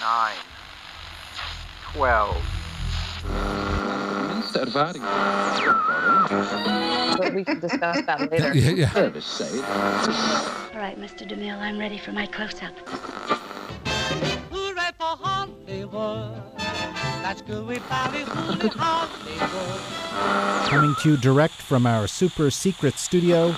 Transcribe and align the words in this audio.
nine, 0.00 0.36
twelve. 1.92 2.36
But 7.18 7.34
we 7.34 7.44
can 7.44 7.60
discuss 7.60 8.02
that 8.06 8.20
later. 8.30 8.54
Yeah, 8.54 8.70
yeah. 8.70 8.92
All 8.94 10.80
right, 10.80 10.98
Mr. 10.98 11.26
DeMille, 11.28 11.58
I'm 11.58 11.78
ready 11.78 11.98
for 11.98 12.12
my 12.12 12.26
close-up. 12.26 12.72
Hooray 14.50 14.92
for 14.96 15.16
Hollywood. 15.16 16.42
That's 17.22 17.42
good, 17.42 17.66
we 17.66 17.78
Valley, 17.78 18.22
Hollywood. 18.22 18.72
Coming 20.68 20.94
to 21.02 21.10
you 21.10 21.16
direct 21.16 21.54
from 21.54 21.86
our 21.86 22.06
super 22.06 22.50
secret 22.50 22.98
studio. 22.98 23.54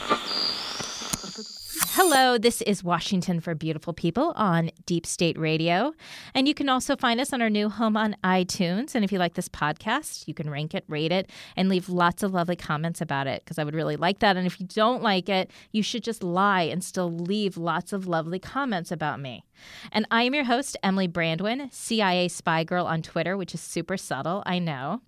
Hello, 2.13 2.39
this 2.39 2.61
is 2.63 2.83
Washington 2.83 3.39
for 3.39 3.55
Beautiful 3.55 3.93
People 3.93 4.33
on 4.35 4.73
Deep 4.85 5.07
State 5.07 5.39
Radio. 5.39 5.95
And 6.35 6.49
you 6.49 6.55
can 6.55 6.69
also 6.69 6.97
find 6.97 7.21
us 7.21 7.33
on 7.33 7.41
our 7.41 7.49
new 7.49 7.69
home 7.69 7.97
on 7.97 8.17
iTunes. 8.25 8.97
And 8.97 9.05
if 9.05 9.13
you 9.13 9.21
like 9.21 9.35
this 9.35 9.49
podcast, 9.49 10.27
you 10.27 10.35
can 10.35 10.51
rank 10.51 10.75
it, 10.75 10.83
rate 10.89 11.13
it, 11.13 11.31
and 11.55 11.69
leave 11.69 11.89
lots 11.89 12.25
of 12.25 12.35
lovely 12.35 12.57
comments 12.57 13.01
about 13.01 13.29
it 13.29 13.45
because 13.45 13.61
I 13.61 13.65
would 13.65 13.77
really 13.77 13.95
like 13.95 14.19
that. 14.19 14.37
And 14.37 14.45
if 14.45 14.59
you 14.59 14.67
don't 14.67 15.05
like 15.05 15.29
it, 15.29 15.53
you 15.71 15.85
should 15.85 16.03
just 16.03 16.25
lie 16.25 16.63
and 16.63 16.83
still 16.83 17.13
leave 17.13 17.57
lots 17.57 17.93
of 17.93 18.09
lovely 18.09 18.41
comments 18.41 18.91
about 18.91 19.21
me. 19.21 19.45
And 19.93 20.07
I 20.11 20.23
am 20.23 20.35
your 20.35 20.45
host, 20.45 20.77
Emily 20.83 21.09
Brandwin, 21.09 21.73
CIA 21.73 22.29
Spy 22.29 22.65
Girl 22.65 22.87
on 22.87 23.03
Twitter, 23.03 23.37
which 23.37 23.55
is 23.55 23.61
super 23.61 23.97
subtle, 23.97 24.43
I 24.47 24.59
know. 24.59 25.01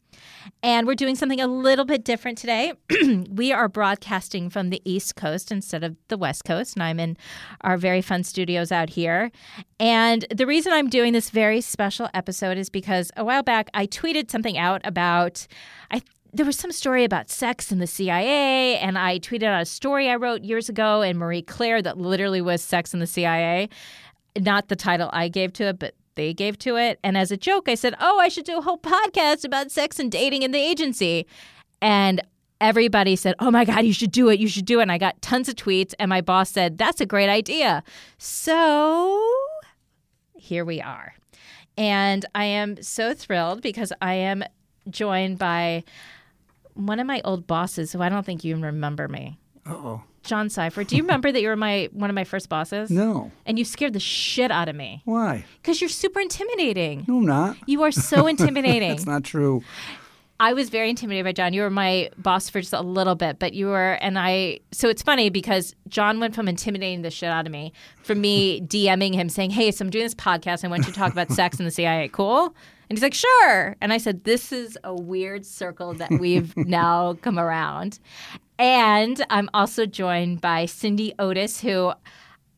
And 0.63 0.87
we're 0.87 0.95
doing 0.95 1.17
something 1.17 1.41
a 1.41 1.47
little 1.47 1.85
bit 1.85 2.05
different 2.05 2.39
today. 2.39 2.75
we 3.31 3.53
are 3.53 3.69
broadcasting 3.69 4.51
from 4.51 4.71
the 4.71 4.83
East 4.85 5.17
Coast 5.17 5.51
instead 5.51 5.83
of 5.83 5.97
the 6.09 6.17
West 6.17 6.45
Coast, 6.45 6.77
and 6.77 6.83
I'm 6.83 7.01
in 7.01 7.17
our 7.63 7.77
very 7.77 8.03
fun 8.03 8.23
studios 8.23 8.71
out 8.71 8.91
here. 8.91 9.31
And 9.81 10.27
the 10.35 10.47
reason 10.47 10.73
I'm 10.73 10.89
doing 10.89 11.13
this 11.13 11.31
very 11.31 11.61
special 11.61 12.09
episode 12.15 12.59
is 12.59 12.69
because 12.71 13.11
a 13.17 13.25
while 13.25 13.43
back 13.43 13.69
I 13.75 13.87
tweeted 13.87 14.31
something 14.31 14.59
out 14.59 14.81
about 14.85 15.47
I 15.91 16.03
there 16.35 16.47
was 16.47 16.57
some 16.57 16.73
story 16.73 17.05
about 17.05 17.29
sex 17.29 17.71
in 17.71 17.79
the 17.79 17.87
CIA, 17.87 18.79
and 18.79 18.97
I 18.97 19.19
tweeted 19.19 19.43
out 19.43 19.61
a 19.61 19.67
story 19.67 20.09
I 20.09 20.17
wrote 20.17 20.43
years 20.43 20.71
ago 20.71 21.03
in 21.03 21.19
Marie 21.19 21.43
Claire 21.43 21.83
that 21.83 21.99
literally 21.99 22.41
was 22.41 22.63
sex 22.63 22.95
in 22.95 23.01
the 23.01 23.07
CIA. 23.07 23.69
Not 24.39 24.69
the 24.69 24.77
title 24.77 25.11
I 25.13 25.29
gave 25.29 25.53
to 25.55 25.65
it, 25.65 25.79
but 25.79 25.95
they 26.15 26.35
gave 26.35 26.59
to 26.61 26.77
it. 26.77 26.99
And 27.03 27.17
as 27.17 27.31
a 27.31 27.37
joke, 27.37 27.69
I 27.69 27.75
said, 27.75 27.95
Oh, 28.01 28.19
I 28.19 28.29
should 28.29 28.45
do 28.45 28.59
a 28.59 28.63
whole 28.63 28.79
podcast 28.79 29.45
about 29.45 29.71
sex 29.71 29.99
and 29.99 30.11
dating 30.11 30.43
in 30.43 30.53
the 30.53 30.59
agency. 30.59 31.27
And 31.81 32.21
everybody 32.61 33.17
said, 33.17 33.35
Oh 33.39 33.51
my 33.51 33.65
God, 33.65 33.85
you 33.85 33.93
should 33.93 34.13
do 34.13 34.29
it. 34.29 34.39
You 34.39 34.49
should 34.49 34.67
do 34.67 34.79
it. 34.81 34.83
And 34.83 34.93
I 34.93 34.99
got 34.99 35.21
tons 35.23 35.49
of 35.49 35.57
tweets. 35.57 35.95
And 35.99 36.09
my 36.09 36.21
boss 36.21 36.51
said, 36.51 36.79
That's 36.79 37.01
a 37.01 37.07
great 37.07 37.29
idea. 37.29 37.83
So 38.19 39.23
here 40.35 40.65
we 40.65 40.81
are. 40.81 41.15
And 41.77 42.27
I 42.35 42.45
am 42.45 42.83
so 42.83 43.15
thrilled 43.15 43.63
because 43.63 43.93
I 44.03 44.15
am 44.15 44.45
joined 44.91 45.39
by 45.39 45.85
one 46.75 47.01
of 47.01 47.07
my 47.07 47.21
old 47.25 47.47
bosses 47.47 47.93
who 47.93 48.03
I 48.03 48.09
don't 48.09 48.25
think 48.25 48.45
you 48.45 48.57
remember 48.57 49.09
me. 49.09 49.39
Oh. 49.67 50.03
John 50.23 50.49
Sipher. 50.49 50.87
Do 50.87 50.97
you 50.97 51.03
remember 51.03 51.33
that 51.33 51.41
you 51.43 51.49
were 51.49 51.57
my 51.57 51.89
one 51.93 52.11
of 52.11 52.15
my 52.15 52.25
first 52.25 52.49
bosses? 52.49 52.91
No. 52.91 53.31
And 53.47 53.59
you 53.59 53.65
scared 53.65 53.93
the 53.93 54.01
shit 54.01 54.51
out 54.51 54.69
of 54.69 54.77
me 54.77 55.03
Why? 55.05 55.45
because 55.61 55.81
you're 55.81 55.91
super 55.91 56.21
intimidating. 56.21 57.05
No, 57.09 57.19
I'm 57.19 57.27
not. 57.27 57.57
You 57.67 57.83
are 57.83 57.93
so 57.93 58.27
intimidating. 58.29 58.91
That's 58.91 59.07
not 59.07 59.25
true. 59.25 59.63
I 60.41 60.55
was 60.55 60.71
very 60.71 60.91
intimidated 60.91 61.25
by 61.25 61.31
John. 61.33 61.53
You 61.53 61.63
were 61.63 61.71
my 61.71 62.11
boss 62.19 62.51
for 62.51 62.61
just 62.61 62.73
a 62.73 62.81
little 62.81 63.15
bit, 63.15 63.39
but 63.39 63.53
you 63.53 63.67
were, 63.67 63.93
and 64.01 64.19
I. 64.19 64.59
So 64.73 64.89
it's 64.89 65.01
funny 65.03 65.31
because 65.31 65.77
John 65.87 66.19
went 66.19 66.35
from 66.35 66.49
intimidating 66.49 67.03
the 67.03 67.11
shit 67.13 67.29
out 67.29 67.47
of 67.47 67.53
me, 67.53 67.73
from 68.03 68.21
me 68.21 68.61
DMing 68.67 69.15
him 69.15 69.29
saying, 69.29 69.51
"Hey, 69.51 69.71
so 69.71 69.85
I'm 69.85 69.91
doing 69.91 70.05
this 70.05 70.17
podcast. 70.17 70.65
I 70.65 70.69
want 70.69 70.85
you 70.87 70.93
to 70.93 70.99
talk 70.99 71.13
about 71.13 71.31
sex 71.33 71.61
in 71.61 71.65
the 71.65 71.71
CIA. 71.71 72.09
Cool?" 72.09 72.57
And 72.91 72.99
he's 72.99 73.03
like, 73.03 73.15
"Sure." 73.15 73.77
And 73.81 73.93
I 73.93 73.99
said, 73.99 74.25
"This 74.25 74.51
is 74.51 74.77
a 74.83 74.93
weird 74.93 75.47
circle 75.47 75.95
that 75.95 76.11
we've 76.11 76.57
now 76.57 77.15
come 77.23 77.39
around." 77.39 78.01
And 78.63 79.27
I'm 79.29 79.51
also 79.53 79.87
joined 79.87 80.41
by 80.41 80.67
Cindy 80.67 81.13
Otis, 81.19 81.61
who 81.61 81.93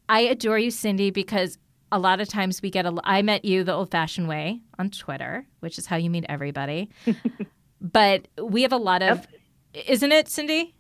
I 0.07 0.21
adore 0.21 0.59
you, 0.59 0.71
Cindy, 0.71 1.11
because 1.11 1.57
a 1.91 1.99
lot 1.99 2.21
of 2.21 2.29
times 2.29 2.61
we 2.61 2.69
get 2.69 2.85
a. 2.85 2.95
I 3.05 3.23
met 3.23 3.47
you 3.47 3.65
the 3.65 3.73
old-fashioned 3.73 4.29
way 4.29 4.61
on 4.79 4.91
Twitter, 4.91 5.47
which 5.61 5.79
is 5.79 5.87
how 5.87 5.97
you 5.97 6.11
meet 6.11 6.27
everybody. 6.29 6.91
but 7.81 8.29
we 8.39 8.61
have 8.61 8.73
a 8.73 8.77
lot 8.77 9.03
of, 9.03 9.27
isn't 9.73 10.13
it, 10.13 10.29
Cindy? 10.29 10.75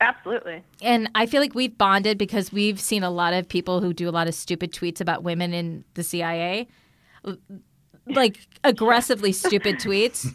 Absolutely. 0.00 0.64
And 0.82 1.08
I 1.14 1.26
feel 1.26 1.40
like 1.40 1.54
we've 1.54 1.78
bonded 1.78 2.18
because 2.18 2.50
we've 2.50 2.80
seen 2.80 3.04
a 3.04 3.10
lot 3.10 3.32
of 3.32 3.48
people 3.48 3.80
who 3.80 3.92
do 3.92 4.08
a 4.08 4.10
lot 4.10 4.26
of 4.26 4.34
stupid 4.34 4.72
tweets 4.72 5.00
about 5.00 5.22
women 5.22 5.54
in 5.54 5.84
the 5.94 6.02
CIA, 6.02 6.66
like 8.08 8.40
aggressively 8.64 9.30
stupid 9.30 9.76
tweets. 9.76 10.34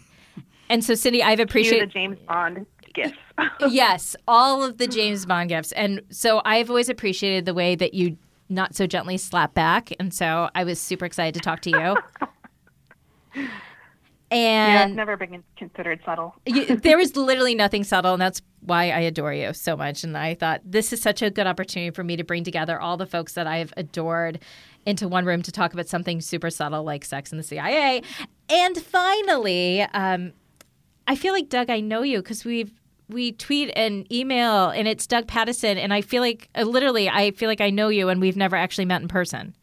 And 0.69 0.81
so, 0.81 0.95
Cindy, 0.95 1.21
I've 1.21 1.41
appreciated. 1.41 1.91
James 1.91 2.17
Bond 2.25 2.65
gifts. 2.93 3.17
yes, 3.69 4.15
all 4.27 4.63
of 4.63 4.77
the 4.77 4.87
James 4.87 5.25
Bond 5.25 5.49
gifts. 5.49 5.71
And 5.73 6.01
so 6.09 6.41
I've 6.45 6.69
always 6.69 6.89
appreciated 6.89 7.45
the 7.45 7.53
way 7.53 7.75
that 7.75 7.93
you 7.93 8.17
not 8.49 8.75
so 8.75 8.85
gently 8.85 9.17
slap 9.17 9.53
back. 9.53 9.91
And 9.99 10.13
so 10.13 10.49
I 10.53 10.63
was 10.63 10.79
super 10.79 11.05
excited 11.05 11.33
to 11.35 11.39
talk 11.39 11.61
to 11.61 11.69
you. 11.69 11.97
yeah, 13.35 13.47
And 14.31 14.91
it's 14.91 14.97
never 14.97 15.17
been 15.17 15.43
considered 15.57 16.01
subtle. 16.05 16.35
you, 16.45 16.75
there 16.77 16.99
is 16.99 17.15
literally 17.15 17.55
nothing 17.55 17.83
subtle, 17.83 18.13
and 18.13 18.21
that's 18.21 18.41
why 18.61 18.85
I 18.89 18.99
adore 18.99 19.33
you 19.33 19.53
so 19.53 19.75
much. 19.75 20.03
And 20.03 20.17
I 20.17 20.35
thought 20.35 20.61
this 20.63 20.93
is 20.93 21.01
such 21.01 21.21
a 21.21 21.29
good 21.29 21.47
opportunity 21.47 21.91
for 21.91 22.03
me 22.03 22.15
to 22.15 22.23
bring 22.23 22.43
together 22.43 22.79
all 22.79 22.97
the 22.97 23.05
folks 23.05 23.33
that 23.33 23.47
I've 23.47 23.73
adored 23.77 24.39
into 24.85 25.07
one 25.07 25.25
room 25.25 25.41
to 25.43 25.51
talk 25.51 25.73
about 25.73 25.87
something 25.87 26.21
super 26.21 26.49
subtle 26.49 26.83
like 26.83 27.05
sex 27.05 27.31
in 27.31 27.37
the 27.37 27.43
CIA. 27.43 28.01
And 28.49 28.77
finally, 28.77 29.81
um, 29.81 30.33
I 31.07 31.15
feel 31.15 31.33
like 31.33 31.49
Doug, 31.49 31.69
I 31.69 31.79
know 31.79 32.01
you 32.01 32.21
because 32.21 32.45
we've 32.45 32.71
we 33.09 33.31
tweet 33.33 33.71
and 33.75 34.11
email, 34.11 34.69
and 34.69 34.87
it's 34.87 35.05
Doug 35.07 35.27
Pattison, 35.27 35.77
and 35.77 35.93
I 35.93 36.01
feel 36.01 36.21
like 36.21 36.49
uh, 36.55 36.63
literally, 36.63 37.09
I 37.09 37.31
feel 37.31 37.49
like 37.49 37.61
I 37.61 37.69
know 37.69 37.89
you, 37.89 38.09
and 38.09 38.21
we've 38.21 38.37
never 38.37 38.55
actually 38.55 38.85
met 38.85 39.01
in 39.01 39.07
person. 39.07 39.55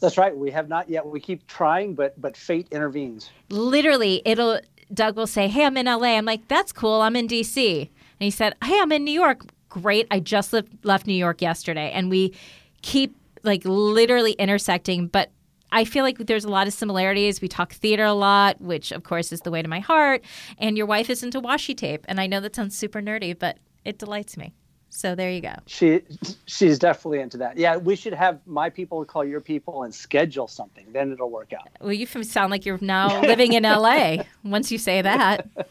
That's 0.00 0.18
right. 0.18 0.36
We 0.36 0.50
have 0.50 0.68
not 0.68 0.90
yet. 0.90 1.06
We 1.06 1.20
keep 1.20 1.46
trying, 1.46 1.94
but 1.94 2.20
but 2.20 2.36
fate 2.36 2.66
intervenes. 2.70 3.30
literally 3.50 4.20
it'll 4.24 4.60
Doug 4.92 5.16
will 5.16 5.28
say, 5.28 5.48
"Hey, 5.48 5.64
I'm 5.64 5.76
in 5.76 5.86
LA." 5.86 6.16
I'm 6.16 6.24
like, 6.24 6.48
"That's 6.48 6.72
cool. 6.72 7.00
I'm 7.00 7.16
in 7.16 7.28
DC." 7.28 7.80
And 7.80 8.24
he 8.24 8.30
said, 8.30 8.54
"Hey, 8.64 8.78
I'm 8.80 8.92
in 8.92 9.04
New 9.04 9.12
York." 9.12 9.42
Great. 9.68 10.06
I 10.10 10.20
just 10.20 10.52
left, 10.52 10.68
left 10.84 11.06
New 11.06 11.14
York 11.14 11.40
yesterday, 11.40 11.90
and 11.92 12.10
we 12.10 12.34
keep 12.82 13.16
like 13.42 13.62
literally 13.64 14.32
intersecting, 14.32 15.06
but 15.06 15.30
I 15.72 15.84
feel 15.84 16.04
like 16.04 16.18
there's 16.18 16.44
a 16.44 16.50
lot 16.50 16.66
of 16.66 16.72
similarities. 16.72 17.40
We 17.40 17.48
talk 17.48 17.72
theater 17.72 18.04
a 18.04 18.12
lot, 18.12 18.60
which 18.60 18.92
of 18.92 19.02
course 19.02 19.32
is 19.32 19.40
the 19.40 19.50
way 19.50 19.62
to 19.62 19.68
my 19.68 19.80
heart. 19.80 20.22
And 20.58 20.76
your 20.76 20.86
wife 20.86 21.10
is 21.10 21.22
into 21.22 21.40
washi 21.40 21.76
tape, 21.76 22.04
and 22.08 22.20
I 22.20 22.26
know 22.26 22.40
that 22.40 22.54
sounds 22.54 22.76
super 22.76 23.00
nerdy, 23.00 23.36
but 23.36 23.58
it 23.84 23.98
delights 23.98 24.36
me. 24.36 24.52
So 24.94 25.14
there 25.14 25.30
you 25.30 25.40
go. 25.40 25.54
She 25.64 26.02
she's 26.44 26.78
definitely 26.78 27.20
into 27.20 27.38
that. 27.38 27.56
Yeah, 27.56 27.78
we 27.78 27.96
should 27.96 28.12
have 28.12 28.40
my 28.46 28.68
people 28.68 29.02
call 29.06 29.24
your 29.24 29.40
people 29.40 29.84
and 29.84 29.94
schedule 29.94 30.46
something. 30.46 30.92
Then 30.92 31.10
it'll 31.10 31.30
work 31.30 31.54
out. 31.54 31.66
Well, 31.80 31.94
you 31.94 32.06
sound 32.06 32.50
like 32.50 32.66
you're 32.66 32.78
now 32.82 33.22
living 33.22 33.54
in 33.54 33.62
LA 33.62 34.18
once 34.44 34.70
you 34.70 34.78
say 34.78 35.00
that. 35.02 35.48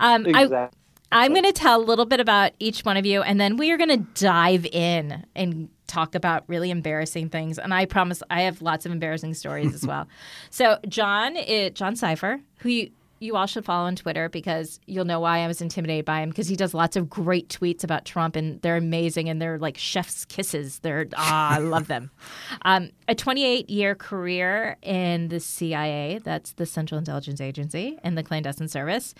Um, 0.00 0.26
I, 0.34 0.42
Exactly. 0.44 0.77
I'm 1.10 1.32
going 1.32 1.44
to 1.44 1.52
tell 1.52 1.80
a 1.80 1.84
little 1.84 2.04
bit 2.04 2.20
about 2.20 2.52
each 2.58 2.84
one 2.84 2.96
of 2.96 3.06
you, 3.06 3.22
and 3.22 3.40
then 3.40 3.56
we 3.56 3.70
are 3.70 3.78
going 3.78 3.88
to 3.88 4.06
dive 4.22 4.66
in 4.66 5.24
and 5.34 5.68
talk 5.86 6.14
about 6.14 6.44
really 6.48 6.70
embarrassing 6.70 7.30
things. 7.30 7.58
And 7.58 7.72
I 7.72 7.86
promise 7.86 8.22
I 8.28 8.42
have 8.42 8.60
lots 8.60 8.84
of 8.84 8.92
embarrassing 8.92 9.34
stories 9.34 9.74
as 9.74 9.86
well. 9.86 10.06
So 10.50 10.78
John, 10.88 11.36
it, 11.36 11.74
John 11.74 11.94
Sipher, 11.94 12.40
who 12.58 12.68
you, 12.68 12.90
you 13.20 13.36
all 13.36 13.46
should 13.46 13.64
follow 13.64 13.86
on 13.86 13.96
Twitter 13.96 14.28
because 14.28 14.80
you'll 14.86 15.04
know 15.04 15.20
why 15.20 15.40
I 15.40 15.46
was 15.46 15.60
intimidated 15.60 16.04
by 16.04 16.20
him 16.20 16.30
because 16.30 16.48
he 16.48 16.56
does 16.56 16.74
lots 16.74 16.96
of 16.96 17.08
great 17.08 17.48
tweets 17.48 17.84
about 17.84 18.04
Trump 18.04 18.36
and 18.36 18.60
they're 18.62 18.76
amazing 18.76 19.28
and 19.28 19.40
they're 19.40 19.58
like 19.58 19.76
chef's 19.76 20.24
kisses. 20.24 20.80
They're 20.80 21.06
ah, 21.16 21.56
I 21.56 21.58
love 21.58 21.88
them. 21.88 22.10
Um, 22.62 22.90
a 23.06 23.14
28 23.14 23.70
year 23.70 23.94
career 23.94 24.76
in 24.82 25.28
the 25.28 25.38
CIA, 25.40 26.20
that's 26.22 26.52
the 26.52 26.66
Central 26.66 26.98
Intelligence 26.98 27.40
Agency 27.40 27.98
in 28.02 28.14
the 28.14 28.22
clandestine 28.22 28.68
service, 28.68 29.14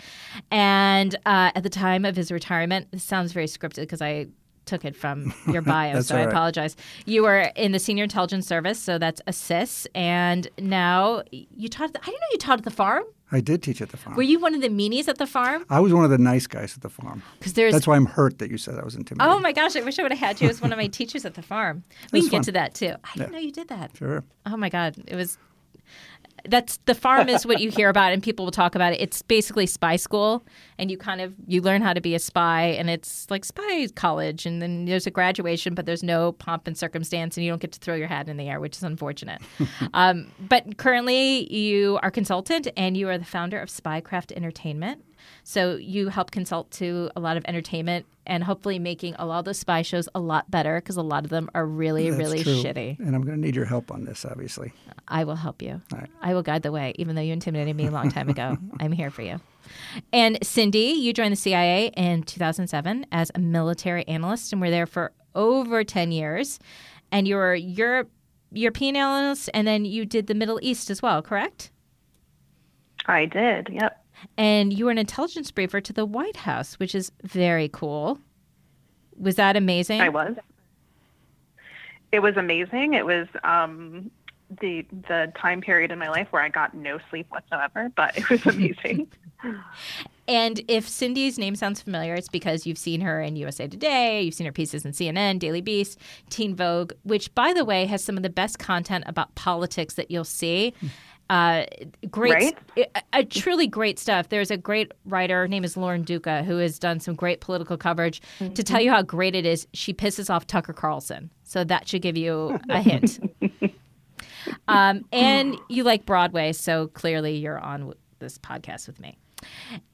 and 0.50 1.14
uh, 1.26 1.52
at 1.54 1.62
the 1.62 1.70
time 1.70 2.04
of 2.04 2.16
his 2.16 2.32
retirement, 2.32 2.88
this 2.90 3.04
sounds 3.04 3.32
very 3.32 3.46
scripted 3.46 3.82
because 3.82 4.02
I 4.02 4.26
took 4.68 4.84
it 4.84 4.94
from 4.94 5.34
your 5.50 5.62
bio, 5.74 6.00
so 6.00 6.16
I 6.16 6.20
apologize. 6.20 6.76
You 7.06 7.22
were 7.22 7.50
in 7.56 7.72
the 7.72 7.78
Senior 7.78 8.04
Intelligence 8.04 8.46
Service, 8.46 8.78
so 8.78 8.98
that's 8.98 9.20
ASIS, 9.26 9.86
and 9.94 10.48
now 10.58 11.22
you 11.30 11.68
taught. 11.68 11.92
The, 11.92 12.00
I 12.00 12.06
didn't 12.06 12.20
know 12.20 12.26
you 12.32 12.38
taught 12.38 12.58
at 12.58 12.64
the 12.64 12.70
farm. 12.70 13.04
I 13.30 13.40
did 13.40 13.62
teach 13.62 13.82
at 13.82 13.90
the 13.90 13.96
farm. 13.98 14.16
Were 14.16 14.22
you 14.22 14.38
one 14.40 14.54
of 14.54 14.60
the 14.62 14.68
meanies 14.70 15.06
at 15.08 15.18
the 15.18 15.26
farm? 15.26 15.64
I 15.68 15.80
was 15.80 15.92
one 15.92 16.04
of 16.04 16.10
the 16.10 16.16
nice 16.18 16.46
guys 16.46 16.74
at 16.74 16.82
the 16.82 16.88
farm. 16.88 17.22
Because 17.38 17.52
there's. 17.52 17.72
That's 17.74 17.86
why 17.86 17.96
I'm 17.96 18.06
hurt 18.06 18.38
that 18.38 18.50
you 18.50 18.56
said 18.58 18.78
I 18.78 18.84
was 18.84 18.94
intimidated. 18.94 19.32
Oh 19.34 19.38
my 19.40 19.52
gosh! 19.52 19.76
I 19.76 19.82
wish 19.82 19.98
I 19.98 20.02
would 20.02 20.12
have 20.12 20.18
had 20.20 20.40
you 20.40 20.48
as 20.48 20.60
one 20.62 20.72
of 20.72 20.78
my 20.78 20.86
teachers 20.98 21.24
at 21.24 21.34
the 21.34 21.42
farm. 21.42 21.84
We 22.12 22.20
can 22.22 22.30
get 22.30 22.42
to 22.44 22.52
that 22.52 22.74
too. 22.74 22.94
I 23.04 23.08
didn't 23.16 23.32
Yeah. 23.32 23.38
know 23.38 23.44
you 23.44 23.52
did 23.52 23.68
that. 23.68 23.96
Sure. 23.96 24.24
Oh 24.46 24.56
my 24.56 24.68
god! 24.70 24.96
It 25.06 25.16
was. 25.16 25.36
That's 26.46 26.78
the 26.84 26.94
farm 26.94 27.28
is 27.28 27.46
what 27.46 27.60
you 27.60 27.70
hear 27.70 27.88
about 27.88 28.12
and 28.12 28.22
people 28.22 28.44
will 28.44 28.52
talk 28.52 28.74
about 28.74 28.92
it. 28.92 29.00
It's 29.00 29.22
basically 29.22 29.66
spy 29.66 29.96
school 29.96 30.44
and 30.78 30.90
you 30.90 30.96
kind 30.96 31.20
of 31.20 31.34
you 31.46 31.60
learn 31.60 31.82
how 31.82 31.92
to 31.92 32.00
be 32.00 32.14
a 32.14 32.18
spy 32.18 32.62
and 32.62 32.90
it's 32.90 33.30
like 33.30 33.44
spy 33.44 33.86
college 33.94 34.46
and 34.46 34.62
then 34.62 34.84
there's 34.84 35.06
a 35.06 35.10
graduation 35.10 35.74
but 35.74 35.86
there's 35.86 36.02
no 36.02 36.32
pomp 36.32 36.66
and 36.66 36.76
circumstance 36.76 37.36
and 37.36 37.44
you 37.44 37.52
don't 37.52 37.60
get 37.60 37.72
to 37.72 37.78
throw 37.78 37.94
your 37.94 38.08
hat 38.08 38.28
in 38.28 38.36
the 38.36 38.48
air, 38.48 38.60
which 38.60 38.76
is 38.76 38.82
unfortunate. 38.82 39.42
um, 39.94 40.30
but 40.48 40.78
currently 40.78 41.52
you 41.52 41.98
are 42.02 42.10
consultant 42.10 42.68
and 42.76 42.96
you 42.96 43.08
are 43.08 43.18
the 43.18 43.24
founder 43.24 43.60
of 43.60 43.68
Spycraft 43.68 44.32
Entertainment. 44.32 45.04
So 45.44 45.76
you 45.76 46.08
help 46.08 46.30
consult 46.30 46.70
to 46.72 47.10
a 47.16 47.20
lot 47.20 47.36
of 47.36 47.44
entertainment 47.46 48.06
and 48.26 48.44
hopefully 48.44 48.78
making 48.78 49.14
a 49.18 49.26
lot 49.26 49.38
of 49.40 49.44
those 49.46 49.58
spy 49.58 49.82
shows 49.82 50.08
a 50.14 50.20
lot 50.20 50.50
better 50.50 50.76
because 50.80 50.96
a 50.96 51.02
lot 51.02 51.24
of 51.24 51.30
them 51.30 51.48
are 51.54 51.64
really, 51.66 52.10
That's 52.10 52.18
really 52.18 52.42
true. 52.42 52.62
shitty. 52.62 52.98
And 52.98 53.14
I'm 53.16 53.22
going 53.22 53.36
to 53.36 53.40
need 53.40 53.56
your 53.56 53.64
help 53.64 53.90
on 53.90 54.04
this, 54.04 54.24
obviously. 54.24 54.72
I 55.08 55.24
will 55.24 55.36
help 55.36 55.62
you. 55.62 55.80
All 55.92 55.98
right. 55.98 56.10
I 56.20 56.34
will 56.34 56.42
guide 56.42 56.62
the 56.62 56.72
way, 56.72 56.92
even 56.96 57.16
though 57.16 57.22
you 57.22 57.32
intimidated 57.32 57.74
me 57.74 57.86
a 57.86 57.90
long 57.90 58.10
time 58.10 58.28
ago. 58.28 58.56
I'm 58.80 58.92
here 58.92 59.10
for 59.10 59.22
you. 59.22 59.40
And 60.12 60.38
Cindy, 60.42 60.92
you 60.92 61.12
joined 61.12 61.32
the 61.32 61.36
CIA 61.36 61.88
in 61.96 62.22
2007 62.22 63.06
as 63.10 63.30
a 63.34 63.38
military 63.38 64.06
analyst 64.06 64.52
and 64.52 64.60
were 64.60 64.70
there 64.70 64.86
for 64.86 65.12
over 65.34 65.84
10 65.84 66.12
years. 66.12 66.58
And 67.10 67.26
you 67.26 67.36
were 67.36 67.54
Europe, 67.54 68.10
European 68.52 68.96
analyst, 68.96 69.48
and 69.54 69.66
then 69.66 69.84
you 69.84 70.04
did 70.04 70.26
the 70.26 70.34
Middle 70.34 70.58
East 70.62 70.90
as 70.90 71.00
well, 71.00 71.22
correct? 71.22 71.70
I 73.06 73.24
did. 73.24 73.68
Yep. 73.72 74.04
And 74.36 74.72
you 74.72 74.86
were 74.86 74.90
an 74.90 74.98
intelligence 74.98 75.50
briefer 75.50 75.80
to 75.80 75.92
the 75.92 76.04
White 76.04 76.36
House, 76.36 76.74
which 76.74 76.94
is 76.94 77.12
very 77.22 77.68
cool. 77.68 78.18
Was 79.16 79.36
that 79.36 79.56
amazing? 79.56 80.00
I 80.00 80.08
was. 80.08 80.36
It 82.12 82.20
was 82.20 82.36
amazing. 82.36 82.94
It 82.94 83.04
was 83.04 83.26
um, 83.44 84.10
the 84.60 84.86
the 85.08 85.32
time 85.36 85.60
period 85.60 85.90
in 85.90 85.98
my 85.98 86.08
life 86.08 86.28
where 86.30 86.42
I 86.42 86.48
got 86.48 86.74
no 86.74 86.98
sleep 87.10 87.26
whatsoever, 87.30 87.90
but 87.96 88.16
it 88.16 88.28
was 88.30 88.46
amazing. 88.46 89.08
And 90.28 90.60
if 90.68 90.86
Cindy's 90.86 91.38
name 91.38 91.56
sounds 91.56 91.80
familiar, 91.80 92.14
it's 92.14 92.28
because 92.28 92.66
you've 92.66 92.76
seen 92.76 93.00
her 93.00 93.22
in 93.22 93.34
USA 93.36 93.66
Today, 93.66 94.20
you've 94.20 94.34
seen 94.34 94.44
her 94.44 94.52
pieces 94.52 94.84
in 94.84 94.92
CNN, 94.92 95.38
Daily 95.38 95.62
Beast, 95.62 95.98
Teen 96.28 96.54
Vogue, 96.54 96.92
which, 97.02 97.34
by 97.34 97.54
the 97.54 97.64
way, 97.64 97.86
has 97.86 98.04
some 98.04 98.18
of 98.18 98.22
the 98.22 98.28
best 98.28 98.58
content 98.58 99.04
about 99.06 99.34
politics 99.34 99.94
that 99.94 100.10
you'll 100.10 100.24
see. 100.24 100.74
Uh, 101.30 101.64
great, 102.10 102.56
Right? 103.12 103.30
truly 103.30 103.66
great 103.66 103.98
stuff. 103.98 104.30
There's 104.30 104.50
a 104.50 104.56
great 104.56 104.92
writer, 105.04 105.40
her 105.42 105.48
name 105.48 105.62
is 105.62 105.76
Lauren 105.76 106.02
Duca, 106.02 106.42
who 106.42 106.56
has 106.56 106.78
done 106.78 107.00
some 107.00 107.14
great 107.14 107.40
political 107.40 107.76
coverage. 107.76 108.22
To 108.38 108.62
tell 108.62 108.80
you 108.80 108.90
how 108.90 109.02
great 109.02 109.34
it 109.34 109.44
is, 109.44 109.66
she 109.74 109.92
pisses 109.92 110.30
off 110.30 110.46
Tucker 110.46 110.72
Carlson. 110.72 111.30
So 111.44 111.64
that 111.64 111.86
should 111.86 112.00
give 112.02 112.16
you 112.16 112.58
a 112.70 112.80
hint. 112.82 113.20
um, 114.68 115.04
and 115.12 115.56
you 115.68 115.84
like 115.84 116.06
Broadway, 116.06 116.52
so 116.52 116.88
clearly 116.88 117.36
you're 117.36 117.58
on 117.58 117.80
w- 117.80 117.98
this 118.20 118.38
podcast 118.38 118.86
with 118.86 118.98
me. 119.00 119.18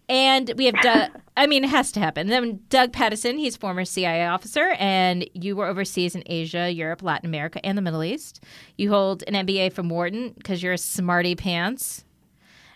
And 0.08 0.52
we 0.56 0.66
have 0.66 0.80
Doug. 0.82 1.10
I 1.36 1.46
mean, 1.46 1.64
it 1.64 1.70
has 1.70 1.90
to 1.92 2.00
happen. 2.00 2.28
Then 2.28 2.60
Doug 2.68 2.92
Pattison, 2.92 3.38
he's 3.38 3.56
former 3.56 3.84
CIA 3.84 4.26
officer, 4.26 4.74
and 4.78 5.28
you 5.32 5.56
were 5.56 5.66
overseas 5.66 6.14
in 6.14 6.22
Asia, 6.26 6.70
Europe, 6.70 7.02
Latin 7.02 7.26
America, 7.26 7.64
and 7.64 7.76
the 7.76 7.82
Middle 7.82 8.04
East. 8.04 8.42
You 8.76 8.90
hold 8.90 9.24
an 9.26 9.46
MBA 9.46 9.72
from 9.72 9.88
Wharton 9.88 10.34
because 10.36 10.62
you're 10.62 10.74
a 10.74 10.78
smarty 10.78 11.34
pants. 11.34 12.04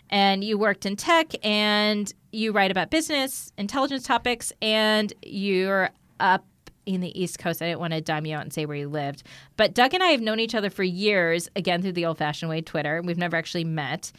And 0.09 0.43
you 0.43 0.57
worked 0.57 0.87
in 0.87 0.95
tech, 0.95 1.33
and 1.45 2.11
you 2.31 2.51
write 2.51 2.71
about 2.71 2.89
business, 2.89 3.53
intelligence 3.59 4.03
topics, 4.03 4.51
and 4.59 5.13
you're 5.21 5.91
up 6.19 6.45
in 6.87 7.01
the 7.01 7.21
East 7.21 7.37
Coast. 7.37 7.61
I 7.61 7.67
didn't 7.67 7.79
want 7.79 7.93
to 7.93 8.01
dime 8.01 8.25
you 8.25 8.35
out 8.35 8.41
and 8.41 8.51
say 8.51 8.65
where 8.65 8.75
you 8.75 8.89
lived. 8.89 9.21
But 9.55 9.75
Doug 9.75 9.93
and 9.93 10.01
I 10.01 10.07
have 10.07 10.21
known 10.21 10.39
each 10.39 10.55
other 10.55 10.71
for 10.71 10.83
years, 10.83 11.47
again 11.55 11.83
through 11.83 11.91
the 11.91 12.07
old 12.07 12.17
fashioned 12.17 12.49
way, 12.49 12.61
Twitter. 12.61 13.03
We've 13.03 13.19
never 13.19 13.37
actually 13.37 13.65
met, 13.65 14.11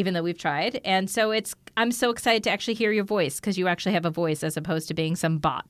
even 0.00 0.14
though 0.14 0.22
we've 0.22 0.38
tried. 0.38 0.80
And 0.82 1.10
so 1.10 1.30
it's 1.30 1.54
I'm 1.76 1.92
so 1.92 2.10
excited 2.10 2.42
to 2.44 2.50
actually 2.50 2.74
hear 2.74 2.90
your 2.90 3.04
voice 3.04 3.38
because 3.38 3.58
you 3.58 3.68
actually 3.68 3.92
have 3.92 4.06
a 4.06 4.10
voice 4.10 4.42
as 4.42 4.56
opposed 4.56 4.88
to 4.88 4.94
being 4.94 5.14
some 5.14 5.38
bot. 5.38 5.66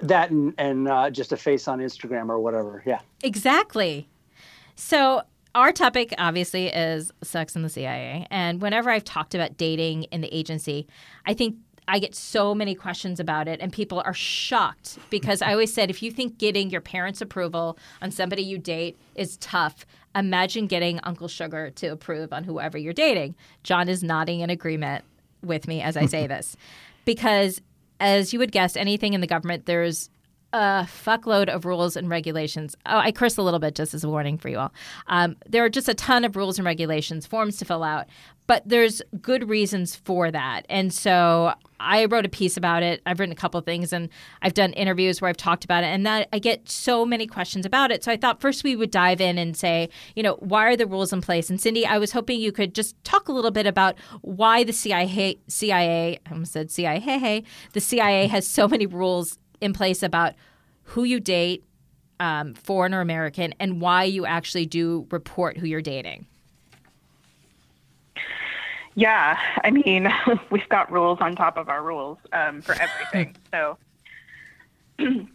That 0.00 0.30
and, 0.30 0.52
and 0.58 0.88
uh, 0.88 1.08
just 1.10 1.32
a 1.32 1.36
face 1.36 1.68
on 1.68 1.78
Instagram 1.78 2.28
or 2.28 2.40
whatever. 2.40 2.82
Yeah. 2.84 2.98
Exactly. 3.22 4.08
So 4.74 5.22
our 5.54 5.70
topic 5.70 6.12
obviously 6.18 6.66
is 6.66 7.12
sex 7.22 7.54
in 7.54 7.62
the 7.62 7.68
CIA. 7.68 8.26
And 8.28 8.60
whenever 8.60 8.90
I've 8.90 9.04
talked 9.04 9.36
about 9.36 9.56
dating 9.56 10.04
in 10.04 10.20
the 10.20 10.36
agency, 10.36 10.88
I 11.26 11.32
think 11.32 11.56
I 11.86 11.98
get 11.98 12.14
so 12.14 12.54
many 12.54 12.74
questions 12.74 13.20
about 13.20 13.46
it, 13.46 13.60
and 13.60 13.70
people 13.70 14.02
are 14.06 14.14
shocked 14.14 14.98
because 15.10 15.42
I 15.42 15.52
always 15.52 15.72
said 15.72 15.90
if 15.90 16.02
you 16.02 16.10
think 16.10 16.38
getting 16.38 16.70
your 16.70 16.80
parents' 16.80 17.20
approval 17.20 17.78
on 18.00 18.10
somebody 18.10 18.42
you 18.42 18.58
date 18.58 18.96
is 19.14 19.36
tough, 19.36 19.84
imagine 20.14 20.66
getting 20.66 21.00
Uncle 21.00 21.28
Sugar 21.28 21.70
to 21.70 21.88
approve 21.88 22.32
on 22.32 22.44
whoever 22.44 22.78
you're 22.78 22.92
dating. 22.92 23.34
John 23.62 23.88
is 23.88 24.02
nodding 24.02 24.40
in 24.40 24.50
agreement 24.50 25.04
with 25.42 25.66
me 25.68 25.82
as 25.82 25.96
I 25.96 26.06
say 26.06 26.26
this 26.28 26.56
because, 27.04 27.60
as 28.00 28.32
you 28.32 28.38
would 28.38 28.52
guess, 28.52 28.76
anything 28.76 29.14
in 29.14 29.20
the 29.20 29.26
government, 29.26 29.66
there's 29.66 30.10
a 30.54 30.86
fuckload 30.86 31.48
of 31.48 31.64
rules 31.64 31.96
and 31.96 32.08
regulations. 32.08 32.76
Oh, 32.86 32.98
I 32.98 33.10
curse 33.10 33.36
a 33.36 33.42
little 33.42 33.58
bit 33.58 33.74
just 33.74 33.92
as 33.92 34.04
a 34.04 34.08
warning 34.08 34.38
for 34.38 34.48
you 34.48 34.58
all. 34.58 34.72
Um, 35.08 35.36
there 35.44 35.64
are 35.64 35.68
just 35.68 35.88
a 35.88 35.94
ton 35.94 36.24
of 36.24 36.36
rules 36.36 36.58
and 36.60 36.64
regulations, 36.64 37.26
forms 37.26 37.56
to 37.56 37.64
fill 37.64 37.82
out, 37.82 38.06
but 38.46 38.62
there's 38.64 39.02
good 39.20 39.48
reasons 39.48 39.96
for 39.96 40.30
that. 40.30 40.64
And 40.68 40.92
so 40.92 41.54
I 41.80 42.04
wrote 42.04 42.24
a 42.24 42.28
piece 42.28 42.56
about 42.56 42.84
it. 42.84 43.02
I've 43.04 43.18
written 43.18 43.32
a 43.32 43.36
couple 43.36 43.60
things 43.62 43.92
and 43.92 44.08
I've 44.42 44.54
done 44.54 44.72
interviews 44.74 45.20
where 45.20 45.28
I've 45.28 45.36
talked 45.36 45.64
about 45.64 45.82
it 45.82 45.88
and 45.88 46.06
that 46.06 46.28
I 46.32 46.38
get 46.38 46.68
so 46.68 47.04
many 47.04 47.26
questions 47.26 47.66
about 47.66 47.90
it. 47.90 48.04
So 48.04 48.12
I 48.12 48.16
thought 48.16 48.40
first 48.40 48.62
we 48.62 48.76
would 48.76 48.92
dive 48.92 49.20
in 49.20 49.38
and 49.38 49.56
say, 49.56 49.88
you 50.14 50.22
know, 50.22 50.36
why 50.38 50.66
are 50.66 50.76
the 50.76 50.86
rules 50.86 51.12
in 51.12 51.20
place? 51.20 51.50
And 51.50 51.60
Cindy, 51.60 51.84
I 51.84 51.98
was 51.98 52.12
hoping 52.12 52.38
you 52.38 52.52
could 52.52 52.76
just 52.76 53.02
talk 53.02 53.28
a 53.28 53.32
little 53.32 53.50
bit 53.50 53.66
about 53.66 53.96
why 54.20 54.62
the 54.62 54.72
CIA 54.72 55.36
CIA, 55.48 56.20
I 56.24 56.30
almost 56.30 56.52
said 56.52 56.70
CIA, 56.70 57.00
hey, 57.00 57.18
hey, 57.18 57.42
the 57.72 57.80
CIA 57.80 58.28
has 58.28 58.46
so 58.46 58.68
many 58.68 58.86
rules 58.86 59.38
in 59.60 59.72
place 59.72 60.02
about 60.02 60.34
who 60.82 61.04
you 61.04 61.20
date, 61.20 61.64
um, 62.20 62.54
foreign 62.54 62.94
or 62.94 63.00
American, 63.00 63.54
and 63.58 63.80
why 63.80 64.04
you 64.04 64.26
actually 64.26 64.66
do 64.66 65.06
report 65.10 65.56
who 65.56 65.66
you're 65.66 65.82
dating. 65.82 66.26
Yeah, 68.94 69.38
I 69.64 69.70
mean, 69.70 70.08
we've 70.50 70.68
got 70.68 70.90
rules 70.90 71.18
on 71.20 71.34
top 71.34 71.56
of 71.56 71.68
our 71.68 71.82
rules 71.82 72.18
um, 72.32 72.62
for 72.62 72.74
everything. 72.74 73.36
so 73.52 73.76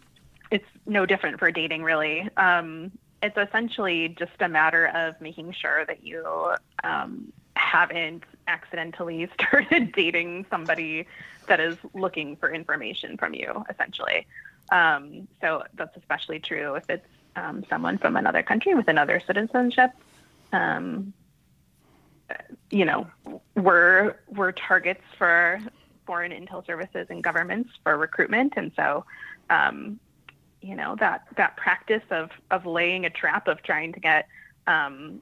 it's 0.50 0.66
no 0.86 1.06
different 1.06 1.38
for 1.38 1.50
dating, 1.50 1.82
really. 1.82 2.28
Um, 2.36 2.90
it's 3.22 3.36
essentially 3.36 4.08
just 4.18 4.32
a 4.40 4.48
matter 4.48 4.86
of 4.86 5.20
making 5.20 5.52
sure 5.52 5.84
that 5.84 6.04
you 6.04 6.54
um, 6.84 7.32
haven't 7.54 8.24
accidentally 8.50 9.30
started 9.34 9.92
dating 9.92 10.44
somebody 10.50 11.06
that 11.46 11.60
is 11.60 11.76
looking 11.94 12.36
for 12.36 12.52
information 12.52 13.16
from 13.16 13.32
you, 13.34 13.64
essentially. 13.70 14.26
Um, 14.70 15.26
so 15.40 15.64
that's 15.74 15.96
especially 15.96 16.40
true 16.40 16.74
if 16.74 16.88
it's 16.88 17.06
um, 17.36 17.64
someone 17.70 17.98
from 17.98 18.16
another 18.16 18.42
country 18.42 18.74
with 18.74 18.88
another 18.88 19.20
citizenship. 19.26 19.90
Um, 20.52 21.12
you 22.70 22.84
know, 22.84 23.06
we're 23.56 24.16
we're 24.28 24.52
targets 24.52 25.02
for 25.18 25.60
foreign 26.06 26.32
intel 26.32 26.64
services 26.64 27.06
and 27.10 27.22
governments 27.22 27.70
for 27.82 27.96
recruitment, 27.96 28.54
and 28.56 28.70
so, 28.76 29.04
um, 29.48 29.98
you 30.60 30.76
know, 30.76 30.94
that 31.00 31.24
that 31.36 31.56
practice 31.56 32.02
of 32.10 32.30
of 32.50 32.66
laying 32.66 33.04
a 33.06 33.10
trap 33.10 33.48
of 33.48 33.62
trying 33.62 33.92
to 33.92 34.00
get 34.00 34.28
um, 34.68 35.20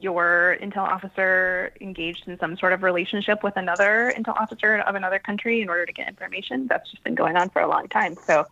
your 0.00 0.56
intel 0.60 0.82
officer 0.82 1.72
engaged 1.80 2.28
in 2.28 2.38
some 2.38 2.56
sort 2.56 2.72
of 2.72 2.82
relationship 2.82 3.42
with 3.42 3.56
another 3.56 4.12
intel 4.16 4.36
officer 4.40 4.78
of 4.78 4.94
another 4.94 5.18
country 5.18 5.62
in 5.62 5.68
order 5.68 5.86
to 5.86 5.92
get 5.92 6.08
information. 6.08 6.66
That's 6.68 6.90
just 6.90 7.02
been 7.04 7.14
going 7.14 7.36
on 7.36 7.50
for 7.50 7.62
a 7.62 7.68
long 7.68 7.88
time. 7.88 8.16
So 8.26 8.46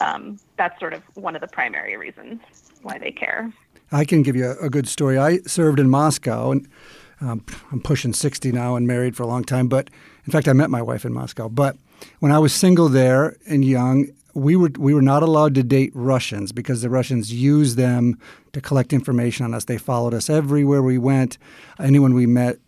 um, 0.00 0.38
that's 0.56 0.78
sort 0.78 0.92
of 0.92 1.02
one 1.14 1.34
of 1.34 1.40
the 1.40 1.48
primary 1.48 1.96
reasons 1.96 2.40
why 2.82 2.98
they 2.98 3.10
care. 3.10 3.52
I 3.90 4.04
can 4.04 4.22
give 4.22 4.36
you 4.36 4.46
a, 4.46 4.66
a 4.66 4.70
good 4.70 4.88
story. 4.88 5.18
I 5.18 5.38
served 5.46 5.80
in 5.80 5.88
Moscow, 5.88 6.52
and 6.52 6.68
um, 7.20 7.44
I'm 7.72 7.80
pushing 7.80 8.12
60 8.12 8.52
now 8.52 8.76
and 8.76 8.86
married 8.86 9.16
for 9.16 9.22
a 9.22 9.26
long 9.26 9.44
time. 9.44 9.68
But 9.68 9.90
in 10.26 10.32
fact, 10.32 10.48
I 10.48 10.52
met 10.52 10.70
my 10.70 10.82
wife 10.82 11.04
in 11.04 11.12
Moscow. 11.12 11.48
But 11.48 11.76
when 12.20 12.32
I 12.32 12.38
was 12.38 12.52
single 12.52 12.88
there 12.88 13.36
and 13.48 13.64
young, 13.64 14.08
we 14.34 14.56
were 14.56 14.70
we 14.78 14.94
were 14.94 15.02
not 15.02 15.22
allowed 15.22 15.54
to 15.56 15.62
date 15.62 15.90
Russians 15.94 16.52
because 16.52 16.82
the 16.82 16.90
Russians 16.90 17.32
used 17.32 17.76
them 17.76 18.18
to 18.52 18.60
collect 18.60 18.92
information 18.92 19.44
on 19.44 19.54
us. 19.54 19.64
They 19.64 19.78
followed 19.78 20.14
us 20.14 20.30
everywhere 20.30 20.82
we 20.82 20.98
went. 20.98 21.38
Anyone 21.78 22.14
we 22.14 22.26
met 22.26 22.58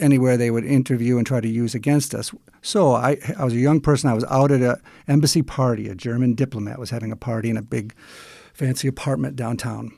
anywhere 0.00 0.36
they 0.36 0.50
would 0.50 0.64
interview 0.64 1.18
and 1.18 1.26
try 1.26 1.40
to 1.40 1.48
use 1.48 1.74
against 1.74 2.14
us. 2.14 2.32
So 2.62 2.92
I, 2.94 3.18
I 3.38 3.44
was 3.44 3.54
a 3.54 3.58
young 3.58 3.80
person. 3.80 4.10
I 4.10 4.14
was 4.14 4.24
out 4.24 4.50
at 4.50 4.60
a 4.60 4.80
embassy 5.08 5.42
party. 5.42 5.88
A 5.88 5.94
German 5.94 6.34
diplomat 6.34 6.78
was 6.78 6.90
having 6.90 7.12
a 7.12 7.16
party 7.16 7.50
in 7.50 7.56
a 7.56 7.62
big, 7.62 7.94
fancy 8.52 8.88
apartment 8.88 9.36
downtown. 9.36 9.92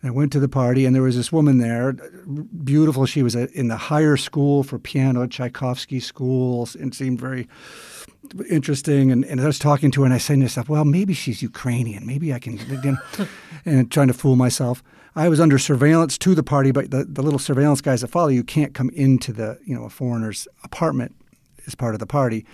And 0.00 0.10
I 0.10 0.12
went 0.12 0.32
to 0.32 0.40
the 0.40 0.48
party, 0.48 0.86
and 0.86 0.94
there 0.94 1.02
was 1.02 1.16
this 1.16 1.32
woman 1.32 1.58
there, 1.58 1.94
beautiful. 2.62 3.04
She 3.06 3.22
was 3.22 3.34
in 3.34 3.68
the 3.68 3.76
higher 3.76 4.16
school 4.16 4.62
for 4.62 4.78
piano, 4.78 5.26
Tchaikovsky 5.26 5.98
schools, 5.98 6.76
and 6.76 6.94
seemed 6.94 7.20
very 7.20 7.48
interesting. 8.48 9.10
And, 9.10 9.24
and 9.24 9.40
I 9.40 9.46
was 9.46 9.58
talking 9.58 9.90
to 9.92 10.00
her, 10.02 10.04
and 10.04 10.14
I 10.14 10.18
said 10.18 10.34
to 10.34 10.40
myself, 10.40 10.68
well, 10.68 10.84
maybe 10.84 11.14
she's 11.14 11.42
Ukrainian. 11.42 12.06
Maybe 12.06 12.32
I 12.32 12.38
can, 12.38 12.58
you 12.58 12.92
know, 12.92 13.26
and 13.64 13.90
trying 13.90 14.08
to 14.08 14.14
fool 14.14 14.36
myself. 14.36 14.82
I 15.16 15.28
was 15.28 15.40
under 15.40 15.58
surveillance 15.58 16.16
to 16.18 16.34
the 16.34 16.42
party, 16.42 16.70
but 16.70 16.90
the, 16.90 17.04
the 17.04 17.22
little 17.22 17.38
surveillance 17.38 17.80
guys 17.80 18.02
that 18.02 18.08
follow 18.08 18.28
you 18.28 18.44
can't 18.44 18.72
come 18.72 18.90
into 18.90 19.32
the 19.32 19.58
you 19.64 19.74
know 19.74 19.84
a 19.84 19.90
foreigner's 19.90 20.46
apartment 20.62 21.16
as 21.66 21.74
part 21.74 21.94
of 21.94 21.98
the 21.98 22.06
party. 22.06 22.46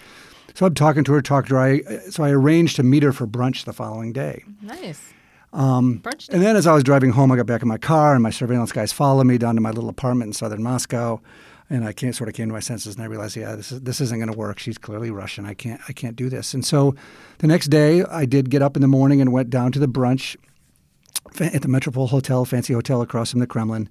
So 0.55 0.65
I'm 0.65 0.75
talking 0.75 1.05
to 1.05 1.13
her, 1.13 1.21
talking 1.21 1.49
to 1.49 1.55
her. 1.57 1.61
I, 1.61 1.99
so 2.11 2.23
I 2.23 2.31
arranged 2.31 2.77
to 2.77 2.83
meet 2.83 3.03
her 3.03 3.13
for 3.13 3.27
brunch 3.27 3.65
the 3.65 3.73
following 3.73 4.13
day. 4.13 4.45
Nice. 4.63 5.13
Um, 5.53 6.01
Brunch 6.03 6.29
and 6.31 6.43
then 6.43 6.57
as 6.57 6.67
I 6.67 6.73
was 6.73 6.83
driving 6.83 7.11
home, 7.11 7.31
I 7.31 7.37
got 7.37 7.47
back 7.47 7.63
in 7.63 7.69
my 7.69 7.79
car, 7.79 8.15
and 8.15 8.23
my 8.23 8.31
surveillance 8.31 8.73
guys 8.73 8.93
followed 8.93 9.25
me 9.25 9.39
down 9.39 9.55
to 9.55 9.61
my 9.61 9.71
little 9.71 9.91
apartment 9.91 10.31
in 10.31 10.33
southern 10.33 10.63
Moscow. 10.63 11.21
And 11.71 11.85
I 11.85 11.93
came, 11.95 12.13
sort 12.13 12.29
of 12.29 12.35
came 12.35 12.49
to 12.49 12.53
my 12.53 12.61
senses, 12.61 12.95
and 12.95 13.03
I 13.03 13.07
realized, 13.07 13.37
yeah, 13.37 13.57
this 13.57 13.73
is 13.73 13.81
this 13.81 14.01
isn't 14.01 14.19
going 14.19 14.31
to 14.31 14.37
work. 14.37 14.59
She's 14.59 14.77
clearly 14.77 15.11
Russian. 15.11 15.47
I 15.47 15.55
can't 15.55 15.81
I 15.89 15.93
can't 15.93 16.15
do 16.15 16.29
this. 16.29 16.53
And 16.53 16.65
so, 16.65 16.95
the 17.39 17.47
next 17.47 17.69
day, 17.69 18.05
I 18.05 18.27
did 18.27 18.51
get 18.51 18.61
up 18.61 18.77
in 18.77 18.83
the 18.83 18.89
morning 18.89 19.21
and 19.21 19.33
went 19.33 19.49
down 19.49 19.73
to 19.73 19.79
the 19.79 19.89
brunch 19.89 20.37
at 21.41 21.63
the 21.63 21.69
Metropole 21.69 22.09
Hotel, 22.09 22.45
fancy 22.45 22.75
hotel 22.75 23.01
across 23.01 23.31
from 23.31 23.41
the 23.41 23.47
Kremlin. 23.47 23.89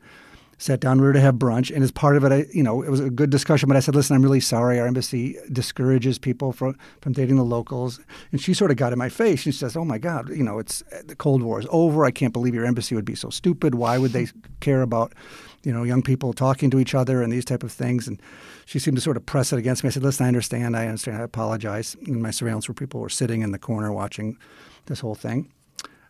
Sat 0.57 0.79
down 0.79 1.01
We 1.01 1.07
were 1.07 1.13
to 1.13 1.19
have 1.19 1.35
brunch, 1.35 1.73
and 1.73 1.83
as 1.83 1.91
part 1.91 2.15
of 2.15 2.23
it, 2.23 2.31
I, 2.31 2.45
you 2.53 2.63
know, 2.63 2.81
it 2.81 2.89
was 2.89 2.99
a 2.99 3.09
good 3.09 3.29
discussion. 3.29 3.67
But 3.67 3.75
I 3.75 3.79
said, 3.79 3.95
"Listen, 3.95 4.15
I'm 4.15 4.21
really 4.21 4.39
sorry. 4.39 4.79
Our 4.79 4.87
embassy 4.87 5.37
discourages 5.51 6.17
people 6.17 6.53
from 6.53 6.77
from 7.01 7.13
dating 7.13 7.35
the 7.35 7.43
locals." 7.43 7.99
And 8.31 8.39
she 8.39 8.53
sort 8.53 8.71
of 8.71 8.77
got 8.77 8.93
in 8.93 8.99
my 8.99 9.09
face. 9.09 9.39
She 9.39 9.51
says, 9.51 9.75
"Oh 9.75 9.83
my 9.85 9.97
God, 9.97 10.29
you 10.29 10.43
know, 10.43 10.59
it's 10.59 10.83
the 11.05 11.15
Cold 11.15 11.41
War 11.41 11.59
is 11.59 11.67
over. 11.69 12.05
I 12.05 12.11
can't 12.11 12.33
believe 12.33 12.53
your 12.53 12.65
embassy 12.65 12.95
would 12.95 13.05
be 13.05 13.15
so 13.15 13.29
stupid. 13.29 13.75
Why 13.75 13.97
would 13.97 14.11
they 14.11 14.27
care 14.59 14.81
about, 14.81 15.13
you 15.63 15.73
know, 15.73 15.83
young 15.83 16.01
people 16.01 16.33
talking 16.33 16.69
to 16.69 16.79
each 16.79 16.95
other 16.95 17.21
and 17.21 17.31
these 17.31 17.45
type 17.45 17.63
of 17.63 17.71
things?" 17.71 18.07
And 18.07 18.21
she 18.65 18.79
seemed 18.79 18.97
to 18.97 19.01
sort 19.01 19.17
of 19.17 19.25
press 19.25 19.51
it 19.51 19.59
against 19.59 19.83
me. 19.83 19.89
I 19.89 19.91
said, 19.91 20.03
"Listen, 20.03 20.25
I 20.25 20.29
understand. 20.29 20.77
I 20.77 20.87
understand. 20.87 21.17
I 21.17 21.23
apologize." 21.23 21.97
And 22.05 22.21
my 22.21 22.31
surveillance 22.31 22.69
where 22.69 22.75
people 22.75 23.01
were 23.01 23.09
sitting 23.09 23.41
in 23.41 23.51
the 23.51 23.59
corner 23.59 23.91
watching 23.91 24.37
this 24.85 25.01
whole 25.01 25.15
thing. 25.15 25.49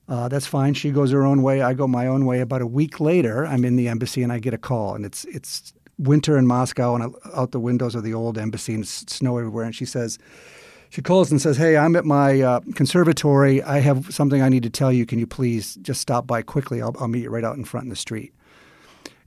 Uh, 0.08 0.28
that's 0.28 0.46
fine. 0.46 0.74
She 0.74 0.92
goes 0.92 1.12
her 1.12 1.24
own 1.24 1.42
way. 1.42 1.62
I 1.62 1.74
go 1.74 1.88
my 1.88 2.08
own 2.08 2.26
way. 2.26 2.42
About 2.42 2.62
a 2.62 2.68
week 2.68 3.00
later, 3.00 3.46
I'm 3.46 3.64
in 3.64 3.76
the 3.78 3.88
embassy 3.88 4.22
and 4.22 4.34
I 4.34 4.40
get 4.40 4.54
a 4.54 4.58
call, 4.58 4.96
and 4.96 5.06
it's 5.06 5.26
it's 5.26 5.74
winter 5.98 6.38
in 6.38 6.46
Moscow, 6.46 6.96
and 6.96 7.16
out 7.34 7.52
the 7.52 7.60
windows 7.60 7.96
of 7.96 8.04
the 8.04 8.14
old 8.14 8.38
embassy, 8.38 8.74
and 8.74 8.88
snow 8.88 9.38
everywhere. 9.38 9.66
And 9.66 9.76
she 9.76 9.86
says, 9.86 10.20
she 10.94 11.02
calls 11.02 11.32
and 11.32 11.42
says, 11.42 11.58
"Hey, 11.58 11.76
I'm 11.76 11.96
at 11.96 12.06
my 12.06 12.42
uh, 12.42 12.60
conservatory. 12.76 13.64
I 13.64 13.80
have 13.80 14.14
something 14.14 14.44
I 14.44 14.50
need 14.50 14.62
to 14.62 14.70
tell 14.70 14.92
you. 14.92 15.08
Can 15.08 15.18
you 15.18 15.26
please 15.26 15.76
just 15.82 16.00
stop 16.00 16.28
by 16.28 16.44
quickly? 16.44 16.84
I'll, 16.84 16.96
I'll 17.00 17.08
meet 17.08 17.24
you 17.24 17.32
right 17.32 17.44
out 17.44 17.58
in 17.58 17.66
front 17.66 17.86
in 17.86 17.90
the 17.90 17.96
street." 17.96 18.32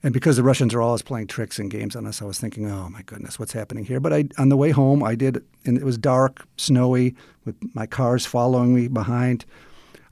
And 0.01 0.13
because 0.13 0.37
the 0.37 0.43
Russians 0.43 0.73
are 0.73 0.81
always 0.81 1.01
playing 1.01 1.27
tricks 1.27 1.59
and 1.59 1.69
games 1.69 1.95
on 1.95 2.05
us, 2.05 2.21
I 2.21 2.25
was 2.25 2.39
thinking, 2.39 2.71
"Oh 2.71 2.87
my 2.87 3.01
goodness, 3.01 3.37
what's 3.37 3.51
happening 3.51 3.83
here?" 3.83 3.99
But 3.99 4.13
I, 4.13 4.29
on 4.37 4.47
the 4.47 4.55
way 4.55 4.69
home, 4.69 5.03
I 5.03 5.15
did, 5.15 5.43
and 5.65 5.77
it 5.77 5.83
was 5.83 5.97
dark, 5.97 6.47
snowy, 6.55 7.15
with 7.43 7.55
my 7.73 7.85
cars 7.85 8.25
following 8.25 8.73
me 8.73 8.87
behind. 8.87 9.43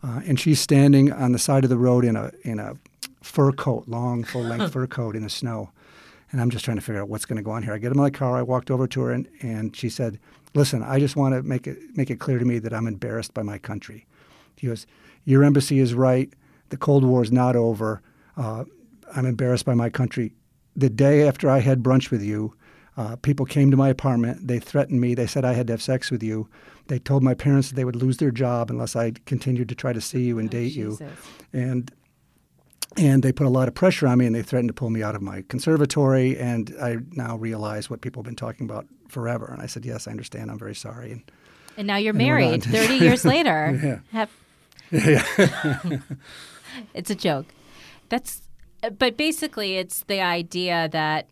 Uh, 0.05 0.21
and 0.27 0.39
she's 0.39 0.59
standing 0.59 1.12
on 1.12 1.31
the 1.31 1.39
side 1.39 1.63
of 1.63 1.69
the 1.69 1.77
road 1.77 2.05
in 2.05 2.15
a 2.15 2.31
in 2.43 2.59
a 2.59 2.75
fur 3.24 3.51
coat, 3.51 3.88
long 3.88 4.24
full 4.24 4.43
length 4.43 4.71
fur 4.74 4.85
coat 4.85 5.15
in 5.15 5.24
the 5.24 5.29
snow. 5.29 5.71
And 6.31 6.39
I'm 6.39 6.50
just 6.50 6.65
trying 6.65 6.77
to 6.77 6.81
figure 6.81 7.01
out 7.01 7.09
what's 7.09 7.25
going 7.25 7.38
to 7.38 7.43
go 7.43 7.51
on 7.51 7.63
here. 7.63 7.74
I 7.74 7.77
get 7.77 7.91
in 7.91 7.97
my 7.97 8.09
car. 8.09 8.38
I 8.38 8.41
walked 8.41 8.69
over 8.69 8.88
to 8.88 9.01
her, 9.01 9.12
and, 9.12 9.27
and 9.41 9.75
she 9.75 9.89
said, 9.89 10.19
"Listen, 10.53 10.83
I 10.83 11.00
just 11.00 11.15
want 11.15 11.33
to 11.33 11.41
make 11.41 11.65
it 11.65 11.79
make 11.95 12.12
it 12.12 12.19
clear 12.19 12.38
to 12.38 12.45
me 12.45 12.59
that 12.59 12.74
I'm 12.74 12.88
embarrassed 12.88 13.33
by 13.33 13.41
my 13.41 13.57
country." 13.57 14.05
She 14.57 14.67
goes, 14.67 14.85
"Your 15.24 15.43
embassy 15.43 15.79
is 15.79 15.95
right. 15.95 16.31
The 16.69 16.77
Cold 16.77 17.03
War 17.03 17.24
is 17.24 17.31
not 17.31 17.55
over. 17.55 18.01
Uh, 18.38 18.65
I'm 19.15 19.25
embarrassed 19.25 19.65
by 19.65 19.74
my 19.74 19.89
country. 19.89 20.33
The 20.75 20.89
day 20.89 21.27
after 21.27 21.50
I 21.50 21.59
had 21.59 21.81
brunch 21.81 22.12
with 22.12 22.21
you, 22.21 22.53
uh, 22.97 23.15
people 23.17 23.45
came 23.45 23.71
to 23.71 23.77
my 23.77 23.89
apartment. 23.89 24.47
They 24.47 24.59
threatened 24.59 25.01
me. 25.01 25.15
They 25.15 25.27
said 25.27 25.43
I 25.43 25.53
had 25.53 25.67
to 25.67 25.73
have 25.73 25.81
sex 25.81 26.09
with 26.11 26.23
you. 26.23 26.47
They 26.87 26.99
told 26.99 27.23
my 27.23 27.33
parents 27.33 27.69
that 27.69 27.75
they 27.75 27.83
would 27.85 27.95
lose 27.95 28.17
their 28.17 28.31
job 28.31 28.69
unless 28.69 28.95
I 28.95 29.11
continued 29.25 29.69
to 29.69 29.75
try 29.75 29.91
to 29.91 30.01
see 30.01 30.23
you 30.23 30.39
and 30.39 30.49
date 30.49 30.73
you. 30.73 30.97
And 31.51 31.91
and 32.97 33.23
they 33.23 33.33
put 33.33 33.45
a 33.45 33.49
lot 33.49 33.67
of 33.67 33.73
pressure 33.73 34.07
on 34.07 34.19
me, 34.19 34.25
and 34.25 34.33
they 34.33 34.41
threatened 34.41 34.69
to 34.69 34.73
pull 34.73 34.89
me 34.89 35.03
out 35.03 35.15
of 35.15 35.21
my 35.21 35.43
conservatory. 35.49 36.37
And 36.37 36.73
I 36.81 36.97
now 37.11 37.35
realize 37.35 37.89
what 37.89 37.99
people 37.99 38.21
have 38.21 38.25
been 38.25 38.37
talking 38.37 38.65
about 38.69 38.85
forever. 39.09 39.49
And 39.51 39.61
I 39.61 39.65
said, 39.65 39.85
"Yes, 39.85 40.07
I 40.07 40.11
understand. 40.11 40.49
I'm 40.49 40.59
very 40.59 40.75
sorry." 40.75 41.11
And 41.11 41.31
And 41.75 41.87
now 41.87 41.97
you're 41.97 42.11
And 42.11 42.17
married 42.17 42.63
30 42.63 42.93
years 43.05 43.25
later. 43.25 43.77
Yeah. 43.83 43.99
Hap- 44.11 44.29
it's 46.93 47.09
a 47.09 47.15
joke. 47.15 47.47
That's 48.09 48.43
but 48.97 49.17
basically 49.17 49.77
it's 49.77 50.03
the 50.03 50.21
idea 50.21 50.87
that 50.91 51.27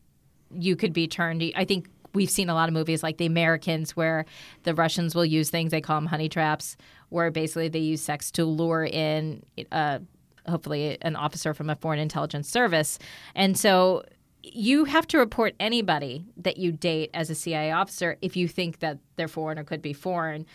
you 0.57 0.75
could 0.75 0.93
be 0.93 1.07
turned 1.07 1.43
I 1.55 1.65
think 1.65 1.87
we've 2.13 2.29
seen 2.29 2.49
a 2.49 2.53
lot 2.53 2.69
of 2.69 2.73
movies 2.73 3.03
like 3.03 3.17
The 3.17 3.25
Americans 3.25 3.95
where 3.95 4.25
the 4.63 4.73
Russians 4.75 5.15
will 5.15 5.25
use 5.25 5.49
things 5.49 5.71
they 5.71 5.81
call 5.81 5.97
them 5.97 6.05
honey 6.07 6.29
traps 6.29 6.77
where 7.09 7.31
basically 7.31 7.69
they 7.69 7.79
use 7.79 8.01
sex 8.01 8.31
to 8.31 8.45
lure 8.45 8.85
in 8.85 9.43
uh, 9.71 9.99
hopefully 10.47 10.97
an 11.01 11.15
officer 11.15 11.53
from 11.53 11.69
a 11.69 11.75
foreign 11.75 11.99
intelligence 11.99 12.49
service. 12.49 12.99
And 13.35 13.57
so 13.57 14.03
you 14.43 14.85
have 14.85 15.07
to 15.07 15.17
report 15.17 15.55
anybody 15.59 16.25
that 16.37 16.57
you 16.57 16.73
date 16.73 17.09
as 17.13 17.29
a 17.29 17.35
CIA 17.35 17.71
officer 17.71 18.17
if 18.21 18.35
you 18.35 18.47
think 18.47 18.79
that 18.79 18.99
they're 19.15 19.29
foreign 19.29 19.57
or 19.57 19.63
could 19.63 19.81
be 19.81 19.93
foreign. 19.93 20.45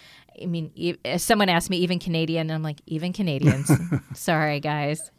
I 0.40 0.46
mean, 0.46 0.70
e- 0.74 0.96
if 1.04 1.22
someone 1.22 1.48
asked 1.48 1.70
me, 1.70 1.78
even 1.78 1.98
Canadian, 1.98 2.42
and 2.50 2.52
I'm 2.52 2.62
like, 2.62 2.80
even 2.86 3.12
Canadians. 3.12 3.70
Sorry, 4.14 4.60
guys. 4.60 5.10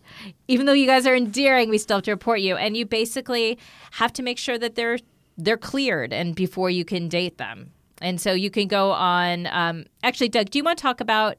Even 0.48 0.68
though 0.68 0.74
you 0.74 0.86
guys 0.86 1.08
are 1.08 1.16
endearing, 1.16 1.70
we 1.70 1.80
still 1.80 1.98
have 1.98 2.04
to 2.06 2.12
report 2.12 2.42
you, 2.42 2.56
and 2.56 2.78
you 2.78 2.86
basically 2.86 3.58
have 3.92 4.14
to 4.14 4.24
make 4.24 4.38
sure 4.38 4.58
that 4.58 4.76
they're 4.76 5.00
they're 5.38 5.58
cleared 5.58 6.12
and 6.12 6.36
before 6.36 6.70
you 6.70 6.84
can 6.84 7.08
date 7.08 7.38
them. 7.38 7.72
And 8.02 8.20
so 8.20 8.34
you 8.34 8.50
can 8.50 8.68
go 8.68 8.92
on. 8.92 9.48
Um, 9.48 9.86
actually, 10.04 10.30
Doug, 10.30 10.50
do 10.50 10.60
you 10.60 10.64
want 10.64 10.78
to 10.78 10.82
talk 10.82 11.00
about 11.02 11.38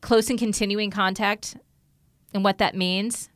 close 0.00 0.28
and 0.28 0.38
continuing 0.38 0.90
contact 0.90 1.56
and 2.34 2.44
what 2.44 2.58
that 2.58 2.74
means? 2.74 3.30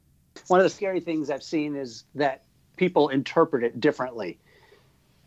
one 0.48 0.60
of 0.60 0.64
the 0.64 0.70
scary 0.70 1.00
things 1.00 1.30
I've 1.30 1.42
seen 1.42 1.76
is 1.76 2.04
that 2.14 2.42
people 2.82 3.10
interpret 3.10 3.62
it 3.62 3.78
differently. 3.78 4.36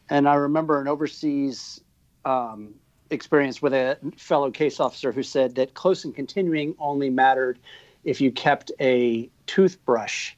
And 0.10 0.28
I 0.28 0.34
remember 0.34 0.82
an 0.82 0.90
overseas 0.90 1.80
um, 2.26 2.74
experience 3.12 3.62
with 3.62 3.74
a 3.74 3.98
fellow 4.18 4.52
case 4.52 4.82
officer 4.82 5.14
who 5.14 5.24
said 5.24 5.56
that 5.56 5.74
close 5.74 6.04
and 6.04 6.14
continuing 6.14 6.76
only 6.80 7.10
mattered 7.10 7.58
if 8.04 8.20
you 8.20 8.30
kept 8.30 8.74
a 8.82 9.30
toothbrush 9.48 10.34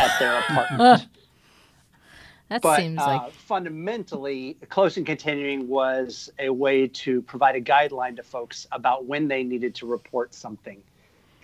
at 0.00 0.18
their 0.18 0.38
apartment. 0.48 1.06
That 2.48 2.62
but 2.62 2.78
seems 2.78 2.98
uh, 2.98 3.06
like 3.08 3.32
fundamentally, 3.32 4.56
close 4.70 4.96
and 4.96 5.04
continuing 5.04 5.68
was 5.68 6.32
a 6.38 6.48
way 6.48 6.88
to 6.88 7.20
provide 7.20 7.56
a 7.56 7.60
guideline 7.60 8.16
to 8.16 8.22
folks 8.22 8.66
about 8.72 9.04
when 9.04 9.28
they 9.28 9.42
needed 9.42 9.74
to 9.74 9.86
report 9.86 10.32
something. 10.32 10.82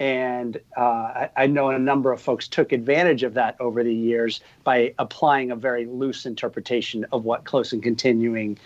And 0.01 0.59
uh, 0.79 0.81
I, 0.81 1.31
I 1.37 1.47
know 1.47 1.69
a 1.69 1.79
number 1.79 2.11
of 2.11 2.23
folks 2.23 2.49
took 2.49 2.73
advantage 2.73 3.23
of 3.23 3.35
that 3.35 3.55
over 3.61 3.85
the 3.85 3.95
years 3.95 4.41
by 4.65 4.95
applying 4.99 5.51
a 5.51 5.57
very 5.57 5.85
loose 5.85 6.25
interpretation 6.25 7.05
of 7.13 7.25
what 7.25 7.45
close 7.45 7.75
and 7.75 7.83
continuing 7.83 8.59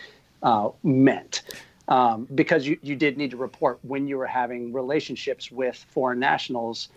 uh, 0.44 0.70
meant. 0.84 1.42
Um, 1.88 2.26
because 2.34 2.66
you, 2.66 2.78
you 2.82 2.96
did 2.96 3.18
need 3.18 3.32
to 3.32 3.36
report 3.36 3.80
when 3.82 4.06
you 4.06 4.16
were 4.16 4.28
having 4.28 4.72
relationships 4.72 5.50
with 5.50 5.84
foreign 5.90 6.20
nationals 6.20 6.88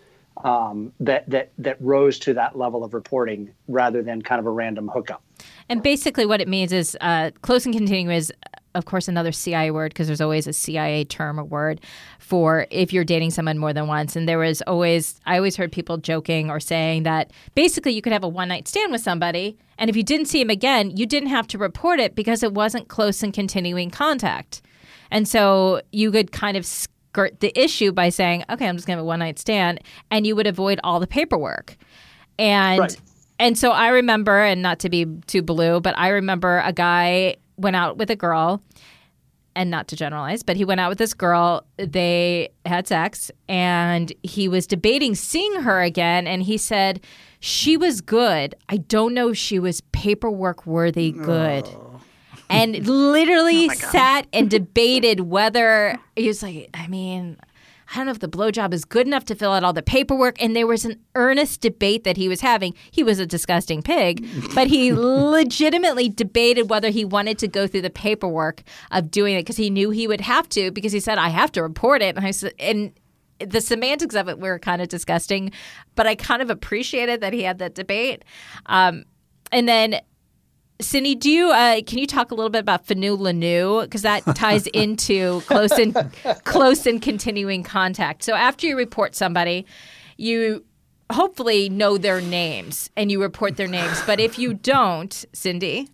um, 0.44 0.92
that, 1.00 1.28
that, 1.28 1.50
that 1.58 1.76
rose 1.80 2.18
to 2.20 2.32
that 2.34 2.56
level 2.56 2.84
of 2.84 2.94
reporting 2.94 3.50
rather 3.66 4.02
than 4.02 4.22
kind 4.22 4.38
of 4.38 4.46
a 4.46 4.50
random 4.50 4.88
hookup. 4.88 5.22
And 5.68 5.82
basically, 5.82 6.26
what 6.26 6.40
it 6.40 6.48
means 6.48 6.72
is 6.72 6.96
uh, 7.00 7.32
close 7.42 7.66
and 7.66 7.74
continuing 7.74 8.10
is, 8.10 8.32
of 8.74 8.84
course, 8.84 9.08
another 9.08 9.32
CIA 9.32 9.70
word 9.70 9.92
because 9.92 10.06
there's 10.06 10.20
always 10.20 10.46
a 10.46 10.52
CIA 10.52 11.04
term 11.04 11.40
or 11.40 11.44
word 11.44 11.80
for 12.18 12.66
if 12.70 12.92
you're 12.92 13.04
dating 13.04 13.30
someone 13.30 13.58
more 13.58 13.72
than 13.72 13.86
once. 13.86 14.14
And 14.14 14.28
there 14.28 14.38
was 14.38 14.62
always, 14.62 15.20
I 15.26 15.36
always 15.36 15.56
heard 15.56 15.72
people 15.72 15.96
joking 15.96 16.50
or 16.50 16.60
saying 16.60 17.04
that 17.04 17.32
basically 17.54 17.92
you 17.92 18.02
could 18.02 18.12
have 18.12 18.24
a 18.24 18.28
one 18.28 18.48
night 18.48 18.68
stand 18.68 18.92
with 18.92 19.00
somebody, 19.00 19.56
and 19.78 19.88
if 19.88 19.96
you 19.96 20.02
didn't 20.02 20.26
see 20.26 20.40
him 20.40 20.50
again, 20.50 20.96
you 20.96 21.06
didn't 21.06 21.30
have 21.30 21.46
to 21.48 21.58
report 21.58 22.00
it 22.00 22.14
because 22.14 22.42
it 22.42 22.52
wasn't 22.52 22.88
close 22.88 23.22
and 23.22 23.32
continuing 23.32 23.90
contact. 23.90 24.62
And 25.10 25.26
so 25.26 25.80
you 25.92 26.10
could 26.10 26.32
kind 26.32 26.56
of 26.56 26.66
skirt 26.66 27.40
the 27.40 27.58
issue 27.58 27.92
by 27.92 28.10
saying, 28.10 28.44
okay, 28.50 28.68
I'm 28.68 28.76
just 28.76 28.86
going 28.86 28.96
to 28.96 29.00
have 29.00 29.04
a 29.04 29.06
one 29.06 29.20
night 29.20 29.38
stand, 29.38 29.80
and 30.10 30.26
you 30.26 30.36
would 30.36 30.46
avoid 30.46 30.78
all 30.84 31.00
the 31.00 31.06
paperwork. 31.06 31.76
And 32.38 32.80
Right. 32.80 32.96
and 33.38 33.56
so 33.56 33.70
I 33.70 33.88
remember, 33.88 34.38
and 34.38 34.62
not 34.62 34.80
to 34.80 34.90
be 34.90 35.06
too 35.26 35.42
blue, 35.42 35.80
but 35.80 35.96
I 35.98 36.08
remember 36.08 36.62
a 36.64 36.72
guy 36.72 37.36
went 37.58 37.76
out 37.76 37.96
with 37.96 38.10
a 38.10 38.16
girl, 38.16 38.62
and 39.58 39.70
not 39.70 39.88
to 39.88 39.96
generalize, 39.96 40.44
but 40.44 40.56
he 40.56 40.64
went 40.64 40.80
out 40.80 40.88
with 40.88 40.98
this 40.98 41.12
girl. 41.12 41.64
They 41.76 42.50
had 42.64 42.86
sex, 42.86 43.30
and 43.48 44.12
he 44.22 44.46
was 44.48 44.68
debating 44.68 45.16
seeing 45.16 45.62
her 45.62 45.82
again. 45.82 46.28
And 46.28 46.44
he 46.44 46.56
said, 46.56 47.00
She 47.40 47.76
was 47.76 48.00
good. 48.00 48.54
I 48.68 48.76
don't 48.76 49.14
know 49.14 49.30
if 49.30 49.36
she 49.36 49.58
was 49.58 49.80
paperwork 49.92 50.64
worthy 50.64 51.10
good. 51.10 51.66
Oh. 51.66 52.00
And 52.48 52.86
literally 52.86 53.68
oh 53.70 53.74
sat 53.74 54.28
and 54.32 54.48
debated 54.48 55.20
whether 55.20 55.98
he 56.14 56.28
was 56.28 56.42
like, 56.42 56.70
I 56.72 56.86
mean, 56.86 57.36
I 57.90 57.96
don't 57.96 58.06
know 58.06 58.12
if 58.12 58.18
the 58.18 58.28
blowjob 58.28 58.74
is 58.74 58.84
good 58.84 59.06
enough 59.06 59.24
to 59.26 59.34
fill 59.34 59.52
out 59.52 59.64
all 59.64 59.72
the 59.72 59.82
paperwork. 59.82 60.42
And 60.42 60.54
there 60.54 60.66
was 60.66 60.84
an 60.84 61.00
earnest 61.14 61.60
debate 61.60 62.04
that 62.04 62.16
he 62.16 62.28
was 62.28 62.40
having. 62.42 62.74
He 62.90 63.02
was 63.02 63.18
a 63.18 63.26
disgusting 63.26 63.82
pig, 63.82 64.26
but 64.54 64.66
he 64.66 64.92
legitimately 64.94 66.10
debated 66.10 66.68
whether 66.68 66.90
he 66.90 67.04
wanted 67.04 67.38
to 67.38 67.48
go 67.48 67.66
through 67.66 67.82
the 67.82 67.90
paperwork 67.90 68.62
of 68.90 69.10
doing 69.10 69.34
it 69.36 69.40
because 69.40 69.56
he 69.56 69.70
knew 69.70 69.90
he 69.90 70.06
would 70.06 70.20
have 70.20 70.48
to 70.50 70.70
because 70.70 70.92
he 70.92 71.00
said, 71.00 71.18
I 71.18 71.28
have 71.30 71.50
to 71.52 71.62
report 71.62 72.02
it. 72.02 72.16
And 72.16 72.26
I 72.26 72.30
said, 72.30 72.52
and 72.58 72.92
the 73.38 73.60
semantics 73.60 74.14
of 74.14 74.28
it 74.28 74.38
were 74.38 74.58
kind 74.58 74.82
of 74.82 74.88
disgusting, 74.88 75.52
but 75.94 76.06
I 76.06 76.14
kind 76.14 76.42
of 76.42 76.50
appreciated 76.50 77.20
that 77.20 77.32
he 77.32 77.42
had 77.42 77.58
that 77.58 77.74
debate. 77.74 78.24
Um, 78.66 79.04
and 79.50 79.68
then 79.68 80.00
Cindy, 80.80 81.16
do 81.16 81.28
you 81.30 81.50
uh, 81.50 81.80
can 81.82 81.98
you 81.98 82.06
talk 82.06 82.30
a 82.30 82.34
little 82.34 82.50
bit 82.50 82.60
about 82.60 82.86
Fanu 82.86 83.16
Lanu 83.18 83.82
because 83.82 84.02
that 84.02 84.24
ties 84.36 84.66
into 84.74 85.40
close 85.42 85.72
and 85.72 85.94
close 86.44 86.86
and 86.86 87.02
continuing 87.02 87.64
contact. 87.64 88.22
So 88.22 88.34
after 88.34 88.66
you 88.66 88.76
report 88.76 89.16
somebody, 89.16 89.66
you 90.16 90.64
hopefully 91.10 91.68
know 91.68 91.98
their 91.98 92.20
names 92.20 92.90
and 92.96 93.10
you 93.10 93.20
report 93.20 93.56
their 93.56 93.66
names. 93.66 94.00
But 94.06 94.20
if 94.20 94.38
you 94.38 94.54
don't, 94.54 95.24
Cindy, 95.32 95.88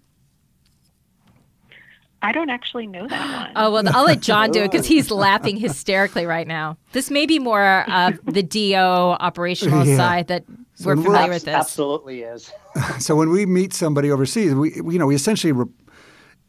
I 2.21 2.33
don't 2.33 2.51
actually 2.51 2.87
know 2.87 3.07
that 3.09 3.41
one. 3.47 3.53
Oh 3.57 3.71
well, 3.73 3.97
I'll 3.97 4.05
let 4.05 4.21
John 4.21 4.51
do 4.51 4.61
it 4.65 4.71
because 4.71 4.87
he's 4.87 5.11
laughing 5.27 5.57
hysterically 5.57 6.27
right 6.27 6.47
now. 6.47 6.77
This 6.93 7.11
may 7.11 7.25
be 7.25 7.39
more 7.39 7.89
of 7.91 8.19
the 8.27 8.43
DO 8.43 8.75
operational 8.77 9.85
Yeah. 9.87 9.97
side 9.97 10.27
that 10.29 10.45
So 10.75 10.87
we're 10.87 10.97
when 10.97 11.05
familiar 11.05 11.25
Abs- 11.25 11.35
with 11.35 11.45
this. 11.45 11.55
Absolutely 11.55 12.23
is. 12.23 12.53
so 12.99 13.15
when 13.17 13.31
we 13.31 13.47
meet 13.47 13.73
somebody 13.73 14.11
overseas, 14.11 14.55
we 14.55 14.75
you 14.75 14.99
know 14.99 15.07
we 15.07 15.15
essentially 15.15 15.53
re- 15.53 15.67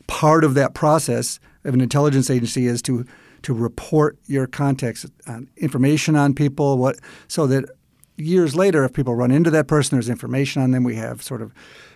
part 0.08 0.44
of 0.44 0.54
that 0.56 0.74
process 0.74 1.40
of 1.64 1.74
an 1.74 1.82
intelligence 1.82 2.30
agency 2.30 2.68
is 2.68 2.82
to 2.84 3.06
to 3.44 3.54
report 3.54 4.18
your 4.26 4.48
context 4.48 5.06
on 5.28 5.48
information 5.58 6.16
on 6.16 6.34
people, 6.34 6.78
what 6.78 6.98
so 7.28 7.46
that 7.48 7.66
years 8.18 8.56
later, 8.56 8.84
if 8.84 8.94
people 8.94 9.16
run 9.16 9.32
into 9.32 9.52
that 9.52 9.68
person, 9.68 9.96
there's 9.96 10.10
information 10.10 10.62
on 10.62 10.72
them. 10.72 10.84
We 10.84 10.96
have 10.96 11.22
sort 11.22 11.42
of 11.42 11.54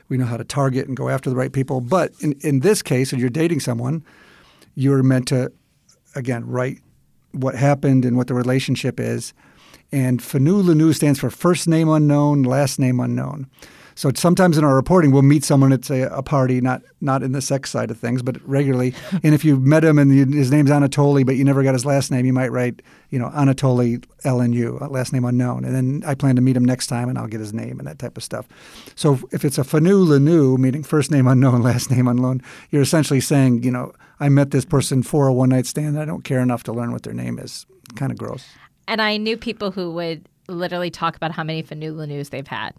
we 0.09 0.17
know 0.17 0.25
how 0.25 0.38
to 0.38 0.43
target 0.43 0.88
and 0.88 0.98
go 0.98 1.09
after 1.09 1.29
the 1.29 1.36
right 1.36 1.51
people. 1.51 1.81
But 1.81 2.12
in, 2.21 2.33
in 2.41 2.59
this 2.59 2.81
case, 2.81 3.13
if 3.13 3.19
you're 3.19 3.29
dating 3.29 3.59
someone, 3.59 4.03
you're 4.75 5.03
meant 5.03 5.27
to 5.29 5.51
again 6.15 6.45
write 6.45 6.79
what 7.31 7.55
happened 7.55 8.05
and 8.05 8.17
what 8.17 8.27
the 8.27 8.33
relationship 8.33 9.00
is. 9.00 9.33
And 9.91 10.22
Fanu 10.22 10.62
Lanu 10.63 10.93
stands 10.93 11.19
for 11.19 11.29
first 11.29 11.67
name 11.67 11.89
unknown, 11.89 12.43
last 12.43 12.79
name 12.79 13.00
unknown. 13.00 13.48
So 14.00 14.10
sometimes 14.15 14.58
in 14.58 14.63
our 14.63 14.75
reporting, 14.75 15.12
we'll 15.12 15.24
meet 15.24 15.43
someone 15.43 15.74
at 15.74 15.84
say 15.84 16.03
a 16.03 16.22
party, 16.22 16.62
not 16.62 16.84
not 17.01 17.22
in 17.22 17.34
the 17.34 17.41
sex 17.41 17.69
side 17.69 17.91
of 17.91 18.00
things, 18.00 18.22
but 18.22 18.38
regularly. 18.48 18.93
and 19.24 19.36
if 19.36 19.43
you 19.43 19.60
met 19.60 19.84
him 19.84 20.00
and 20.00 20.15
you, 20.15 20.25
his 20.25 20.51
name's 20.51 20.69
Anatoly, 20.69 21.25
but 21.25 21.36
you 21.36 21.43
never 21.43 21.63
got 21.63 21.74
his 21.74 21.86
last 21.86 22.10
name, 22.10 22.25
you 22.25 22.31
might 22.31 22.50
write, 22.50 22.81
you 23.10 23.19
know, 23.19 23.27
Anatoly 23.31 24.01
LNU, 24.24 24.81
uh, 24.81 24.88
last 24.88 25.12
name 25.12 25.25
unknown. 25.25 25.65
And 25.65 25.75
then 25.75 26.10
I 26.10 26.15
plan 26.15 26.38
to 26.38 26.41
meet 26.41 26.55
him 26.55 26.63
next 26.63 26.88
time, 26.88 27.10
and 27.10 27.17
I'll 27.17 27.27
get 27.27 27.41
his 27.41 27.51
name 27.51 27.77
and 27.77 27.86
that 27.89 28.00
type 28.00 28.15
of 28.15 28.24
stuff. 28.24 28.48
So 28.96 29.19
if 29.34 29.43
it's 29.43 29.58
a 29.58 29.65
Fanu 29.65 30.05
Lanu, 30.05 30.58
meaning 30.58 30.81
first 30.81 31.12
name 31.12 31.27
unknown, 31.27 31.62
last 31.72 31.91
name 31.91 32.08
unknown, 32.08 32.41
you're 32.69 32.81
essentially 32.81 33.19
saying, 33.19 33.63
you 33.63 33.72
know, 33.72 33.91
I 34.22 34.29
met 34.29 34.51
this 34.51 34.63
person 34.63 35.03
for 35.03 35.27
a 35.27 35.34
one 35.34 35.50
night 35.50 35.65
stand. 35.65 35.88
and 35.88 36.00
I 36.00 36.05
don't 36.05 36.24
care 36.24 36.39
enough 36.39 36.63
to 36.63 36.72
learn 36.72 36.93
what 36.93 37.03
their 37.03 37.13
name 37.13 37.38
is. 37.38 37.65
Kind 37.98 38.13
of 38.13 38.17
gross. 38.17 38.46
And 38.89 39.03
I 39.03 39.17
knew 39.17 39.38
people 39.38 39.69
who 39.69 39.91
would 39.91 40.27
literally 40.48 40.89
talk 40.89 41.15
about 41.15 41.31
how 41.31 41.43
many 41.43 41.62
Fanu 41.62 41.93
Lanus 41.93 42.31
they've 42.31 42.48
had, 42.48 42.74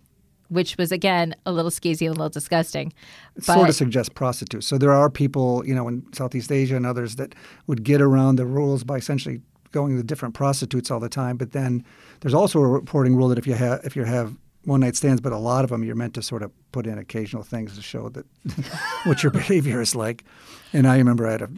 which 0.49 0.77
was 0.77 0.91
again 0.91 1.37
a 1.47 1.53
little 1.53 1.71
skeezy 1.71 2.09
and 2.09 2.17
a 2.17 2.19
little 2.19 2.29
disgusting. 2.29 2.93
But 3.37 3.45
sort 3.45 3.69
of 3.69 3.77
suggests 3.77 4.09
prostitutes. 4.13 4.67
So 4.67 4.77
there 4.77 4.93
are 4.93 5.09
people, 5.09 5.65
you 5.65 5.73
know, 5.73 5.87
in 5.87 6.05
Southeast 6.13 6.51
Asia 6.51 6.75
and 6.75 6.85
others 6.85 7.15
that 7.15 7.37
would 7.69 7.85
get 7.85 8.03
around 8.03 8.37
the 8.37 8.45
rules 8.45 8.83
by 8.83 8.97
essentially 8.97 9.41
going 9.71 9.97
to 9.97 10.03
different 10.03 10.35
prostitutes 10.35 10.91
all 10.91 10.99
the 10.99 11.09
time. 11.09 11.37
But 11.37 11.53
then 11.53 11.85
there's 12.23 12.35
also 12.35 12.59
a 12.59 12.67
reporting 12.67 13.15
rule 13.15 13.29
that 13.29 13.39
if 13.39 13.47
you 13.47 13.55
have 13.55 13.81
if 13.85 13.95
you 13.95 14.03
have 14.03 14.37
one 14.65 14.81
night 14.81 14.97
stands, 14.97 15.21
but 15.21 15.33
a 15.33 15.39
lot 15.39 15.65
of 15.65 15.71
them, 15.71 15.83
you're 15.85 15.95
meant 15.95 16.15
to 16.15 16.23
sort 16.23 16.43
of 16.43 16.53
put 16.73 16.87
in 16.87 16.99
occasional 16.99 17.43
things 17.43 17.77
to 17.77 17.83
show 17.83 18.09
that 18.11 18.27
what 19.05 19.23
your 19.23 19.33
behavior 19.41 19.81
is 19.81 19.95
like. 19.95 20.25
And 20.73 20.87
I 20.87 20.99
remember 20.99 21.27
I 21.27 21.33
had 21.33 21.43
a 21.43 21.51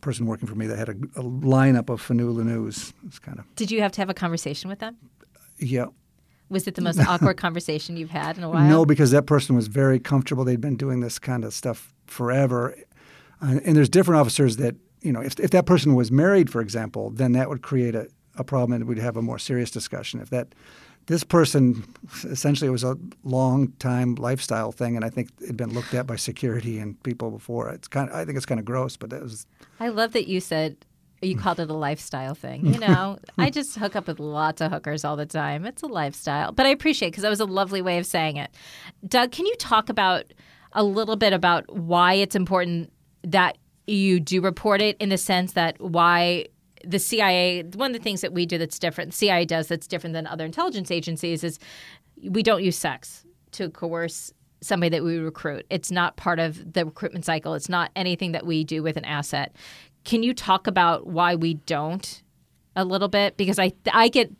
person 0.00 0.26
working 0.26 0.48
for 0.48 0.54
me 0.54 0.66
that 0.66 0.76
had 0.78 0.88
a, 0.88 0.92
a 0.92 1.22
lineup 1.22 1.88
of 1.88 2.00
Fanu 2.02 2.32
Lanus. 2.32 2.92
It's 3.06 3.18
kind 3.18 3.38
of 3.38 3.44
did 3.54 3.70
you 3.70 3.80
have 3.80 3.92
to 3.92 4.00
have 4.00 4.10
a 4.10 4.14
conversation 4.14 4.68
with 4.68 4.80
them? 4.80 4.96
yeah. 5.58 5.86
Was 6.50 6.66
it 6.66 6.76
the 6.76 6.82
most 6.82 6.98
awkward 7.06 7.36
conversation 7.36 7.96
you've 7.96 8.10
had 8.10 8.38
in 8.38 8.44
a 8.44 8.48
while? 8.48 8.66
No, 8.66 8.86
because 8.86 9.10
that 9.10 9.26
person 9.26 9.54
was 9.54 9.68
very 9.68 9.98
comfortable. 10.00 10.44
They'd 10.44 10.60
been 10.60 10.76
doing 10.76 11.00
this 11.00 11.18
kind 11.18 11.44
of 11.44 11.52
stuff 11.52 11.92
forever. 12.06 12.74
Uh, 13.42 13.60
and 13.64 13.76
there's 13.76 13.90
different 13.90 14.18
officers 14.20 14.56
that, 14.56 14.74
you 15.02 15.12
know, 15.12 15.20
if, 15.20 15.38
if 15.38 15.50
that 15.50 15.66
person 15.66 15.94
was 15.94 16.10
married, 16.10 16.50
for 16.50 16.60
example, 16.62 17.10
then 17.10 17.32
that 17.32 17.50
would 17.50 17.62
create 17.62 17.94
a, 17.94 18.08
a 18.36 18.44
problem 18.44 18.72
and 18.72 18.88
we'd 18.88 18.98
have 18.98 19.16
a 19.16 19.22
more 19.22 19.38
serious 19.38 19.70
discussion. 19.70 20.20
If 20.20 20.30
that, 20.30 20.54
this 21.08 21.24
person, 21.24 21.84
essentially, 22.24 22.68
it 22.68 22.72
was 22.72 22.84
a 22.84 22.96
long 23.24 23.72
time 23.78 24.14
lifestyle 24.14 24.72
thing, 24.72 24.94
and 24.94 25.04
I 25.04 25.10
think 25.10 25.30
it 25.40 25.48
had 25.48 25.56
been 25.56 25.72
looked 25.72 25.94
at 25.94 26.06
by 26.06 26.16
security 26.16 26.78
and 26.78 27.02
people 27.02 27.30
before. 27.30 27.70
It's 27.70 27.88
kind 27.88 28.10
of, 28.10 28.14
I 28.14 28.24
think 28.24 28.36
it's 28.36 28.46
kind 28.46 28.58
of 28.60 28.66
gross, 28.66 28.96
but 28.96 29.10
that 29.10 29.22
was, 29.22 29.46
I 29.80 29.88
love 29.88 30.12
that 30.12 30.28
you 30.28 30.40
said 30.40 30.76
you 31.22 31.34
hmm. 31.34 31.40
called 31.40 31.60
it 31.60 31.70
a 31.70 31.74
lifestyle 31.74 32.34
thing. 32.34 32.66
You 32.78 32.78
know, 32.78 33.18
I 33.38 33.48
just 33.50 33.76
hook 33.76 33.96
up 33.96 34.06
with 34.06 34.20
lots 34.20 34.60
of 34.60 34.70
hookers 34.70 35.04
all 35.04 35.16
the 35.16 35.26
time. 35.26 35.64
It's 35.64 35.82
a 35.82 35.86
lifestyle, 35.86 36.52
but 36.52 36.66
I 36.66 36.68
appreciate 36.68 37.08
because 37.08 37.22
that 37.22 37.30
was 37.30 37.40
a 37.40 37.46
lovely 37.46 37.80
way 37.80 37.98
of 37.98 38.06
saying 38.06 38.36
it. 38.36 38.50
Doug, 39.06 39.32
can 39.32 39.46
you 39.46 39.54
talk 39.56 39.88
about 39.88 40.32
a 40.72 40.84
little 40.84 41.16
bit 41.16 41.32
about 41.32 41.74
why 41.74 42.12
it's 42.14 42.36
important 42.36 42.92
that 43.24 43.56
you 43.86 44.20
do 44.20 44.42
report 44.42 44.82
it 44.82 44.96
in 45.00 45.08
the 45.08 45.16
sense 45.16 45.54
that 45.54 45.80
why 45.80 46.46
the 46.84 46.98
CIA, 46.98 47.62
one 47.74 47.90
of 47.90 47.96
the 47.96 48.02
things 48.02 48.20
that 48.20 48.32
we 48.32 48.46
do 48.46 48.58
that's 48.58 48.78
different, 48.78 49.14
CIA 49.14 49.44
does 49.44 49.68
that's 49.68 49.86
different 49.86 50.14
than 50.14 50.26
other 50.26 50.44
intelligence 50.44 50.90
agencies 50.90 51.44
is 51.44 51.58
we 52.22 52.42
don't 52.42 52.62
use 52.62 52.76
sex 52.76 53.24
to 53.52 53.70
coerce 53.70 54.32
somebody 54.60 54.90
that 54.90 55.04
we 55.04 55.18
recruit. 55.18 55.66
It's 55.70 55.90
not 55.90 56.16
part 56.16 56.38
of 56.38 56.72
the 56.72 56.84
recruitment 56.84 57.24
cycle. 57.24 57.54
It's 57.54 57.68
not 57.68 57.90
anything 57.94 58.32
that 58.32 58.46
we 58.46 58.64
do 58.64 58.82
with 58.82 58.96
an 58.96 59.04
asset. 59.04 59.54
Can 60.04 60.22
you 60.22 60.34
talk 60.34 60.66
about 60.66 61.06
why 61.06 61.34
we 61.34 61.54
don't 61.54 62.22
a 62.74 62.84
little 62.84 63.08
bit? 63.08 63.36
Because 63.36 63.58
I 63.58 63.72
I 63.92 64.08
get 64.08 64.32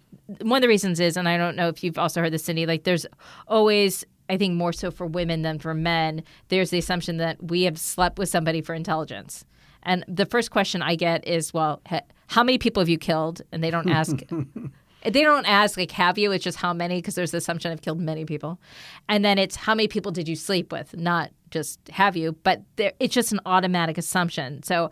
one 0.42 0.58
of 0.58 0.62
the 0.62 0.68
reasons 0.68 1.00
is, 1.00 1.16
and 1.16 1.28
I 1.28 1.36
don't 1.36 1.56
know 1.56 1.68
if 1.68 1.82
you've 1.82 1.98
also 1.98 2.20
heard 2.20 2.32
this, 2.32 2.44
Cindy. 2.44 2.66
Like, 2.66 2.84
there's 2.84 3.06
always 3.46 4.04
I 4.28 4.36
think 4.36 4.54
more 4.54 4.72
so 4.72 4.90
for 4.90 5.06
women 5.06 5.42
than 5.42 5.58
for 5.58 5.72
men. 5.72 6.22
There's 6.48 6.70
the 6.70 6.78
assumption 6.78 7.16
that 7.18 7.42
we 7.42 7.62
have 7.62 7.78
slept 7.78 8.18
with 8.18 8.28
somebody 8.28 8.60
for 8.60 8.74
intelligence. 8.74 9.44
And 9.82 10.04
the 10.06 10.26
first 10.26 10.50
question 10.50 10.82
I 10.82 10.96
get 10.96 11.26
is, 11.26 11.54
well, 11.54 11.80
how 12.28 12.44
many 12.44 12.58
people 12.58 12.80
have 12.80 12.88
you 12.88 12.98
killed? 12.98 13.42
And 13.52 13.62
they 13.62 13.70
don't 13.70 13.90
ask. 13.90 14.16
They 15.04 15.22
don't 15.22 15.46
ask 15.46 15.76
like 15.76 15.92
have 15.92 16.18
you. 16.18 16.32
It's 16.32 16.42
just 16.42 16.58
how 16.58 16.72
many 16.72 16.96
because 16.96 17.14
there's 17.14 17.30
the 17.30 17.38
assumption 17.38 17.70
I've 17.70 17.82
killed 17.82 18.00
many 18.00 18.24
people, 18.24 18.58
and 19.08 19.24
then 19.24 19.38
it's 19.38 19.54
how 19.54 19.72
many 19.72 19.86
people 19.86 20.10
did 20.10 20.26
you 20.26 20.34
sleep 20.34 20.72
with, 20.72 20.96
not 20.96 21.30
just 21.52 21.78
have 21.90 22.16
you. 22.16 22.32
But 22.42 22.62
there, 22.74 22.92
it's 22.98 23.14
just 23.14 23.30
an 23.30 23.38
automatic 23.46 23.96
assumption. 23.96 24.60
So, 24.64 24.90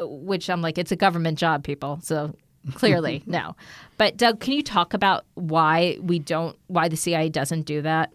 which 0.00 0.50
I'm 0.50 0.62
like, 0.62 0.78
it's 0.78 0.90
a 0.90 0.96
government 0.96 1.38
job, 1.38 1.62
people. 1.62 2.00
So 2.02 2.34
clearly 2.72 3.22
no. 3.26 3.54
But 3.98 4.16
Doug, 4.16 4.40
can 4.40 4.52
you 4.52 4.62
talk 4.62 4.94
about 4.94 5.24
why 5.34 5.98
we 6.00 6.18
don't, 6.18 6.56
why 6.66 6.88
the 6.88 6.96
CIA 6.96 7.28
doesn't 7.28 7.62
do 7.62 7.82
that? 7.82 8.12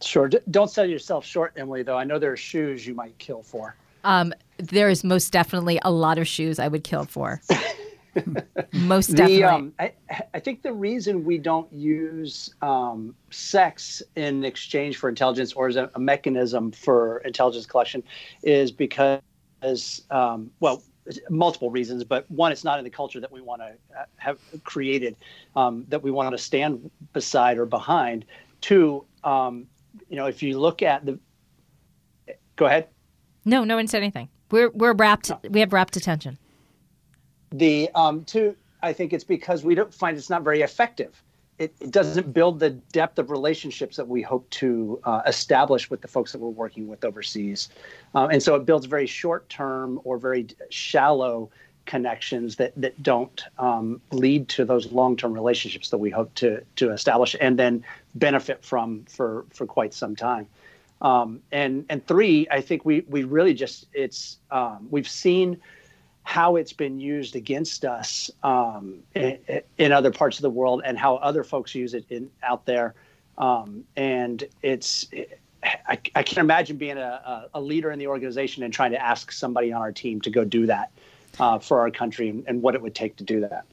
Sure. 0.00 0.28
D- 0.28 0.38
don't 0.50 0.70
sell 0.70 0.86
yourself 0.86 1.24
short, 1.24 1.54
Emily, 1.56 1.82
though. 1.82 1.96
I 1.96 2.04
know 2.04 2.18
there 2.18 2.32
are 2.32 2.36
shoes 2.36 2.86
you 2.86 2.94
might 2.94 3.16
kill 3.18 3.42
for. 3.42 3.74
Um, 4.04 4.32
there 4.62 4.88
is 4.88 5.02
most 5.02 5.32
definitely 5.32 5.78
a 5.82 5.90
lot 5.90 6.18
of 6.18 6.26
shoes 6.26 6.58
I 6.58 6.68
would 6.68 6.84
kill 6.84 7.04
for. 7.04 7.40
most 8.72 9.08
definitely. 9.08 9.36
The, 9.36 9.44
um, 9.44 9.72
I, 9.78 9.92
I 10.34 10.40
think 10.40 10.62
the 10.62 10.72
reason 10.72 11.24
we 11.24 11.38
don't 11.38 11.72
use 11.72 12.54
um, 12.62 13.14
sex 13.30 14.02
in 14.16 14.44
exchange 14.44 14.98
for 14.98 15.08
intelligence 15.08 15.52
or 15.54 15.68
as 15.68 15.76
a, 15.76 15.90
a 15.94 15.98
mechanism 15.98 16.70
for 16.70 17.18
intelligence 17.18 17.66
collection 17.66 18.02
is 18.42 18.70
because, 18.70 19.20
um, 20.10 20.50
well, 20.60 20.82
multiple 21.28 21.70
reasons, 21.70 22.04
but 22.04 22.30
one, 22.30 22.52
it's 22.52 22.64
not 22.64 22.78
in 22.78 22.84
the 22.84 22.90
culture 22.90 23.20
that 23.20 23.32
we 23.32 23.40
want 23.40 23.60
to 23.62 23.74
have 24.16 24.38
created, 24.64 25.16
um, 25.56 25.84
that 25.88 26.02
we 26.02 26.10
want 26.10 26.30
to 26.30 26.38
stand 26.38 26.90
beside 27.12 27.58
or 27.58 27.66
behind. 27.66 28.24
Two, 28.60 29.04
um, 29.24 29.66
you 30.08 30.16
know, 30.16 30.26
if 30.26 30.42
you 30.42 30.58
look 30.58 30.82
at 30.82 31.04
the, 31.04 31.18
go 32.56 32.66
ahead. 32.66 32.88
no, 33.44 33.64
no 33.64 33.76
one 33.76 33.88
said 33.88 33.98
anything. 34.02 34.28
We're 34.52 34.70
we're 34.70 34.92
wrapped. 34.92 35.32
We 35.48 35.60
have 35.60 35.72
wrapped 35.72 35.96
attention. 35.96 36.38
The 37.50 37.90
um, 37.94 38.24
two, 38.24 38.54
I 38.82 38.92
think 38.92 39.12
it's 39.12 39.24
because 39.24 39.64
we 39.64 39.74
don't 39.74 39.92
find 39.92 40.16
it's 40.16 40.30
not 40.30 40.42
very 40.42 40.60
effective. 40.60 41.20
It, 41.58 41.74
it 41.80 41.90
doesn't 41.90 42.32
build 42.32 42.60
the 42.60 42.70
depth 42.70 43.18
of 43.18 43.30
relationships 43.30 43.96
that 43.96 44.08
we 44.08 44.22
hope 44.22 44.48
to 44.50 45.00
uh, 45.04 45.22
establish 45.26 45.90
with 45.90 46.00
the 46.00 46.08
folks 46.08 46.32
that 46.32 46.38
we're 46.38 46.48
working 46.48 46.88
with 46.88 47.04
overseas, 47.04 47.68
um, 48.14 48.30
and 48.30 48.42
so 48.42 48.54
it 48.54 48.64
builds 48.64 48.86
very 48.86 49.06
short-term 49.06 50.00
or 50.04 50.18
very 50.18 50.46
shallow 50.70 51.50
connections 51.84 52.56
that 52.56 52.72
that 52.76 53.02
don't 53.02 53.44
um, 53.58 54.00
lead 54.12 54.48
to 54.48 54.64
those 54.64 54.92
long-term 54.92 55.32
relationships 55.32 55.90
that 55.90 55.98
we 55.98 56.10
hope 56.10 56.34
to 56.34 56.62
to 56.76 56.90
establish 56.90 57.36
and 57.40 57.58
then 57.58 57.84
benefit 58.14 58.64
from 58.64 59.04
for 59.04 59.44
for 59.50 59.66
quite 59.66 59.94
some 59.94 60.14
time. 60.14 60.46
Um, 61.02 61.42
and 61.50 61.84
and 61.90 62.06
three, 62.06 62.46
I 62.50 62.60
think 62.62 62.84
we 62.84 63.00
we 63.08 63.24
really 63.24 63.54
just 63.54 63.86
it's 63.92 64.38
um, 64.50 64.86
we've 64.90 65.08
seen 65.08 65.60
how 66.24 66.56
it's 66.56 66.72
been 66.72 67.00
used 67.00 67.34
against 67.36 67.84
us 67.84 68.30
um, 68.42 69.00
in, 69.14 69.38
in, 69.78 69.92
other 69.92 70.12
parts 70.12 70.38
of 70.38 70.42
the 70.42 70.50
world 70.50 70.82
and 70.84 70.96
how 70.96 71.16
other 71.16 71.42
folks 71.42 71.74
use 71.74 71.94
it 71.94 72.04
in, 72.10 72.30
out 72.42 72.64
there. 72.64 72.94
Um, 73.38 73.84
and 73.96 74.44
it's, 74.62 75.08
I, 75.64 75.98
I 76.14 76.22
can't 76.22 76.38
imagine 76.38 76.76
being 76.76 76.98
a, 76.98 77.48
a, 77.52 77.60
leader 77.60 77.90
in 77.90 77.98
the 77.98 78.06
organization 78.06 78.62
and 78.62 78.72
trying 78.72 78.92
to 78.92 79.02
ask 79.02 79.32
somebody 79.32 79.72
on 79.72 79.82
our 79.82 79.92
team 79.92 80.20
to 80.20 80.30
go 80.30 80.44
do 80.44 80.66
that 80.66 80.92
uh, 81.40 81.58
for 81.58 81.80
our 81.80 81.90
country 81.90 82.28
and, 82.28 82.44
and, 82.46 82.62
what 82.62 82.74
it 82.74 82.82
would 82.82 82.94
take 82.94 83.16
to 83.16 83.24
do 83.24 83.40
that. 83.40 83.64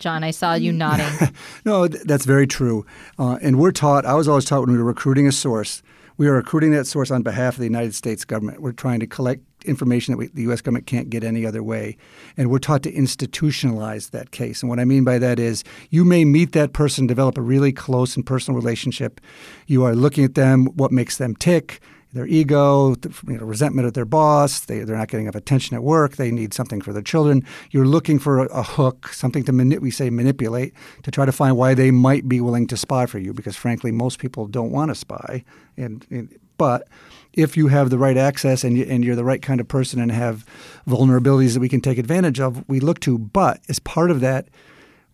John. 0.00 0.24
I 0.24 0.32
saw 0.32 0.54
you 0.54 0.72
nodding. 0.72 1.32
no, 1.64 1.86
th- 1.86 2.02
that's 2.04 2.24
very 2.24 2.46
true. 2.46 2.84
Uh, 3.18 3.38
and 3.40 3.58
we're 3.58 3.70
taught, 3.70 4.04
I 4.04 4.14
was 4.14 4.28
always 4.28 4.44
taught 4.44 4.60
when 4.60 4.72
we 4.72 4.78
were 4.78 4.84
recruiting 4.84 5.26
a 5.26 5.32
source, 5.32 5.82
we 6.18 6.26
are 6.26 6.32
recruiting 6.32 6.72
that 6.72 6.84
source 6.84 7.10
on 7.10 7.22
behalf 7.22 7.54
of 7.54 7.60
the 7.60 7.64
United 7.64 7.94
States 7.94 8.24
government. 8.24 8.60
We're 8.60 8.72
trying 8.72 8.98
to 9.00 9.06
collect 9.06 9.42
information 9.64 10.12
that 10.12 10.18
we, 10.18 10.26
the 10.26 10.42
U.S. 10.42 10.60
government 10.60 10.86
can't 10.86 11.08
get 11.08 11.22
any 11.22 11.46
other 11.46 11.62
way. 11.62 11.96
And 12.36 12.50
we're 12.50 12.58
taught 12.58 12.82
to 12.82 12.92
institutionalize 12.92 14.10
that 14.10 14.32
case. 14.32 14.60
And 14.60 14.68
what 14.68 14.80
I 14.80 14.84
mean 14.84 15.04
by 15.04 15.18
that 15.18 15.38
is 15.38 15.62
you 15.90 16.04
may 16.04 16.24
meet 16.24 16.52
that 16.52 16.72
person, 16.72 17.06
develop 17.06 17.38
a 17.38 17.40
really 17.40 17.72
close 17.72 18.16
and 18.16 18.26
personal 18.26 18.60
relationship. 18.60 19.20
You 19.68 19.84
are 19.84 19.94
looking 19.94 20.24
at 20.24 20.34
them, 20.34 20.66
what 20.74 20.90
makes 20.90 21.18
them 21.18 21.36
tick 21.36 21.80
their 22.18 22.26
ego, 22.26 22.96
you 23.28 23.38
know, 23.38 23.44
resentment 23.44 23.86
of 23.86 23.94
their 23.94 24.04
boss. 24.04 24.60
They, 24.60 24.80
they're 24.80 24.96
not 24.96 25.06
getting 25.06 25.26
enough 25.26 25.36
attention 25.36 25.76
at 25.76 25.84
work. 25.84 26.16
They 26.16 26.32
need 26.32 26.52
something 26.52 26.80
for 26.80 26.92
their 26.92 27.00
children. 27.02 27.46
You're 27.70 27.86
looking 27.86 28.18
for 28.18 28.40
a, 28.40 28.46
a 28.46 28.64
hook, 28.64 29.08
something 29.12 29.44
to 29.44 29.52
mani- 29.52 29.78
we 29.78 29.92
say 29.92 30.10
manipulate, 30.10 30.74
to 31.04 31.12
try 31.12 31.24
to 31.24 31.30
find 31.30 31.56
why 31.56 31.74
they 31.74 31.92
might 31.92 32.28
be 32.28 32.40
willing 32.40 32.66
to 32.66 32.76
spy 32.76 33.06
for 33.06 33.20
you. 33.20 33.32
Because 33.32 33.54
frankly, 33.54 33.92
most 33.92 34.18
people 34.18 34.48
don't 34.48 34.72
want 34.72 34.90
to 34.90 34.96
spy. 34.96 35.44
And, 35.76 36.04
and 36.10 36.36
but 36.56 36.88
if 37.34 37.56
you 37.56 37.68
have 37.68 37.90
the 37.90 37.98
right 37.98 38.16
access 38.16 38.64
and, 38.64 38.76
you, 38.76 38.84
and 38.88 39.04
you're 39.04 39.14
the 39.14 39.22
right 39.22 39.40
kind 39.40 39.60
of 39.60 39.68
person 39.68 40.00
and 40.00 40.10
have 40.10 40.44
vulnerabilities 40.88 41.54
that 41.54 41.60
we 41.60 41.68
can 41.68 41.80
take 41.80 41.98
advantage 41.98 42.40
of, 42.40 42.68
we 42.68 42.80
look 42.80 42.98
to. 43.00 43.16
But 43.16 43.60
as 43.68 43.78
part 43.78 44.10
of 44.10 44.18
that, 44.22 44.48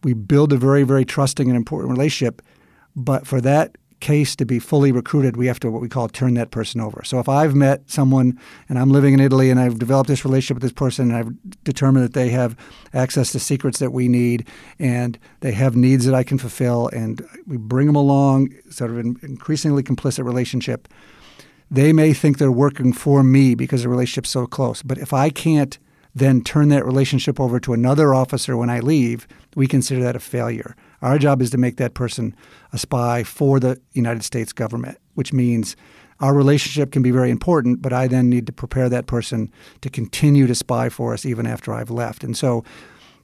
we 0.02 0.14
build 0.14 0.54
a 0.54 0.56
very, 0.56 0.84
very 0.84 1.04
trusting 1.04 1.48
and 1.48 1.56
important 1.56 1.90
relationship. 1.90 2.40
But 2.96 3.26
for 3.26 3.42
that 3.42 3.76
case 4.04 4.36
to 4.36 4.44
be 4.44 4.58
fully 4.58 4.92
recruited, 4.92 5.34
we 5.34 5.46
have 5.46 5.58
to 5.58 5.70
what 5.70 5.80
we 5.80 5.88
call 5.88 6.10
turn 6.10 6.34
that 6.34 6.50
person 6.50 6.78
over. 6.78 7.02
So 7.04 7.20
if 7.20 7.28
I've 7.28 7.54
met 7.54 7.90
someone 7.90 8.38
and 8.68 8.78
I'm 8.78 8.90
living 8.90 9.14
in 9.14 9.20
Italy 9.20 9.48
and 9.48 9.58
I've 9.58 9.78
developed 9.78 10.08
this 10.08 10.26
relationship 10.26 10.56
with 10.56 10.62
this 10.62 10.72
person 10.72 11.10
and 11.10 11.16
I've 11.16 11.64
determined 11.64 12.04
that 12.04 12.12
they 12.12 12.28
have 12.28 12.54
access 12.92 13.32
to 13.32 13.40
secrets 13.40 13.78
that 13.78 13.92
we 13.92 14.08
need 14.08 14.46
and 14.78 15.18
they 15.40 15.52
have 15.52 15.74
needs 15.74 16.04
that 16.04 16.14
I 16.14 16.22
can 16.22 16.36
fulfill 16.36 16.88
and 16.88 17.26
we 17.46 17.56
bring 17.56 17.86
them 17.86 17.96
along, 17.96 18.50
sort 18.68 18.90
of 18.90 18.98
an 18.98 19.16
increasingly 19.22 19.82
complicit 19.82 20.26
relationship, 20.26 20.86
they 21.70 21.94
may 21.94 22.12
think 22.12 22.36
they're 22.36 22.52
working 22.52 22.92
for 22.92 23.24
me 23.24 23.54
because 23.54 23.84
the 23.84 23.88
relationship's 23.88 24.28
so 24.28 24.46
close. 24.46 24.82
But 24.82 24.98
if 24.98 25.14
I 25.14 25.30
can't 25.30 25.78
then 26.14 26.44
turn 26.44 26.68
that 26.68 26.84
relationship 26.84 27.40
over 27.40 27.58
to 27.58 27.72
another 27.72 28.12
officer 28.12 28.54
when 28.54 28.68
I 28.68 28.80
leave, 28.80 29.26
we 29.56 29.66
consider 29.66 30.02
that 30.02 30.14
a 30.14 30.20
failure. 30.20 30.76
Our 31.04 31.18
job 31.18 31.42
is 31.42 31.50
to 31.50 31.58
make 31.58 31.76
that 31.76 31.92
person 31.92 32.34
a 32.72 32.78
spy 32.78 33.24
for 33.24 33.60
the 33.60 33.78
United 33.92 34.24
States 34.24 34.54
government, 34.54 34.96
which 35.12 35.34
means 35.34 35.76
our 36.20 36.32
relationship 36.32 36.92
can 36.92 37.02
be 37.02 37.10
very 37.10 37.30
important, 37.30 37.82
but 37.82 37.92
I 37.92 38.06
then 38.06 38.30
need 38.30 38.46
to 38.46 38.52
prepare 38.52 38.88
that 38.88 39.06
person 39.06 39.52
to 39.82 39.90
continue 39.90 40.46
to 40.46 40.54
spy 40.54 40.88
for 40.88 41.12
us 41.12 41.26
even 41.26 41.46
after 41.46 41.74
I've 41.74 41.90
left. 41.90 42.24
And 42.24 42.34
so, 42.34 42.64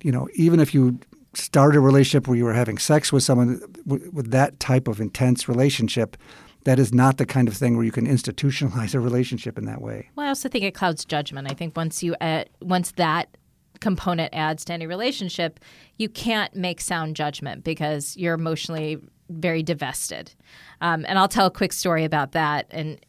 you 0.03 0.13
know, 0.13 0.29
even 0.35 0.61
if 0.61 0.75
you 0.75 0.99
start 1.33 1.75
a 1.75 1.81
relationship 1.81 2.29
where 2.29 2.37
you 2.37 2.45
were 2.45 2.53
having 2.53 2.77
sex 2.77 3.15
with 3.15 3.23
someone 3.23 3.63
with 3.87 4.31
that 4.31 4.61
type 4.61 4.87
of 4.87 5.01
intense 5.01 5.49
relationship, 5.49 6.19
that 6.65 6.79
is 6.79 6.93
not 6.93 7.17
the 7.17 7.25
kind 7.25 7.49
of 7.49 7.57
thing 7.57 7.77
where 7.77 7.87
you 7.87 7.93
can 7.93 8.07
institutionalize 8.07 8.95
a 8.95 9.01
relationship 9.01 9.57
in 9.57 9.65
that 9.65 9.81
way. 9.81 10.11
Well, 10.17 10.27
I 10.27 10.29
also 10.29 10.51
think 10.51 10.65
it 10.65 10.75
clouds 10.75 11.07
judgment. 11.07 11.51
I 11.51 11.55
think 11.55 11.77
once 11.77 12.03
you 12.03 12.15
uh, 12.21 12.45
once 12.61 12.93
that 12.93 13.35
component 13.81 14.33
adds 14.35 14.65
to 14.67 14.73
any 14.73 14.87
relationship, 14.87 15.61
you 15.97 16.09
can't 16.09 16.55
make 16.55 16.81
sound 16.81 17.17
judgment 17.17 17.65
because 17.65 18.17
you're 18.17 18.35
emotionally 18.35 18.99
very 19.29 19.63
divested. 19.63 20.35
Um, 20.81 21.05
and 21.09 21.19
I'll 21.19 21.29
tell 21.29 21.47
a 21.47 21.51
quick 21.51 21.73
story 21.73 22.05
about 22.05 22.33
that. 22.33 22.67
And 22.71 23.05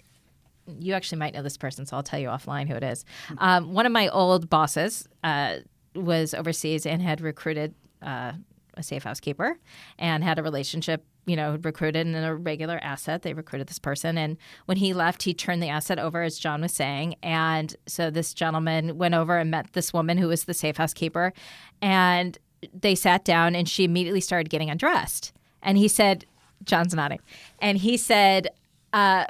you 0.80 0.94
actually 0.94 1.18
might 1.18 1.34
know 1.34 1.44
this 1.44 1.58
person, 1.58 1.86
so 1.86 1.98
I'll 1.98 2.04
tell 2.04 2.20
you 2.20 2.28
offline 2.28 2.68
who 2.68 2.76
it 2.76 2.84
is. 2.84 3.06
Um, 3.40 3.74
one 3.74 3.86
of 3.86 3.92
my 3.92 4.08
old 4.10 4.50
bosses 4.50 5.08
uh, 5.24 5.58
was 5.96 6.34
overseas 6.34 6.86
and 6.86 7.02
had 7.02 7.22
recruited 7.22 7.74
uh, 8.02 8.34
a 8.76 8.84
safe 8.84 9.04
housekeeper 9.04 9.58
and 10.00 10.24
had 10.24 10.40
a 10.40 10.44
relationship 10.44 11.06
you 11.26 11.36
know, 11.36 11.58
recruited 11.62 12.08
in 12.08 12.16
a 12.16 12.36
regular 12.36 12.80
asset. 12.82 13.22
They 13.22 13.34
recruited 13.34 13.68
this 13.68 13.80
person. 13.80 14.18
And 14.18 14.38
when 14.66 14.78
he 14.78 14.94
left, 14.94 15.24
he 15.24 15.34
turned 15.34 15.62
the 15.62 15.70
asset 15.70 16.00
over, 16.00 16.24
as 16.24 16.40
John 16.40 16.62
was 16.62 16.72
saying. 16.72 17.16
And 17.22 17.76
so 17.86 18.10
this 18.10 18.34
gentleman 18.34 18.98
went 18.98 19.14
over 19.14 19.38
and 19.38 19.52
met 19.52 19.74
this 19.74 19.94
woman 19.94 20.18
who 20.18 20.30
was 20.30 20.46
the 20.46 20.54
safe 20.54 20.78
housekeeper. 20.78 21.34
And 21.82 22.38
they 22.74 22.96
sat 22.96 23.24
down 23.24 23.56
and 23.56 23.68
she 23.68 23.84
immediately 23.84 24.22
started 24.22 24.50
getting 24.50 24.70
undressed. 24.70 25.34
And 25.62 25.78
he 25.78 25.88
said, 25.88 26.26
John's 26.64 26.94
nodding. 26.94 27.20
And 27.60 27.78
he 27.78 27.98
said, 27.98 28.50
uh, 28.94 29.26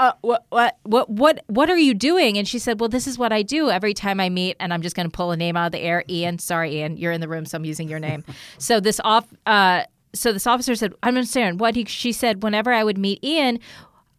uh, 0.00 0.12
what, 0.20 0.44
what, 0.50 0.78
what, 0.84 1.10
what, 1.10 1.42
what 1.46 1.70
are 1.70 1.76
you 1.76 1.94
doing? 1.94 2.38
And 2.38 2.46
she 2.46 2.58
said, 2.58 2.78
well, 2.78 2.88
this 2.88 3.06
is 3.06 3.18
what 3.18 3.32
I 3.32 3.42
do 3.42 3.70
every 3.70 3.94
time 3.94 4.20
I 4.20 4.28
meet, 4.28 4.56
and 4.60 4.72
I'm 4.72 4.82
just 4.82 4.94
going 4.94 5.10
to 5.10 5.16
pull 5.16 5.32
a 5.32 5.36
name 5.36 5.56
out 5.56 5.66
of 5.66 5.72
the 5.72 5.80
air. 5.80 6.04
Ian, 6.08 6.38
sorry, 6.38 6.76
Ian, 6.76 6.96
you're 6.96 7.12
in 7.12 7.20
the 7.20 7.28
room, 7.28 7.44
so 7.46 7.56
I'm 7.56 7.64
using 7.64 7.88
your 7.88 7.98
name. 7.98 8.24
so 8.58 8.80
this 8.80 9.00
off, 9.02 9.26
uh, 9.46 9.84
so 10.14 10.32
this 10.32 10.46
officer 10.46 10.74
said, 10.74 10.94
"I'm 11.02 11.16
understand 11.16 11.60
what 11.60 11.74
he." 11.74 11.84
She 11.84 12.12
said, 12.12 12.42
"Whenever 12.42 12.72
I 12.72 12.84
would 12.84 12.96
meet 12.96 13.22
Ian, 13.22 13.58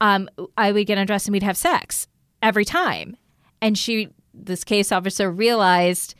um, 0.01 0.29
I 0.57 0.71
would 0.71 0.85
get 0.85 0.97
undressed 0.97 1.27
and 1.27 1.33
we'd 1.33 1.43
have 1.43 1.57
sex 1.57 2.07
every 2.41 2.65
time." 2.65 3.17
And 3.61 3.77
she, 3.77 4.09
this 4.33 4.63
case 4.63 4.91
officer, 4.91 5.31
realized, 5.31 6.13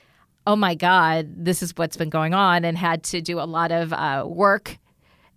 "Oh 0.47 0.55
my 0.55 0.73
God, 0.73 1.27
this 1.35 1.61
is 1.61 1.73
what's 1.75 1.97
been 1.97 2.09
going 2.09 2.33
on," 2.33 2.65
and 2.65 2.77
had 2.77 3.03
to 3.05 3.21
do 3.21 3.39
a 3.39 3.45
lot 3.45 3.71
of 3.71 3.93
uh, 3.93 4.23
work. 4.25 4.77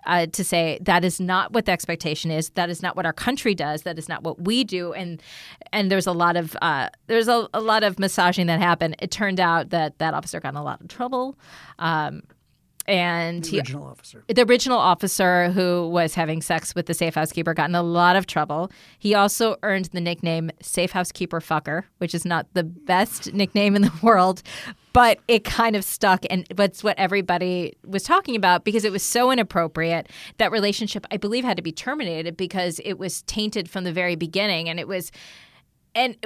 Uh, 0.04 0.26
to 0.26 0.42
say 0.42 0.78
that 0.82 1.04
is 1.04 1.20
not 1.20 1.52
what 1.52 1.66
the 1.66 1.72
expectation 1.72 2.30
is. 2.30 2.50
That 2.50 2.70
is 2.70 2.82
not 2.82 2.96
what 2.96 3.06
our 3.06 3.12
country 3.12 3.54
does. 3.54 3.82
That 3.82 3.98
is 3.98 4.08
not 4.08 4.24
what 4.24 4.42
we 4.42 4.64
do. 4.64 4.92
And 4.92 5.22
and 5.72 5.90
there's 5.90 6.06
a 6.06 6.12
lot 6.12 6.36
of 6.36 6.56
uh, 6.60 6.88
there's 7.06 7.28
a, 7.28 7.48
a, 7.54 7.60
lot 7.60 7.84
of 7.84 7.98
massaging 7.98 8.46
that 8.48 8.60
happened. 8.60 8.96
It 8.98 9.10
turned 9.10 9.38
out 9.38 9.70
that 9.70 9.98
that 9.98 10.14
officer 10.14 10.40
got 10.40 10.50
in 10.50 10.56
a 10.56 10.64
lot 10.64 10.80
of 10.80 10.88
trouble. 10.88 11.38
Um, 11.78 12.22
and 12.86 13.44
the 13.44 13.58
original 13.58 13.84
he, 13.84 13.90
officer. 13.90 14.24
The 14.28 14.42
original 14.42 14.78
officer 14.78 15.50
who 15.50 15.88
was 15.88 16.14
having 16.14 16.42
sex 16.42 16.74
with 16.74 16.86
the 16.86 16.94
safe 16.94 17.14
housekeeper 17.14 17.54
got 17.54 17.68
in 17.68 17.74
a 17.74 17.82
lot 17.82 18.16
of 18.16 18.26
trouble. 18.26 18.70
He 18.98 19.14
also 19.14 19.56
earned 19.62 19.86
the 19.86 20.00
nickname 20.00 20.50
Safe 20.60 20.90
Housekeeper 20.90 21.40
Fucker, 21.40 21.84
which 21.98 22.14
is 22.14 22.24
not 22.24 22.46
the 22.54 22.64
best 22.64 23.32
nickname 23.32 23.76
in 23.76 23.82
the 23.82 23.92
world, 24.02 24.42
but 24.92 25.20
it 25.28 25.44
kind 25.44 25.76
of 25.76 25.84
stuck 25.84 26.24
and 26.30 26.46
that's 26.54 26.84
what 26.84 26.98
everybody 26.98 27.76
was 27.86 28.02
talking 28.02 28.36
about 28.36 28.64
because 28.64 28.84
it 28.84 28.92
was 28.92 29.02
so 29.02 29.30
inappropriate. 29.30 30.08
That 30.38 30.52
relationship, 30.52 31.06
I 31.10 31.16
believe, 31.16 31.44
had 31.44 31.56
to 31.56 31.62
be 31.62 31.72
terminated 31.72 32.36
because 32.36 32.80
it 32.84 32.94
was 32.94 33.22
tainted 33.22 33.70
from 33.70 33.84
the 33.84 33.92
very 33.92 34.16
beginning 34.16 34.68
and 34.68 34.78
it 34.78 34.88
was 34.88 35.10
and 35.94 36.16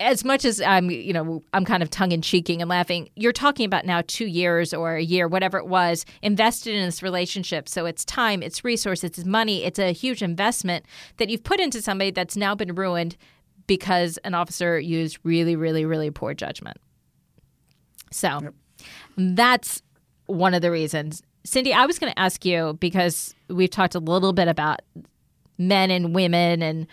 as 0.00 0.24
much 0.24 0.44
as 0.44 0.60
I'm, 0.60 0.90
you 0.90 1.12
know, 1.12 1.42
I'm 1.52 1.64
kind 1.64 1.82
of 1.82 1.90
tongue 1.90 2.12
in 2.12 2.22
cheeking 2.22 2.60
and 2.62 2.68
laughing, 2.68 3.08
you're 3.16 3.32
talking 3.32 3.66
about 3.66 3.84
now 3.84 4.02
two 4.06 4.26
years 4.26 4.72
or 4.72 4.94
a 4.94 5.02
year, 5.02 5.26
whatever 5.26 5.58
it 5.58 5.66
was, 5.66 6.06
invested 6.22 6.74
in 6.74 6.84
this 6.84 7.02
relationship. 7.02 7.68
So 7.68 7.84
it's 7.84 8.04
time, 8.04 8.42
it's 8.42 8.64
resources, 8.64 9.04
it's 9.04 9.24
money, 9.24 9.64
it's 9.64 9.78
a 9.78 9.92
huge 9.92 10.22
investment 10.22 10.86
that 11.16 11.30
you've 11.30 11.42
put 11.42 11.58
into 11.58 11.82
somebody 11.82 12.12
that's 12.12 12.36
now 12.36 12.54
been 12.54 12.74
ruined 12.74 13.16
because 13.66 14.18
an 14.18 14.34
officer 14.34 14.78
used 14.78 15.18
really, 15.24 15.56
really, 15.56 15.84
really 15.84 16.10
poor 16.10 16.32
judgment. 16.32 16.78
So 18.10 18.40
yep. 18.42 18.54
that's 19.16 19.82
one 20.26 20.54
of 20.54 20.62
the 20.62 20.70
reasons. 20.70 21.22
Cindy, 21.44 21.72
I 21.72 21.86
was 21.86 21.98
going 21.98 22.12
to 22.12 22.18
ask 22.18 22.44
you 22.44 22.76
because 22.80 23.34
we've 23.48 23.70
talked 23.70 23.94
a 23.94 24.00
little 24.00 24.32
bit 24.32 24.48
about 24.48 24.80
men 25.56 25.90
and 25.90 26.14
women 26.14 26.62
and 26.62 26.86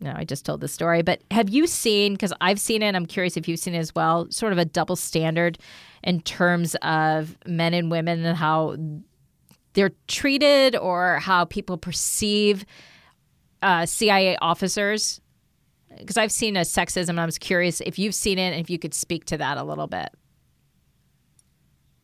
no, 0.00 0.12
I 0.14 0.24
just 0.24 0.44
told 0.44 0.60
the 0.60 0.68
story, 0.68 1.02
but 1.02 1.22
have 1.30 1.48
you 1.48 1.66
seen, 1.66 2.12
because 2.12 2.32
I've 2.40 2.60
seen 2.60 2.82
it, 2.82 2.94
I'm 2.94 3.06
curious 3.06 3.38
if 3.38 3.48
you've 3.48 3.58
seen 3.58 3.74
it 3.74 3.78
as 3.78 3.94
well, 3.94 4.26
sort 4.30 4.52
of 4.52 4.58
a 4.58 4.64
double 4.64 4.96
standard 4.96 5.56
in 6.02 6.20
terms 6.20 6.74
of 6.82 7.38
men 7.46 7.72
and 7.72 7.90
women 7.90 8.24
and 8.24 8.36
how 8.36 8.76
they're 9.72 9.92
treated 10.06 10.76
or 10.76 11.20
how 11.20 11.46
people 11.46 11.78
perceive 11.78 12.66
uh, 13.62 13.86
CIA 13.86 14.36
officers? 14.42 15.20
Because 15.98 16.18
I've 16.18 16.32
seen 16.32 16.56
a 16.56 16.62
sexism, 16.62 17.10
and 17.10 17.20
I 17.20 17.24
was 17.24 17.38
curious 17.38 17.80
if 17.80 17.98
you've 17.98 18.14
seen 18.14 18.38
it 18.38 18.52
and 18.52 18.60
if 18.60 18.68
you 18.68 18.78
could 18.78 18.94
speak 18.94 19.24
to 19.26 19.38
that 19.38 19.56
a 19.56 19.64
little 19.64 19.86
bit. 19.86 20.10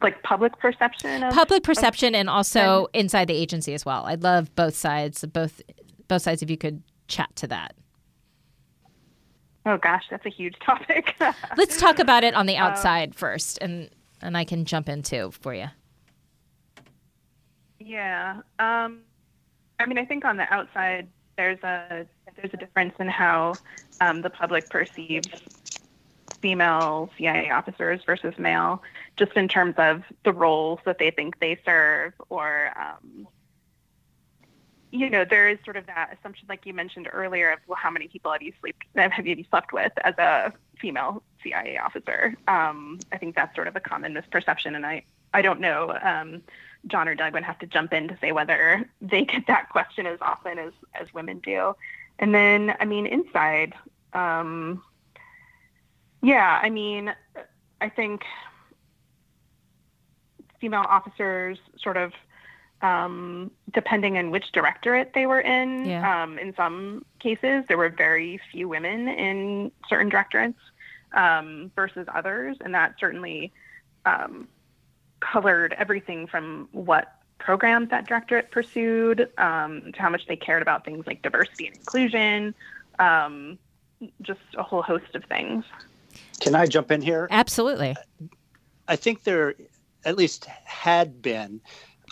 Like 0.02 0.22
public 0.22 0.58
perception 0.58 1.22
of 1.22 1.34
public 1.34 1.62
perception, 1.62 2.14
of, 2.14 2.20
and 2.20 2.30
also 2.30 2.88
inside 2.94 3.28
the 3.28 3.34
agency 3.34 3.74
as 3.74 3.84
well. 3.84 4.06
I'd 4.06 4.22
love 4.22 4.54
both 4.54 4.74
sides, 4.74 5.24
both 5.26 5.60
both 6.08 6.22
sides. 6.22 6.42
If 6.42 6.50
you 6.50 6.56
could 6.56 6.82
chat 7.08 7.34
to 7.36 7.46
that. 7.48 7.74
Oh 9.66 9.76
gosh, 9.76 10.04
that's 10.10 10.24
a 10.24 10.30
huge 10.30 10.58
topic. 10.64 11.14
Let's 11.56 11.78
talk 11.78 11.98
about 11.98 12.24
it 12.24 12.34
on 12.34 12.46
the 12.46 12.56
um, 12.56 12.68
outside 12.68 13.10
um, 13.10 13.12
first, 13.12 13.58
and 13.60 13.90
and 14.22 14.36
I 14.36 14.44
can 14.44 14.64
jump 14.64 14.88
into 14.88 15.30
for 15.32 15.54
you. 15.54 15.66
Yeah, 17.78 18.40
um, 18.58 19.00
I 19.78 19.86
mean, 19.86 19.98
I 19.98 20.04
think 20.04 20.24
on 20.24 20.36
the 20.36 20.52
outside, 20.52 21.08
there's 21.36 21.58
a 21.62 22.06
there's 22.36 22.54
a 22.54 22.56
difference 22.56 22.94
in 22.98 23.08
how 23.08 23.54
um, 24.00 24.22
the 24.22 24.30
public 24.30 24.68
perceives 24.70 25.28
female 26.40 27.10
CIA 27.16 27.50
officers 27.50 28.00
versus 28.04 28.34
male, 28.38 28.82
just 29.16 29.32
in 29.32 29.48
terms 29.48 29.74
of 29.78 30.02
the 30.24 30.32
roles 30.32 30.80
that 30.84 30.98
they 30.98 31.10
think 31.10 31.38
they 31.38 31.58
serve, 31.64 32.12
or 32.28 32.72
um, 32.78 33.28
you 34.90 35.08
know, 35.08 35.24
there 35.24 35.48
is 35.48 35.58
sort 35.64 35.76
of 35.76 35.86
that 35.86 36.16
assumption, 36.18 36.46
like 36.48 36.66
you 36.66 36.74
mentioned 36.74 37.08
earlier, 37.12 37.52
of 37.52 37.58
well, 37.66 37.78
how 37.80 37.90
many 37.90 38.08
people 38.08 38.32
have 38.32 38.42
you 38.42 38.52
sleep 38.60 38.76
have 38.96 39.26
you 39.26 39.44
slept 39.50 39.72
with 39.72 39.92
as 40.02 40.14
a 40.18 40.52
female 40.78 41.22
CIA 41.42 41.78
officer? 41.78 42.34
Um, 42.48 42.98
I 43.12 43.18
think 43.18 43.36
that's 43.36 43.54
sort 43.54 43.68
of 43.68 43.76
a 43.76 43.80
common 43.80 44.14
misperception, 44.14 44.74
and 44.74 44.84
I 44.84 45.04
I 45.32 45.42
don't 45.42 45.60
know. 45.60 45.96
Um, 46.02 46.42
John 46.86 47.08
or 47.08 47.14
Doug 47.14 47.34
would 47.34 47.44
have 47.44 47.58
to 47.60 47.66
jump 47.66 47.92
in 47.92 48.08
to 48.08 48.18
say 48.20 48.32
whether 48.32 48.88
they 49.00 49.24
get 49.24 49.46
that 49.46 49.68
question 49.68 50.06
as 50.06 50.18
often 50.20 50.58
as 50.58 50.72
as 50.94 51.12
women 51.14 51.38
do. 51.38 51.74
And 52.18 52.34
then, 52.34 52.76
I 52.78 52.84
mean, 52.84 53.06
inside, 53.06 53.74
um, 54.12 54.82
yeah, 56.22 56.60
I 56.62 56.70
mean, 56.70 57.12
I 57.80 57.88
think 57.88 58.22
female 60.60 60.84
officers 60.86 61.58
sort 61.78 61.96
of 61.96 62.12
um, 62.82 63.50
depending 63.72 64.16
on 64.16 64.30
which 64.30 64.52
directorate 64.52 65.12
they 65.14 65.26
were 65.26 65.40
in. 65.40 65.84
Yeah. 65.84 66.22
Um, 66.22 66.38
in 66.38 66.54
some 66.54 67.04
cases, 67.18 67.64
there 67.68 67.76
were 67.76 67.90
very 67.90 68.40
few 68.50 68.68
women 68.68 69.08
in 69.08 69.70
certain 69.88 70.08
directorates 70.08 70.58
um, 71.12 71.70
versus 71.76 72.06
others, 72.14 72.56
and 72.64 72.74
that 72.74 72.94
certainly 72.98 73.52
um, 74.06 74.48
colored 75.20 75.74
everything 75.78 76.26
from 76.26 76.68
what 76.72 77.16
programs 77.38 77.90
that 77.90 78.06
directorate 78.06 78.50
pursued 78.50 79.28
um, 79.38 79.92
to 79.92 80.00
how 80.00 80.10
much 80.10 80.26
they 80.26 80.36
cared 80.36 80.62
about 80.62 80.84
things 80.84 81.06
like 81.06 81.22
diversity 81.22 81.66
and 81.66 81.76
inclusion, 81.76 82.54
um, 82.98 83.58
just 84.22 84.40
a 84.56 84.62
whole 84.62 84.82
host 84.82 85.14
of 85.14 85.24
things. 85.24 85.64
Can 86.40 86.54
I 86.54 86.66
jump 86.66 86.90
in 86.90 87.02
here? 87.02 87.28
Absolutely. 87.30 87.96
I 88.88 88.96
think 88.96 89.24
there 89.24 89.54
at 90.04 90.16
least 90.16 90.46
had 90.46 91.22
been, 91.22 91.60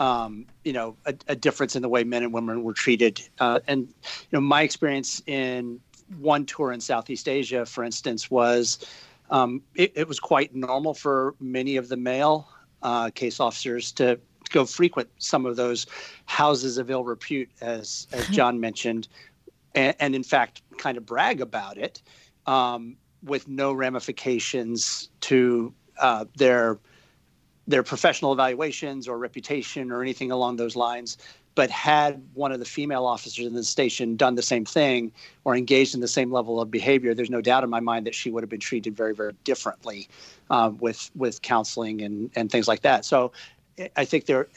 um, 0.01 0.47
you 0.65 0.73
know, 0.73 0.97
a, 1.07 1.15
a, 1.29 1.35
difference 1.35 1.75
in 1.75 1.83
the 1.83 1.89
way 1.89 2.05
men 2.05 2.23
and 2.23 2.33
women 2.33 2.63
were 2.63 2.75
treated. 2.75 3.21
Uh, 3.39 3.61
and, 3.67 3.89
you 3.89 4.29
know, 4.33 4.41
my 4.41 4.63
experience 4.63 5.23
in 5.27 5.81
one 6.19 6.47
tour 6.47 6.73
in 6.73 6.81
Southeast 6.81 7.29
Asia, 7.29 7.67
for 7.67 7.85
instance, 7.85 8.31
was 8.31 8.87
um, 9.31 9.63
it, 9.75 9.93
it, 9.95 10.09
was 10.09 10.21
quite 10.21 10.55
normal 10.55 10.95
for 10.95 11.35
many 11.41 11.77
of 11.77 11.89
the 11.89 11.97
male 11.97 12.49
uh, 12.83 13.11
case 13.11 13.41
officers 13.41 13.93
to 13.93 14.19
go 14.51 14.65
frequent 14.65 15.09
some 15.19 15.45
of 15.45 15.57
those 15.57 15.87
houses 16.27 16.79
of 16.79 16.91
ill 16.91 17.05
repute, 17.05 17.51
as 17.61 18.07
as 18.13 18.27
John 18.31 18.61
mentioned, 18.61 19.09
and, 19.75 19.95
and, 20.01 20.15
in 20.15 20.23
fact, 20.23 20.63
kind 20.79 20.97
of 20.97 21.05
brag 21.05 21.41
about 21.41 21.77
it, 21.77 22.01
um, 22.47 22.97
with 23.23 23.49
no 23.49 23.73
ramifications 23.73 25.09
to 25.21 25.73
uh, 25.99 26.25
their 26.37 26.79
their 27.67 27.83
professional 27.83 28.33
evaluations 28.33 29.07
or 29.07 29.19
reputation 29.19 29.93
or 29.93 30.01
anything 30.01 30.31
along 30.31 30.57
those 30.57 30.75
lines. 30.75 31.19
But 31.55 31.71
had 31.71 32.23
one 32.35 32.53
of 32.53 32.61
the 32.61 32.65
female 32.65 33.05
officers 33.05 33.45
in 33.45 33.53
the 33.53 33.65
station 33.65 34.17
done 34.17 34.37
the 34.37 34.43
same 34.43 34.65
thing 34.65 35.13
or 35.45 35.57
engaged 35.57 35.93
in 35.93 36.01
the 36.01 36.09
same 36.09 36.31
level 36.31 36.61
of 36.61 36.71
behavior, 36.71 37.15
there's 37.15 37.31
no 37.31 37.41
doubt 37.41 37.65
in 37.65 37.71
my 37.71 37.81
mind 37.81 38.07
that 38.07 38.15
she 38.15 38.31
would 38.31 38.45
have 38.45 38.49
been 38.49 38.61
treated 38.61 38.97
very, 38.97 39.13
very 39.13 39.33
differently 39.43 40.09
um, 40.51 40.79
with 40.79 41.11
with 41.17 41.43
counseling 41.43 42.01
and 42.01 42.31
and 42.37 42.51
things 42.51 42.69
like 42.69 42.83
that. 42.83 43.05
So 43.05 43.33
I 43.97 44.05
think 44.05 44.27
there, 44.27 44.49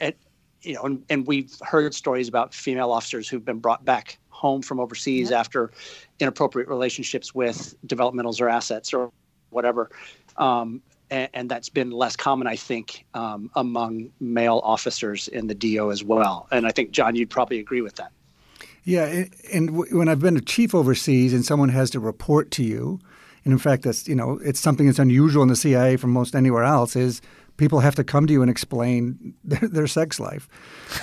you 0.62 0.74
know, 0.74 0.82
and, 0.82 1.04
and 1.10 1.26
we've 1.26 1.54
heard 1.62 1.94
stories 1.94 2.28
about 2.28 2.54
female 2.54 2.92
officers 2.92 3.28
who've 3.28 3.44
been 3.44 3.58
brought 3.58 3.84
back 3.84 4.18
home 4.42 4.60
from 4.60 4.80
overseas 4.80 5.30
yep. 5.30 5.40
after 5.40 5.70
inappropriate 6.18 6.68
relationships 6.68 7.32
with 7.34 7.76
developmentals 7.86 8.40
or 8.40 8.48
assets 8.48 8.92
or 8.92 9.12
whatever. 9.50 9.88
Um, 10.36 10.82
and, 11.10 11.28
and, 11.34 11.50
that's 11.50 11.68
been 11.68 11.90
less 11.90 12.16
common, 12.16 12.46
I 12.46 12.56
think, 12.56 13.04
um, 13.14 13.50
among 13.54 14.10
male 14.18 14.60
officers 14.64 15.28
in 15.28 15.46
the 15.46 15.54
DO 15.54 15.92
as 15.92 16.02
well. 16.02 16.48
And 16.50 16.66
I 16.66 16.72
think, 16.72 16.90
John, 16.90 17.14
you'd 17.14 17.30
probably 17.30 17.60
agree 17.60 17.82
with 17.82 17.96
that. 17.96 18.10
Yeah, 18.84 19.24
and 19.52 19.76
when 19.92 20.08
I've 20.08 20.18
been 20.18 20.36
a 20.36 20.40
chief 20.40 20.74
overseas 20.74 21.32
and 21.32 21.44
someone 21.44 21.68
has 21.68 21.90
to 21.90 22.00
report 22.00 22.50
to 22.52 22.64
you, 22.64 22.98
and 23.44 23.52
in 23.52 23.58
fact, 23.58 23.84
that's 23.84 24.08
you 24.08 24.16
know, 24.16 24.40
it's 24.42 24.58
something 24.58 24.86
that's 24.86 24.98
unusual 24.98 25.42
in 25.42 25.48
the 25.48 25.56
CIA 25.56 25.96
from 25.96 26.10
most 26.10 26.34
anywhere 26.34 26.64
else 26.64 26.96
is 26.96 27.20
people 27.58 27.80
have 27.80 27.94
to 27.94 28.02
come 28.02 28.26
to 28.26 28.32
you 28.32 28.42
and 28.42 28.50
explain 28.50 29.34
their, 29.44 29.68
their 29.68 29.86
sex 29.86 30.18
life, 30.18 30.48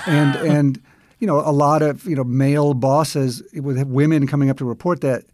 and 0.05 0.35
and 0.35 0.81
you 1.19 1.27
know 1.27 1.39
a 1.39 1.51
lot 1.51 1.81
of 1.81 2.05
you 2.05 2.15
know 2.15 2.23
male 2.23 2.73
bosses 2.73 3.43
with 3.53 3.81
women 3.87 4.27
coming 4.27 4.49
up 4.49 4.57
to 4.57 4.65
report 4.65 5.01
that 5.01 5.25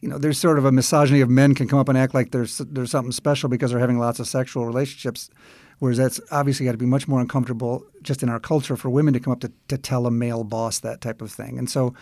you 0.00 0.08
know 0.08 0.18
there's 0.18 0.38
sort 0.38 0.58
of 0.58 0.64
a 0.64 0.72
misogyny 0.72 1.20
of 1.20 1.30
men 1.30 1.54
can 1.54 1.66
come 1.66 1.78
up 1.78 1.88
and 1.88 1.96
act 1.98 2.14
like 2.14 2.30
there's 2.30 2.58
there's 2.58 2.90
something 2.90 3.12
special 3.12 3.48
because 3.48 3.70
they're 3.70 3.80
having 3.80 3.98
lots 3.98 4.20
of 4.20 4.28
sexual 4.28 4.66
relationships. 4.66 5.30
Whereas 5.78 5.98
that's 5.98 6.20
obviously 6.30 6.64
got 6.64 6.72
to 6.72 6.78
be 6.78 6.86
much 6.86 7.08
more 7.08 7.20
uncomfortable 7.20 7.84
just 8.02 8.22
in 8.22 8.28
our 8.28 8.38
culture 8.38 8.76
for 8.76 8.88
women 8.88 9.12
to 9.14 9.18
come 9.18 9.32
up 9.32 9.40
to, 9.40 9.50
to 9.66 9.76
tell 9.76 10.06
a 10.06 10.12
male 10.12 10.44
boss 10.44 10.78
that 10.78 11.00
type 11.00 11.20
of 11.20 11.32
thing. 11.32 11.58
And 11.58 11.68
so, 11.68 11.92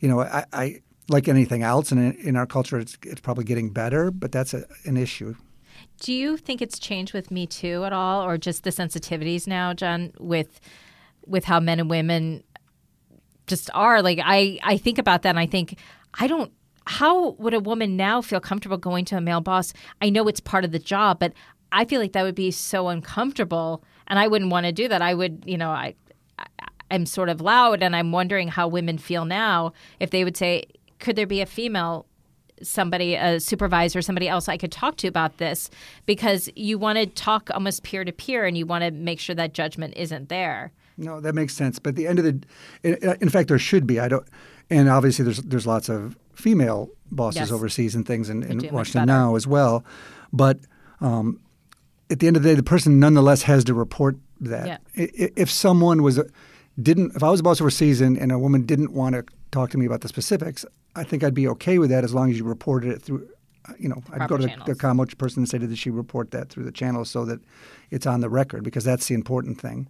you 0.00 0.08
know, 0.08 0.20
I, 0.20 0.44
I 0.52 0.82
like 1.08 1.28
anything 1.28 1.62
else, 1.62 1.90
and 1.90 2.14
in, 2.14 2.28
in, 2.28 2.36
our 2.36 2.44
culture, 2.44 2.78
it's, 2.78 2.98
it's 3.04 3.22
probably 3.22 3.44
getting 3.44 3.70
better, 3.70 4.10
but 4.10 4.32
that's 4.32 4.52
a, 4.52 4.66
an 4.84 4.98
issue. 4.98 5.34
Do 5.98 6.12
you 6.12 6.36
think 6.36 6.60
it's 6.60 6.78
changed 6.78 7.14
with 7.14 7.30
Me 7.30 7.46
Too 7.46 7.84
at 7.84 7.92
all, 7.94 8.22
or 8.22 8.36
just 8.36 8.64
the 8.64 8.70
sensitivities 8.70 9.46
now, 9.46 9.72
John, 9.72 10.12
with 10.18 10.60
with 11.26 11.44
how 11.44 11.60
men 11.60 11.80
and 11.80 11.88
women 11.88 12.42
just 13.46 13.70
are? 13.74 14.02
Like 14.02 14.18
I, 14.22 14.58
I 14.62 14.76
think 14.76 14.98
about 14.98 15.22
that, 15.22 15.30
and 15.30 15.38
I 15.38 15.46
think 15.46 15.78
I 16.14 16.26
don't. 16.26 16.52
How 16.86 17.30
would 17.32 17.54
a 17.54 17.60
woman 17.60 17.96
now 17.96 18.20
feel 18.20 18.40
comfortable 18.40 18.76
going 18.76 19.04
to 19.06 19.16
a 19.16 19.20
male 19.20 19.40
boss? 19.40 19.72
I 20.00 20.10
know 20.10 20.26
it's 20.26 20.40
part 20.40 20.64
of 20.64 20.72
the 20.72 20.78
job, 20.78 21.20
but 21.20 21.32
I 21.70 21.84
feel 21.84 22.00
like 22.00 22.12
that 22.12 22.24
would 22.24 22.34
be 22.34 22.50
so 22.50 22.88
uncomfortable, 22.88 23.84
and 24.08 24.18
I 24.18 24.28
wouldn't 24.28 24.50
want 24.50 24.66
to 24.66 24.72
do 24.72 24.88
that. 24.88 25.02
I 25.02 25.14
would, 25.14 25.44
you 25.46 25.58
know, 25.58 25.70
I, 25.70 25.94
I 26.38 26.46
I'm 26.90 27.06
sort 27.06 27.28
of 27.28 27.40
loud, 27.40 27.82
and 27.82 27.96
I'm 27.96 28.12
wondering 28.12 28.48
how 28.48 28.68
women 28.68 28.98
feel 28.98 29.24
now 29.24 29.72
if 30.00 30.10
they 30.10 30.24
would 30.24 30.36
say, 30.36 30.64
"Could 30.98 31.16
there 31.16 31.26
be 31.26 31.40
a 31.40 31.46
female 31.46 32.06
somebody, 32.62 33.14
a 33.14 33.40
supervisor, 33.40 34.02
somebody 34.02 34.28
else 34.28 34.48
I 34.48 34.56
could 34.56 34.72
talk 34.72 34.96
to 34.98 35.08
about 35.08 35.38
this 35.38 35.70
because 36.06 36.48
you 36.54 36.78
want 36.78 36.98
to 36.98 37.06
talk 37.06 37.50
almost 37.52 37.82
peer 37.82 38.04
to 38.04 38.12
peer 38.12 38.44
and 38.44 38.56
you 38.56 38.66
want 38.66 38.84
to 38.84 38.90
make 38.90 39.18
sure 39.18 39.34
that 39.34 39.52
judgment 39.52 39.94
isn't 39.96 40.28
there. 40.28 40.72
No, 41.02 41.20
that 41.20 41.34
makes 41.34 41.54
sense. 41.54 41.78
But 41.78 41.90
at 41.90 41.96
the 41.96 42.06
end 42.06 42.18
of 42.18 42.24
the, 42.24 42.40
in, 42.82 43.16
in 43.20 43.28
fact, 43.28 43.48
there 43.48 43.58
should 43.58 43.86
be. 43.86 44.00
I 44.00 44.08
don't, 44.08 44.26
and 44.70 44.88
obviously 44.88 45.24
there's 45.24 45.38
there's 45.38 45.66
lots 45.66 45.88
of 45.88 46.16
female 46.32 46.90
bosses 47.10 47.40
yes. 47.40 47.52
overseas 47.52 47.94
and 47.94 48.06
things 48.06 48.30
in, 48.30 48.42
in 48.42 48.72
Washington 48.72 49.06
now 49.06 49.34
as 49.34 49.46
well. 49.46 49.84
But 50.32 50.60
um, 51.00 51.40
at 52.10 52.20
the 52.20 52.26
end 52.26 52.36
of 52.36 52.42
the 52.42 52.50
day, 52.50 52.54
the 52.54 52.62
person 52.62 53.00
nonetheless 53.00 53.42
has 53.42 53.64
to 53.64 53.74
report 53.74 54.16
that. 54.40 54.66
Yeah. 54.66 55.06
If 55.36 55.50
someone 55.50 56.02
was 56.02 56.20
didn't, 56.80 57.14
if 57.16 57.22
I 57.22 57.30
was 57.30 57.40
a 57.40 57.42
boss 57.42 57.60
overseas 57.60 58.00
and, 58.00 58.16
and 58.16 58.32
a 58.32 58.38
woman 58.38 58.62
didn't 58.62 58.92
want 58.92 59.14
to 59.14 59.24
talk 59.50 59.70
to 59.70 59.78
me 59.78 59.86
about 59.86 60.00
the 60.00 60.08
specifics, 60.08 60.64
I 60.96 61.04
think 61.04 61.22
I'd 61.24 61.34
be 61.34 61.48
okay 61.48 61.78
with 61.78 61.90
that 61.90 62.04
as 62.04 62.14
long 62.14 62.30
as 62.30 62.38
you 62.38 62.44
reported 62.44 62.92
it 62.92 63.02
through. 63.02 63.28
Uh, 63.68 63.74
you 63.78 63.88
know, 63.88 64.02
I'd 64.12 64.28
go 64.28 64.36
to 64.36 64.42
the, 64.42 64.56
the 64.66 64.74
COMO 64.74 65.16
person 65.18 65.42
and 65.42 65.48
say, 65.48 65.58
"Did 65.58 65.76
she 65.78 65.90
report 65.90 66.32
that 66.32 66.48
through 66.48 66.64
the 66.64 66.72
channel 66.72 67.04
so 67.04 67.24
that 67.26 67.40
it's 67.90 68.06
on 68.06 68.20
the 68.20 68.28
record?" 68.28 68.64
Because 68.64 68.82
that's 68.82 69.06
the 69.06 69.14
important 69.14 69.60
thing. 69.60 69.88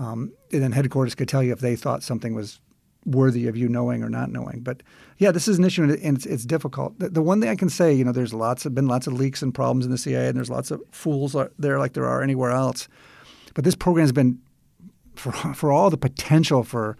Um, 0.00 0.32
and 0.50 0.62
then 0.62 0.72
headquarters 0.72 1.14
could 1.14 1.28
tell 1.28 1.42
you 1.42 1.52
if 1.52 1.60
they 1.60 1.76
thought 1.76 2.02
something 2.02 2.34
was 2.34 2.58
worthy 3.04 3.46
of 3.48 3.56
you 3.56 3.68
knowing 3.68 4.02
or 4.02 4.08
not 4.08 4.30
knowing. 4.30 4.60
But 4.60 4.82
yeah, 5.18 5.30
this 5.30 5.46
is 5.46 5.58
an 5.58 5.64
issue, 5.64 5.82
and 5.82 6.16
it's, 6.16 6.24
it's 6.24 6.46
difficult. 6.46 6.98
The, 6.98 7.10
the, 7.10 7.22
one 7.22 7.40
thing 7.40 7.50
I 7.50 7.54
can 7.54 7.68
say, 7.68 7.92
you 7.92 8.04
know, 8.04 8.12
there's 8.12 8.32
lots 8.32 8.64
of 8.64 8.74
been 8.74 8.86
lots 8.86 9.06
of 9.06 9.12
leaks 9.12 9.42
and 9.42 9.54
problems 9.54 9.84
in 9.84 9.90
the 9.90 9.98
CIA, 9.98 10.28
and 10.28 10.36
there's 10.36 10.48
lots 10.48 10.70
of 10.70 10.82
fools 10.90 11.36
there 11.58 11.78
like 11.78 11.92
there 11.92 12.06
are 12.06 12.22
anywhere 12.22 12.50
else. 12.50 12.88
But 13.54 13.64
this 13.64 13.74
program 13.74 14.04
has 14.04 14.12
been, 14.12 14.38
for 15.16 15.32
for 15.54 15.70
all 15.70 15.90
the 15.90 15.98
potential 15.98 16.64
for 16.64 16.96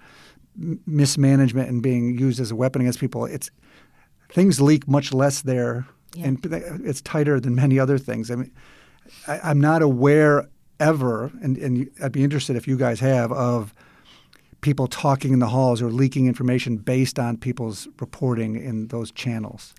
mismanagement 0.86 1.70
and 1.70 1.82
being 1.82 2.18
used 2.18 2.38
as 2.38 2.50
a 2.50 2.56
weapon 2.56 2.82
against 2.82 3.00
people, 3.00 3.24
it's 3.24 3.50
things 4.28 4.60
leak 4.60 4.86
much 4.86 5.14
less 5.14 5.40
there, 5.40 5.86
yeah. 6.14 6.26
and 6.26 6.84
it's 6.84 7.00
tighter 7.00 7.40
than 7.40 7.54
many 7.54 7.78
other 7.78 7.96
things. 7.96 8.30
I 8.30 8.34
mean, 8.34 8.52
I, 9.26 9.50
am 9.50 9.60
not 9.60 9.80
aware 9.80 10.50
ever, 10.80 11.30
and, 11.42 11.56
and 11.58 11.90
I'd 12.02 12.12
be 12.12 12.24
interested 12.24 12.56
if 12.56 12.66
you 12.66 12.76
guys 12.76 12.98
have 13.00 13.30
of 13.32 13.72
people 14.60 14.86
talking 14.86 15.32
in 15.32 15.38
the 15.38 15.48
halls 15.48 15.80
or 15.80 15.90
leaking 15.90 16.26
information 16.26 16.76
based 16.76 17.18
on 17.18 17.36
people's 17.36 17.88
reporting 18.00 18.56
in 18.56 18.88
those 18.88 19.10
channels. 19.10 19.74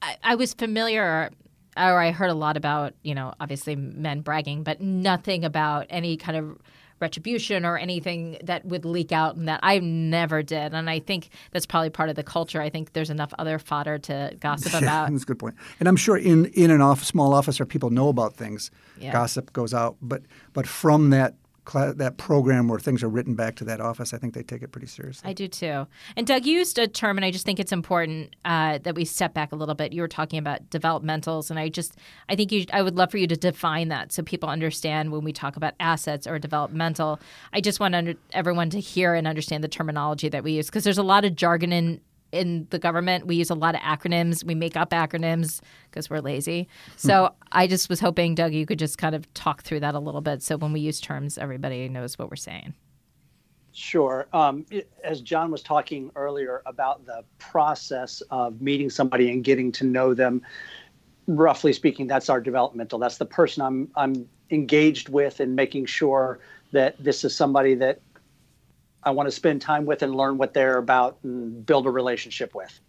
I, 0.00 0.16
I 0.22 0.34
was 0.34 0.54
familiar 0.54 1.30
or 1.76 1.98
I 1.98 2.10
heard 2.10 2.30
a 2.30 2.34
lot 2.34 2.56
about, 2.56 2.94
you 3.02 3.14
know, 3.14 3.32
obviously 3.40 3.74
men 3.76 4.20
bragging, 4.20 4.62
but 4.62 4.80
nothing 4.80 5.44
about 5.44 5.86
any 5.88 6.16
kind 6.16 6.36
of 6.36 6.58
retribution 7.02 7.66
or 7.66 7.76
anything 7.76 8.38
that 8.44 8.64
would 8.64 8.86
leak 8.86 9.12
out 9.12 9.36
and 9.36 9.48
that 9.48 9.60
I 9.62 9.80
never 9.80 10.42
did. 10.42 10.72
And 10.72 10.88
I 10.88 11.00
think 11.00 11.28
that's 11.50 11.66
probably 11.66 11.90
part 11.90 12.08
of 12.08 12.16
the 12.16 12.22
culture. 12.22 12.62
I 12.62 12.70
think 12.70 12.94
there's 12.94 13.10
enough 13.10 13.34
other 13.38 13.58
fodder 13.58 13.98
to 13.98 14.34
gossip 14.40 14.72
about. 14.82 15.10
that's 15.10 15.24
a 15.24 15.26
good 15.26 15.38
point. 15.38 15.56
And 15.80 15.88
I'm 15.88 15.96
sure 15.96 16.16
in, 16.16 16.46
in 16.46 16.70
an 16.70 16.80
off, 16.80 17.04
small 17.04 17.34
office 17.34 17.58
where 17.58 17.66
people 17.66 17.90
know 17.90 18.08
about 18.08 18.34
things, 18.34 18.70
yeah. 18.98 19.12
gossip 19.12 19.52
goes 19.52 19.74
out. 19.74 19.96
But 20.00 20.22
but 20.54 20.66
from 20.66 21.10
that 21.10 21.34
that 21.64 22.14
program 22.18 22.68
where 22.68 22.78
things 22.78 23.02
are 23.02 23.08
written 23.08 23.34
back 23.34 23.56
to 23.56 23.64
that 23.64 23.80
office, 23.80 24.12
I 24.12 24.18
think 24.18 24.34
they 24.34 24.42
take 24.42 24.62
it 24.62 24.72
pretty 24.72 24.86
seriously. 24.86 25.28
I 25.28 25.32
do 25.32 25.48
too. 25.48 25.86
And 26.16 26.26
Doug 26.26 26.44
you 26.44 26.58
used 26.58 26.78
a 26.78 26.86
term, 26.88 27.16
and 27.16 27.24
I 27.24 27.30
just 27.30 27.46
think 27.46 27.60
it's 27.60 27.72
important 27.72 28.34
uh, 28.44 28.78
that 28.78 28.94
we 28.94 29.04
step 29.04 29.32
back 29.34 29.52
a 29.52 29.56
little 29.56 29.74
bit. 29.74 29.92
You 29.92 30.02
were 30.02 30.08
talking 30.08 30.38
about 30.38 30.70
developmentals, 30.70 31.50
and 31.50 31.58
I 31.58 31.68
just 31.68 31.96
I 32.28 32.36
think 32.36 32.52
you 32.52 32.66
I 32.72 32.82
would 32.82 32.96
love 32.96 33.10
for 33.10 33.18
you 33.18 33.26
to 33.26 33.36
define 33.36 33.88
that 33.88 34.12
so 34.12 34.22
people 34.22 34.48
understand 34.48 35.12
when 35.12 35.24
we 35.24 35.32
talk 35.32 35.56
about 35.56 35.74
assets 35.80 36.26
or 36.26 36.38
developmental. 36.38 37.20
I 37.52 37.60
just 37.60 37.80
want 37.80 37.94
under, 37.94 38.14
everyone 38.32 38.70
to 38.70 38.80
hear 38.80 39.14
and 39.14 39.26
understand 39.26 39.62
the 39.62 39.68
terminology 39.68 40.28
that 40.28 40.44
we 40.44 40.52
use 40.52 40.66
because 40.66 40.84
there's 40.84 40.98
a 40.98 41.02
lot 41.02 41.24
of 41.24 41.36
jargon 41.36 41.72
in 41.72 42.00
in 42.32 42.66
the 42.70 42.78
government, 42.78 43.26
we 43.26 43.36
use 43.36 43.50
a 43.50 43.54
lot 43.54 43.74
of 43.74 43.80
acronyms. 43.82 44.42
We 44.42 44.54
make 44.54 44.76
up 44.76 44.90
acronyms 44.90 45.60
because 45.90 46.08
we're 46.10 46.20
lazy. 46.20 46.66
So 46.96 47.34
I 47.52 47.66
just 47.66 47.88
was 47.88 48.00
hoping, 48.00 48.34
Doug, 48.34 48.52
you 48.52 48.66
could 48.66 48.78
just 48.78 48.98
kind 48.98 49.14
of 49.14 49.32
talk 49.34 49.62
through 49.62 49.80
that 49.80 49.94
a 49.94 49.98
little 49.98 50.22
bit. 50.22 50.42
So 50.42 50.56
when 50.56 50.72
we 50.72 50.80
use 50.80 51.00
terms, 51.00 51.36
everybody 51.38 51.88
knows 51.88 52.18
what 52.18 52.30
we're 52.30 52.36
saying. 52.36 52.74
Sure. 53.72 54.26
Um, 54.32 54.66
it- 54.70 54.90
as 55.04 55.20
John 55.20 55.50
was 55.50 55.62
talking 55.62 56.10
earlier 56.16 56.62
about 56.66 57.06
the 57.06 57.24
process 57.38 58.22
of 58.30 58.60
meeting 58.60 58.90
somebody 58.90 59.30
and 59.30 59.44
getting 59.44 59.70
to 59.72 59.84
know 59.84 60.14
them, 60.14 60.42
roughly 61.26 61.72
speaking, 61.72 62.06
that's 62.06 62.28
our 62.28 62.40
developmental. 62.40 62.98
That's 62.98 63.18
the 63.18 63.26
person 63.26 63.62
I'm 63.62 63.90
I'm 63.94 64.28
engaged 64.50 65.08
with 65.08 65.40
and 65.40 65.56
making 65.56 65.86
sure 65.86 66.40
that 66.72 67.02
this 67.02 67.24
is 67.24 67.34
somebody 67.34 67.74
that 67.76 68.00
I 69.04 69.10
want 69.10 69.26
to 69.26 69.30
spend 69.30 69.60
time 69.60 69.84
with 69.84 70.02
and 70.02 70.14
learn 70.14 70.38
what 70.38 70.54
they're 70.54 70.78
about 70.78 71.18
and 71.22 71.64
build 71.64 71.86
a 71.86 71.90
relationship 71.90 72.54
with. 72.54 72.80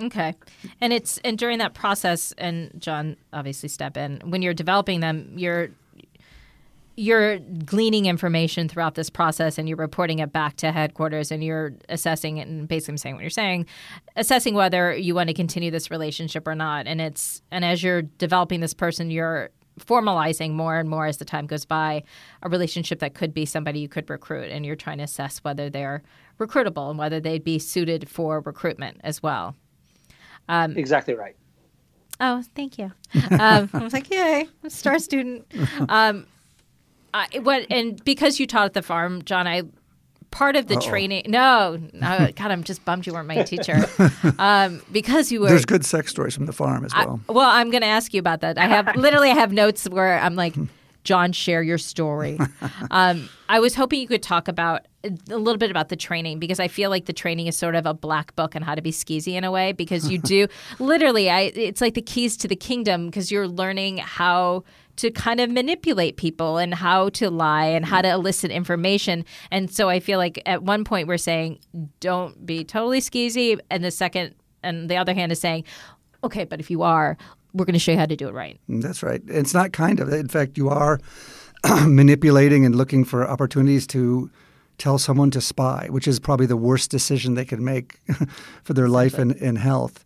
Okay. 0.00 0.34
And 0.80 0.92
it's 0.92 1.18
and 1.18 1.36
during 1.36 1.58
that 1.58 1.74
process 1.74 2.32
and 2.38 2.72
John 2.78 3.16
obviously 3.32 3.68
step 3.68 3.96
in 3.96 4.20
when 4.24 4.42
you're 4.42 4.54
developing 4.54 5.00
them 5.00 5.32
you're 5.36 5.68
you're 6.94 7.38
gleaning 7.38 8.06
information 8.06 8.68
throughout 8.68 8.94
this 8.94 9.08
process 9.08 9.58
and 9.58 9.68
you're 9.68 9.78
reporting 9.78 10.18
it 10.18 10.32
back 10.32 10.56
to 10.56 10.72
headquarters 10.72 11.30
and 11.30 11.42
you're 11.42 11.72
assessing 11.88 12.36
it 12.38 12.48
and 12.48 12.68
basically 12.68 12.92
I'm 12.92 12.98
saying 12.98 13.14
what 13.14 13.22
you're 13.22 13.30
saying 13.30 13.66
assessing 14.16 14.54
whether 14.54 14.94
you 14.94 15.14
want 15.14 15.28
to 15.28 15.34
continue 15.34 15.70
this 15.70 15.90
relationship 15.90 16.46
or 16.46 16.54
not 16.54 16.86
and 16.86 17.00
it's 17.00 17.42
and 17.50 17.64
as 17.64 17.82
you're 17.82 18.02
developing 18.02 18.60
this 18.60 18.74
person 18.74 19.10
you're 19.10 19.50
formalizing 19.84 20.52
more 20.52 20.78
and 20.78 20.88
more 20.88 21.06
as 21.06 21.18
the 21.18 21.24
time 21.24 21.46
goes 21.46 21.64
by 21.64 22.02
a 22.42 22.48
relationship 22.48 22.98
that 23.00 23.14
could 23.14 23.34
be 23.34 23.44
somebody 23.44 23.80
you 23.80 23.88
could 23.88 24.08
recruit 24.08 24.50
and 24.50 24.64
you're 24.64 24.76
trying 24.76 24.98
to 24.98 25.04
assess 25.04 25.38
whether 25.38 25.68
they're 25.68 26.02
recruitable 26.38 26.90
and 26.90 26.98
whether 26.98 27.20
they'd 27.20 27.44
be 27.44 27.58
suited 27.58 28.08
for 28.08 28.40
recruitment 28.40 29.00
as 29.04 29.22
well 29.22 29.54
Exactly 30.76 31.14
right. 31.14 31.36
Oh, 32.20 32.42
thank 32.54 32.78
you. 32.78 32.92
Um, 33.30 33.68
I 33.72 33.82
was 33.82 33.92
like, 33.92 34.10
yay, 34.10 34.40
I'm 34.42 34.66
a 34.66 34.70
star 34.70 34.98
student. 34.98 35.46
Um, 35.88 36.26
I, 37.14 37.26
what 37.40 37.66
and 37.70 38.02
because 38.04 38.40
you 38.40 38.46
taught 38.46 38.64
at 38.64 38.72
the 38.72 38.80
farm, 38.80 39.22
John, 39.22 39.46
I 39.46 39.62
part 40.32 40.56
of 40.56 40.66
the 40.66 40.76
training. 40.76 41.26
No, 41.28 41.78
no, 41.92 42.28
God, 42.36 42.50
I'm 42.50 42.64
just 42.64 42.84
bummed 42.84 43.06
you 43.06 43.12
weren't 43.12 43.28
my 43.28 43.42
teacher. 43.44 43.86
Um, 44.38 44.82
because 44.90 45.30
you 45.30 45.40
were. 45.40 45.48
There's 45.48 45.64
good 45.64 45.84
sex 45.86 46.10
stories 46.10 46.34
from 46.34 46.46
the 46.46 46.52
farm 46.52 46.84
as 46.84 46.92
I- 46.94 47.04
well. 47.06 47.20
well, 47.28 47.48
I'm 47.50 47.70
going 47.70 47.82
to 47.82 47.86
ask 47.88 48.12
you 48.12 48.18
about 48.18 48.40
that. 48.40 48.58
I 48.58 48.66
have 48.66 48.96
literally 48.96 49.30
I 49.30 49.34
have 49.34 49.52
notes 49.52 49.88
where 49.88 50.18
I'm 50.18 50.34
like, 50.34 50.54
John, 51.04 51.32
share 51.32 51.62
your 51.62 51.78
story. 51.78 52.38
um, 52.90 53.28
I 53.48 53.60
was 53.60 53.74
hoping 53.74 54.00
you 54.00 54.06
could 54.08 54.22
talk 54.22 54.48
about 54.48 54.86
a 55.04 55.36
little 55.36 55.58
bit 55.58 55.70
about 55.70 55.88
the 55.88 55.96
training 55.96 56.38
because 56.38 56.60
I 56.60 56.68
feel 56.68 56.88
like 56.90 57.06
the 57.06 57.12
training 57.12 57.46
is 57.48 57.56
sort 57.56 57.74
of 57.74 57.86
a 57.86 57.92
black 57.94 58.34
book 58.36 58.54
on 58.54 58.62
how 58.62 58.74
to 58.76 58.82
be 58.82 58.92
skeezy 58.92 59.34
in 59.34 59.42
a 59.44 59.50
way 59.50 59.72
because 59.72 60.08
you 60.08 60.16
do 60.18 60.46
literally 60.78 61.28
I 61.28 61.52
it's 61.56 61.80
like 61.80 61.94
the 61.94 62.02
keys 62.02 62.36
to 62.38 62.48
the 62.48 62.54
kingdom 62.54 63.06
because 63.06 63.32
you're 63.32 63.48
learning 63.48 63.98
how 63.98 64.62
to 64.96 65.10
kind 65.10 65.40
of 65.40 65.50
manipulate 65.50 66.16
people 66.16 66.58
and 66.58 66.74
how 66.74 67.08
to 67.10 67.30
lie 67.30 67.66
and 67.66 67.84
how 67.84 68.02
to 68.02 68.08
elicit 68.08 68.50
information. 68.50 69.24
And 69.50 69.70
so 69.70 69.88
I 69.88 70.00
feel 70.00 70.18
like 70.18 70.42
at 70.46 70.62
one 70.62 70.84
point 70.84 71.08
we're 71.08 71.18
saying 71.18 71.58
don't 72.00 72.44
be 72.44 72.64
totally 72.64 73.00
skeezy 73.00 73.58
and 73.70 73.84
the 73.84 73.90
second 73.90 74.34
and 74.62 74.88
the 74.88 74.96
other 74.96 75.14
hand 75.14 75.32
is 75.32 75.40
saying 75.40 75.64
okay, 76.24 76.44
but 76.44 76.60
if 76.60 76.70
you 76.70 76.82
are, 76.82 77.16
we're 77.52 77.64
going 77.64 77.74
to 77.74 77.78
show 77.78 77.92
you 77.92 77.98
how 77.98 78.06
to 78.06 78.16
do 78.16 78.28
it 78.28 78.34
right. 78.34 78.58
Mm, 78.68 78.82
that's 78.82 79.02
right. 79.02 79.20
It's 79.26 79.54
not 79.54 79.72
kind 79.72 80.00
of. 80.00 80.12
In 80.12 80.28
fact, 80.28 80.56
you 80.56 80.68
are 80.68 81.00
manipulating 81.86 82.64
and 82.64 82.74
looking 82.74 83.04
for 83.04 83.28
opportunities 83.28 83.86
to 83.88 84.30
tell 84.78 84.98
someone 84.98 85.30
to 85.30 85.40
spy, 85.40 85.86
which 85.90 86.08
is 86.08 86.18
probably 86.18 86.46
the 86.46 86.56
worst 86.56 86.90
decision 86.90 87.34
they 87.34 87.44
could 87.44 87.60
make 87.60 88.00
for 88.64 88.72
their 88.72 88.88
life 88.88 89.18
and, 89.18 89.32
and 89.32 89.58
health. 89.58 90.04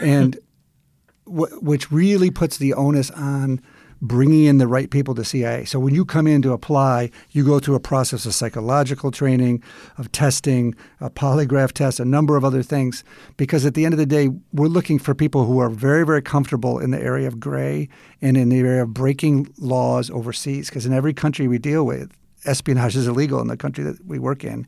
And 0.00 0.38
wh- 1.24 1.62
which 1.62 1.92
really 1.92 2.30
puts 2.30 2.58
the 2.58 2.74
onus 2.74 3.10
on 3.12 3.60
bringing 4.02 4.44
in 4.44 4.58
the 4.58 4.66
right 4.66 4.90
people 4.90 5.14
to 5.14 5.24
CIA. 5.24 5.64
So 5.64 5.78
when 5.78 5.94
you 5.94 6.04
come 6.04 6.26
in 6.26 6.42
to 6.42 6.52
apply, 6.52 7.10
you 7.30 7.44
go 7.44 7.58
through 7.58 7.74
a 7.74 7.80
process 7.80 8.24
of 8.24 8.34
psychological 8.34 9.10
training, 9.10 9.62
of 9.98 10.10
testing, 10.12 10.74
a 11.00 11.10
polygraph 11.10 11.72
test, 11.72 12.00
a 12.00 12.04
number 12.04 12.36
of 12.36 12.44
other 12.44 12.62
things. 12.62 13.04
Because 13.36 13.66
at 13.66 13.74
the 13.74 13.84
end 13.84 13.94
of 13.94 13.98
the 13.98 14.06
day, 14.06 14.30
we're 14.52 14.68
looking 14.68 14.98
for 14.98 15.14
people 15.14 15.44
who 15.44 15.58
are 15.58 15.68
very, 15.68 16.06
very 16.06 16.22
comfortable 16.22 16.78
in 16.78 16.90
the 16.90 17.00
area 17.00 17.28
of 17.28 17.38
gray 17.38 17.88
and 18.22 18.36
in 18.36 18.48
the 18.48 18.58
area 18.58 18.82
of 18.82 18.94
breaking 18.94 19.52
laws 19.58 20.10
overseas. 20.10 20.68
Because 20.68 20.86
in 20.86 20.92
every 20.92 21.12
country 21.12 21.46
we 21.46 21.58
deal 21.58 21.84
with, 21.84 22.10
espionage 22.46 22.96
is 22.96 23.06
illegal 23.06 23.40
in 23.40 23.48
the 23.48 23.56
country 23.56 23.84
that 23.84 24.04
we 24.06 24.18
work 24.18 24.44
in. 24.44 24.66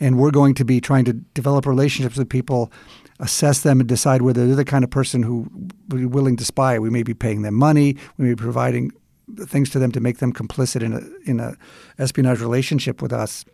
And 0.00 0.18
we're 0.18 0.30
going 0.30 0.54
to 0.54 0.64
be 0.64 0.80
trying 0.80 1.04
to 1.06 1.12
develop 1.12 1.66
relationships 1.66 2.16
with 2.16 2.28
people 2.28 2.70
assess 3.20 3.60
them 3.60 3.80
and 3.80 3.88
decide 3.88 4.22
whether 4.22 4.46
they're 4.46 4.56
the 4.56 4.64
kind 4.64 4.84
of 4.84 4.90
person 4.90 5.22
who 5.22 5.48
would 5.88 6.00
be 6.00 6.06
willing 6.06 6.36
to 6.36 6.44
spy. 6.44 6.78
We 6.78 6.90
may 6.90 7.02
be 7.02 7.14
paying 7.14 7.42
them 7.42 7.54
money. 7.54 7.96
We 8.16 8.26
may 8.26 8.34
be 8.34 8.42
providing 8.42 8.92
things 9.46 9.70
to 9.70 9.78
them 9.78 9.92
to 9.92 10.00
make 10.00 10.18
them 10.18 10.32
complicit 10.32 10.82
in 10.82 10.92
a 10.92 11.30
in 11.30 11.40
a 11.40 11.56
espionage 11.98 12.40
relationship 12.40 13.02
with 13.02 13.12
us. 13.12 13.44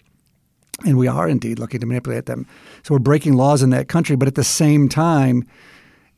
And 0.85 0.99
we 0.99 1.07
are 1.07 1.29
indeed 1.29 1.59
looking 1.59 1.81
to 1.81 1.87
manipulate 1.87 2.27
them. 2.27 2.47
So 2.83 2.95
we're 2.95 3.01
breaking 3.01 3.35
laws 3.35 3.63
in 3.63 3.71
that 3.71 3.89
country, 3.89 4.17
but 4.17 4.27
at 4.27 4.35
the 4.35 4.45
same 4.45 4.89
time, 4.89 5.47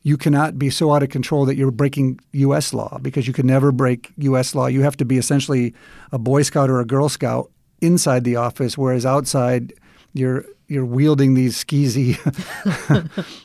you 0.01 0.17
cannot 0.17 0.57
be 0.57 0.69
so 0.69 0.93
out 0.93 1.03
of 1.03 1.09
control 1.09 1.45
that 1.45 1.55
you're 1.55 1.71
breaking 1.71 2.19
U.S. 2.31 2.73
law 2.73 2.97
because 3.01 3.27
you 3.27 3.33
can 3.33 3.47
never 3.47 3.71
break 3.71 4.11
U.S. 4.17 4.55
law. 4.55 4.67
You 4.67 4.81
have 4.81 4.97
to 4.97 5.05
be 5.05 5.17
essentially 5.17 5.73
a 6.11 6.17
Boy 6.17 6.43
Scout 6.43 6.69
or 6.69 6.79
a 6.79 6.85
Girl 6.85 7.09
Scout 7.09 7.51
inside 7.81 8.23
the 8.23 8.35
office, 8.35 8.77
whereas 8.77 9.05
outside 9.05 9.73
you're 10.15 10.45
you're 10.67 10.85
wielding 10.85 11.35
these 11.35 11.63
skeezy 11.63 12.17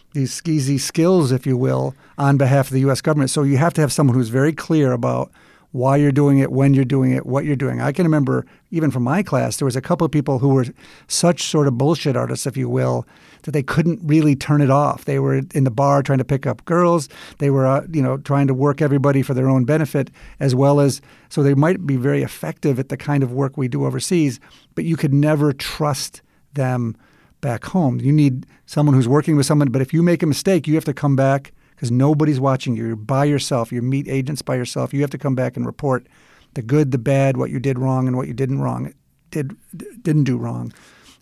these 0.14 0.40
skeezy 0.40 0.80
skills, 0.80 1.33
if 1.33 1.46
you 1.46 1.56
will, 1.56 1.94
on 2.16 2.38
behalf 2.38 2.68
of 2.68 2.72
the 2.72 2.80
U.S. 2.80 3.00
government. 3.02 3.30
So 3.30 3.42
you 3.42 3.59
have 3.59 3.74
to 3.74 3.80
have 3.80 3.92
someone 3.92 4.16
who's 4.16 4.28
very 4.30 4.52
clear 4.52 4.92
about 4.92 5.30
why 5.72 5.96
you're 5.96 6.11
doing 6.11 6.38
it, 6.38 6.50
when 6.50 6.74
you're 6.74 6.85
doing 6.85 7.12
it, 7.12 7.26
what 7.26 7.44
you're 7.44 7.54
doing. 7.54 7.80
I 7.80 7.92
can 7.92 8.04
remember 8.04 8.44
even 8.72 8.90
from 8.90 9.04
my 9.04 9.22
class, 9.22 9.56
there 9.59 9.66
was 9.66 9.76
a 9.76 9.80
couple 9.80 10.04
of 10.04 10.11
people 10.11 10.40
who 10.40 10.48
were 10.48 10.66
such 11.06 11.44
sort 11.44 11.68
of 11.68 11.78
bullshit 11.78 12.16
artists, 12.16 12.46
if 12.46 12.56
you 12.56 12.68
will, 12.68 13.06
that 13.42 13.52
they 13.52 13.62
couldn't 13.62 14.00
really 14.02 14.35
turn 14.35 14.62
it 14.62 14.70
off. 14.70 15.04
They 15.04 15.20
were 15.20 15.42
in 15.54 15.64
the 15.64 15.70
bar 15.70 16.02
trying 16.02 16.18
to 16.18 16.24
pick 16.24 16.44
up 16.46 16.64
girls. 16.64 17.09
They 17.38 17.50
were, 17.50 17.66
uh, 17.66 17.87
you 17.92 18.02
know, 18.02 18.16
trying 18.18 18.48
to 18.48 18.54
work 18.54 18.83
everybody 18.83 19.22
for 19.22 19.35
their 19.35 19.48
own 19.48 19.64
benefit, 19.64 20.11
as 20.40 20.54
well 20.54 20.80
as 20.80 21.00
so 21.28 21.42
they 21.42 21.54
might 21.54 21.87
be 21.87 21.96
very 21.96 22.22
effective 22.22 22.78
at 22.80 22.88
the 22.88 22.96
kind 22.96 23.22
of 23.22 23.33
work 23.33 23.56
we 23.56 23.68
do 23.68 23.85
overseas. 23.85 24.40
But 24.74 24.85
you 24.85 24.96
could 24.96 25.14
never 25.14 25.52
trust 25.52 26.22
them 26.54 26.96
back 27.40 27.64
home. 27.64 28.00
You 28.00 28.12
need 28.12 28.46
someone 28.66 28.94
who's 28.94 29.08
working 29.08 29.36
with 29.36 29.46
someone. 29.46 29.70
But 29.70 29.82
if 29.82 29.92
you 29.92 30.02
make 30.02 30.22
a 30.22 30.26
mistake, 30.26 30.66
you 30.66 30.74
have 30.74 30.84
to 30.84 30.94
come 30.94 31.16
back 31.16 31.52
because 31.70 31.90
nobody's 31.90 32.40
watching 32.40 32.76
you. 32.76 32.86
You're 32.88 32.96
by 32.96 33.24
yourself. 33.24 33.72
You 33.72 33.82
meet 33.82 34.08
agents 34.08 34.42
by 34.42 34.56
yourself. 34.56 34.92
You 34.92 35.00
have 35.00 35.10
to 35.10 35.18
come 35.18 35.34
back 35.34 35.56
and 35.56 35.64
report 35.64 36.06
the 36.54 36.62
good, 36.62 36.90
the 36.90 36.98
bad, 36.98 37.36
what 37.36 37.50
you 37.50 37.60
did 37.60 37.78
wrong, 37.78 38.06
and 38.06 38.16
what 38.16 38.26
you 38.26 38.34
didn't 38.34 38.60
wrong, 38.60 38.92
did 39.30 39.56
didn't 40.02 40.24
do 40.24 40.36
wrong. 40.36 40.72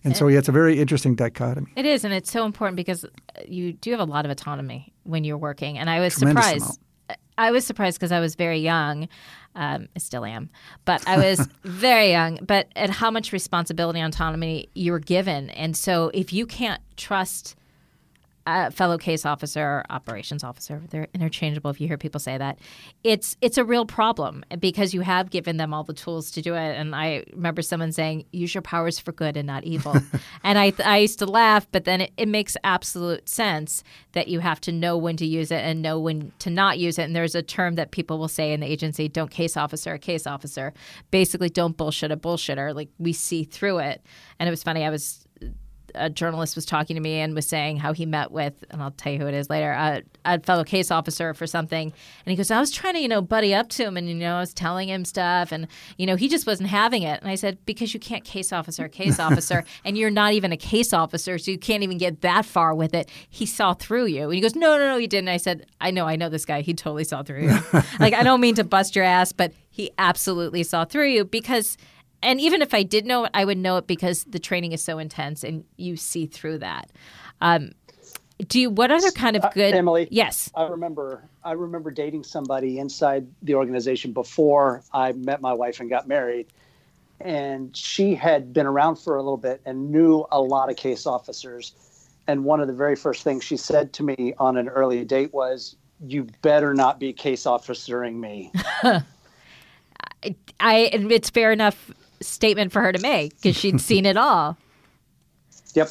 And 0.03 0.15
so, 0.15 0.27
yeah, 0.29 0.39
it's 0.39 0.47
a 0.47 0.53
very 0.53 0.79
interesting 0.79 1.13
dichotomy. 1.13 1.71
It 1.75 1.85
is, 1.85 2.05
and 2.05 2.13
it's 2.13 2.31
so 2.31 2.45
important 2.45 2.77
because 2.77 3.03
uh, 3.03 3.09
you 3.45 3.73
do 3.73 3.91
have 3.91 3.99
a 3.99 4.05
lot 4.05 4.23
of 4.23 4.31
autonomy 4.31 4.93
when 5.03 5.25
you're 5.25 5.37
working. 5.37 5.77
And 5.77 5.89
I 5.89 5.99
was 5.99 6.15
Tremendous 6.15 6.45
surprised. 6.45 6.79
I 7.39 7.51
was 7.51 7.65
surprised 7.65 7.97
because 7.97 8.11
I 8.11 8.19
was 8.19 8.35
very 8.35 8.59
young. 8.59 9.07
Um, 9.55 9.87
I 9.95 9.99
still 9.99 10.25
am, 10.25 10.49
but 10.83 11.07
I 11.07 11.17
was 11.17 11.47
very 11.63 12.11
young. 12.11 12.39
But 12.45 12.67
at 12.75 12.89
how 12.89 13.09
much 13.09 13.31
responsibility 13.31 13.99
and 13.99 14.13
autonomy 14.13 14.69
you 14.75 14.91
were 14.91 14.99
given, 14.99 15.49
and 15.51 15.75
so 15.75 16.11
if 16.13 16.33
you 16.33 16.45
can't 16.45 16.81
trust 16.97 17.55
a 18.47 18.71
fellow 18.71 18.97
case 18.97 19.25
officer 19.25 19.61
or 19.61 19.85
operations 19.89 20.43
officer, 20.43 20.81
they're 20.89 21.07
interchangeable. 21.13 21.69
If 21.69 21.79
you 21.79 21.87
hear 21.87 21.97
people 21.97 22.19
say 22.19 22.37
that, 22.37 22.59
it's 23.03 23.37
it's 23.41 23.57
a 23.57 23.63
real 23.63 23.85
problem 23.85 24.43
because 24.59 24.93
you 24.93 25.01
have 25.01 25.29
given 25.29 25.57
them 25.57 25.73
all 25.73 25.83
the 25.83 25.93
tools 25.93 26.31
to 26.31 26.41
do 26.41 26.55
it. 26.55 26.75
And 26.75 26.95
I 26.95 27.25
remember 27.33 27.61
someone 27.61 27.91
saying, 27.91 28.25
"Use 28.31 28.53
your 28.53 28.61
powers 28.61 28.99
for 28.99 29.11
good 29.11 29.37
and 29.37 29.47
not 29.47 29.63
evil," 29.63 29.95
and 30.43 30.57
I 30.57 30.73
I 30.83 30.97
used 30.97 31.19
to 31.19 31.25
laugh, 31.25 31.67
but 31.71 31.85
then 31.85 32.01
it, 32.01 32.11
it 32.17 32.27
makes 32.27 32.57
absolute 32.63 33.27
sense 33.29 33.83
that 34.13 34.27
you 34.27 34.39
have 34.39 34.61
to 34.61 34.71
know 34.71 34.97
when 34.97 35.17
to 35.17 35.25
use 35.25 35.51
it 35.51 35.61
and 35.61 35.81
know 35.81 35.99
when 35.99 36.31
to 36.39 36.49
not 36.49 36.79
use 36.79 36.97
it. 36.97 37.03
And 37.03 37.15
there's 37.15 37.35
a 37.35 37.43
term 37.43 37.75
that 37.75 37.91
people 37.91 38.17
will 38.17 38.27
say 38.27 38.53
in 38.53 38.59
the 38.59 38.67
agency: 38.67 39.07
"Don't 39.07 39.31
case 39.31 39.57
officer 39.57 39.93
a 39.93 39.99
case 39.99 40.25
officer." 40.25 40.73
Basically, 41.11 41.49
don't 41.49 41.77
bullshit 41.77 42.11
a 42.11 42.17
bullshitter. 42.17 42.73
Like 42.73 42.89
we 42.97 43.13
see 43.13 43.43
through 43.43 43.79
it. 43.79 44.01
And 44.39 44.47
it 44.47 44.51
was 44.51 44.63
funny. 44.63 44.85
I 44.85 44.89
was 44.89 45.27
a 45.95 46.09
journalist 46.09 46.55
was 46.55 46.65
talking 46.65 46.95
to 46.95 47.01
me 47.01 47.19
and 47.19 47.35
was 47.35 47.47
saying 47.47 47.77
how 47.77 47.93
he 47.93 48.05
met 48.05 48.31
with, 48.31 48.63
and 48.69 48.81
I'll 48.81 48.91
tell 48.91 49.13
you 49.13 49.19
who 49.19 49.27
it 49.27 49.33
is 49.33 49.49
later, 49.49 49.71
a, 49.71 50.01
a 50.25 50.39
fellow 50.39 50.63
case 50.63 50.91
officer 50.91 51.33
for 51.33 51.47
something. 51.47 51.93
And 52.25 52.31
he 52.31 52.35
goes, 52.35 52.51
I 52.51 52.59
was 52.59 52.71
trying 52.71 52.95
to, 52.95 52.99
you 52.99 53.07
know, 53.07 53.21
buddy 53.21 53.53
up 53.53 53.69
to 53.69 53.85
him 53.85 53.97
and, 53.97 54.07
you 54.07 54.15
know, 54.15 54.35
I 54.35 54.39
was 54.39 54.53
telling 54.53 54.89
him 54.89 55.05
stuff 55.05 55.51
and, 55.51 55.67
you 55.97 56.05
know, 56.05 56.15
he 56.15 56.27
just 56.27 56.47
wasn't 56.47 56.69
having 56.69 57.03
it. 57.03 57.21
And 57.21 57.29
I 57.29 57.35
said, 57.35 57.57
because 57.65 57.93
you 57.93 57.99
can't 57.99 58.23
case 58.23 58.51
officer 58.51 58.87
case 58.87 59.19
officer 59.19 59.63
and 59.85 59.97
you're 59.97 60.09
not 60.09 60.33
even 60.33 60.51
a 60.51 60.57
case 60.57 60.93
officer, 60.93 61.37
so 61.37 61.51
you 61.51 61.57
can't 61.57 61.83
even 61.83 61.97
get 61.97 62.21
that 62.21 62.45
far 62.45 62.73
with 62.73 62.93
it. 62.93 63.09
He 63.29 63.45
saw 63.45 63.73
through 63.73 64.05
you. 64.05 64.23
And 64.25 64.33
he 64.33 64.41
goes, 64.41 64.55
no, 64.55 64.77
no, 64.77 64.87
no, 64.87 64.97
he 64.97 65.07
didn't. 65.07 65.29
I 65.29 65.37
said, 65.37 65.65
I 65.81 65.91
know, 65.91 66.05
I 66.05 66.15
know 66.15 66.29
this 66.29 66.45
guy. 66.45 66.61
He 66.61 66.73
totally 66.73 67.03
saw 67.03 67.23
through 67.23 67.43
you. 67.43 67.59
like, 67.99 68.13
I 68.13 68.23
don't 68.23 68.41
mean 68.41 68.55
to 68.55 68.63
bust 68.63 68.95
your 68.95 69.05
ass, 69.05 69.31
but 69.31 69.53
he 69.69 69.91
absolutely 69.97 70.63
saw 70.63 70.85
through 70.85 71.07
you 71.07 71.25
because 71.25 71.77
and 72.21 72.41
even 72.41 72.61
if 72.61 72.73
I 72.73 72.83
did 72.83 73.05
know 73.05 73.25
it, 73.25 73.31
I 73.33 73.45
would 73.45 73.57
know 73.57 73.77
it 73.77 73.87
because 73.87 74.23
the 74.25 74.39
training 74.39 74.71
is 74.71 74.83
so 74.83 74.99
intense 74.99 75.43
and 75.43 75.63
you 75.77 75.95
see 75.95 76.25
through 76.25 76.59
that. 76.59 76.91
Um, 77.41 77.71
do 78.47 78.59
you? 78.59 78.69
What 78.69 78.91
other 78.91 79.11
kind 79.11 79.35
of 79.35 79.43
Uh, 79.43 79.51
good? 79.53 79.73
Emily? 79.73 80.07
Yes. 80.11 80.49
I 80.55 80.67
remember 80.67 81.23
I 81.43 81.53
remember 81.53 81.91
dating 81.91 82.23
somebody 82.23 82.79
inside 82.79 83.27
the 83.41 83.55
organization 83.55 84.13
before 84.13 84.83
I 84.93 85.11
met 85.11 85.41
my 85.41 85.53
wife 85.53 85.79
and 85.79 85.89
got 85.89 86.07
married. 86.07 86.47
And 87.21 87.75
she 87.75 88.15
had 88.15 88.53
been 88.53 88.65
around 88.65 88.95
for 88.95 89.17
a 89.17 89.21
little 89.21 89.37
bit 89.37 89.61
and 89.65 89.91
knew 89.91 90.25
a 90.31 90.41
lot 90.41 90.69
of 90.69 90.77
case 90.77 91.05
officers. 91.05 91.73
And 92.27 92.45
one 92.45 92.61
of 92.61 92.67
the 92.67 92.73
very 92.73 92.95
first 92.95 93.23
things 93.23 93.43
she 93.43 93.57
said 93.57 93.91
to 93.93 94.03
me 94.03 94.33
on 94.37 94.55
an 94.55 94.69
early 94.69 95.03
date 95.03 95.33
was, 95.33 95.75
You 95.99 96.27
better 96.41 96.73
not 96.73 96.97
be 96.97 97.11
case 97.11 97.45
officering 97.45 98.21
me. 98.21 98.53
I 100.59 100.89
and 100.93 101.11
it's 101.11 101.29
fair 101.29 101.51
enough 101.51 101.91
statement 102.21 102.71
for 102.71 102.81
her 102.81 102.91
to 102.91 102.99
make 102.99 103.35
because 103.35 103.55
she'd 103.57 103.81
seen 103.81 104.05
it 104.05 104.17
all. 104.17 104.57
yep. 105.75 105.89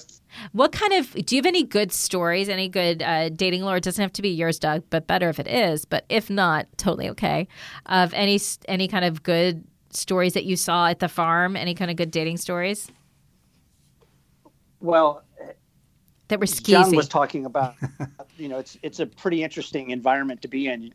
What 0.53 0.73
kind 0.73 0.93
of 0.95 1.13
do 1.27 1.37
you 1.37 1.41
have 1.41 1.47
any 1.47 1.65
good 1.65 1.93
stories? 1.93 2.49
Any 2.49 2.69
good 2.69 3.03
uh, 3.03 3.31
dating 3.31 3.63
lore? 3.63 3.79
It 3.79 3.85
doesn't 3.85 4.03
have 4.03 4.13
to 4.15 4.23
be 4.23 4.31
yours, 4.31 4.59
Doug, 4.59 4.85
but 4.91 5.07
better 5.07 5.29
if 5.29 5.41
it 5.41 5.49
is. 5.49 5.85
But 5.85 6.05
if 6.09 6.31
not, 6.31 6.67
totally 6.79 7.09
okay. 7.11 7.49
Of 7.87 8.15
any 8.15 8.41
any 8.69 8.89
kind 8.89 9.05
of 9.05 9.23
good 9.23 9.65
stories 9.91 10.35
that 10.35 10.45
you 10.45 10.57
saw 10.57 10.89
at 10.89 11.01
the 11.01 11.09
farm? 11.09 11.57
Any 11.57 11.75
kind 11.75 11.91
of 11.91 11.97
good 11.97 12.11
dating 12.11 12.37
stories 12.39 12.91
Well, 14.81 15.25
that 16.29 16.41
were 16.41 16.47
John 16.47 16.95
was 16.95 17.09
talking 17.09 17.47
about, 17.47 17.75
you 18.39 18.49
know, 18.49 18.59
it's 18.59 18.79
it's 18.83 19.01
a 19.01 19.07
pretty 19.07 19.43
interesting 19.43 19.91
environment 19.91 20.43
to 20.43 20.49
be 20.49 20.69
in. 20.69 20.95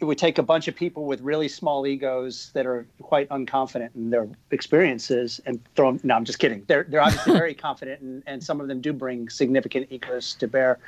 It 0.00 0.04
would 0.04 0.18
take 0.18 0.38
a 0.38 0.42
bunch 0.42 0.68
of 0.68 0.76
people 0.76 1.06
with 1.06 1.20
really 1.20 1.48
small 1.48 1.86
egos 1.86 2.50
that 2.54 2.66
are 2.66 2.86
quite 3.02 3.28
unconfident 3.30 3.90
in 3.96 4.10
their 4.10 4.28
experiences 4.52 5.40
and 5.44 5.60
throw 5.74 5.92
them. 5.92 6.00
No, 6.04 6.14
I'm 6.14 6.24
just 6.24 6.38
kidding. 6.38 6.64
They're 6.68 6.84
they're 6.88 7.00
obviously 7.00 7.32
very 7.32 7.54
confident, 7.66 8.00
and, 8.00 8.22
and 8.26 8.42
some 8.42 8.60
of 8.60 8.68
them 8.68 8.80
do 8.80 8.92
bring 8.92 9.28
significant 9.28 9.88
egos 9.90 10.34
to 10.34 10.46
bear, 10.46 10.78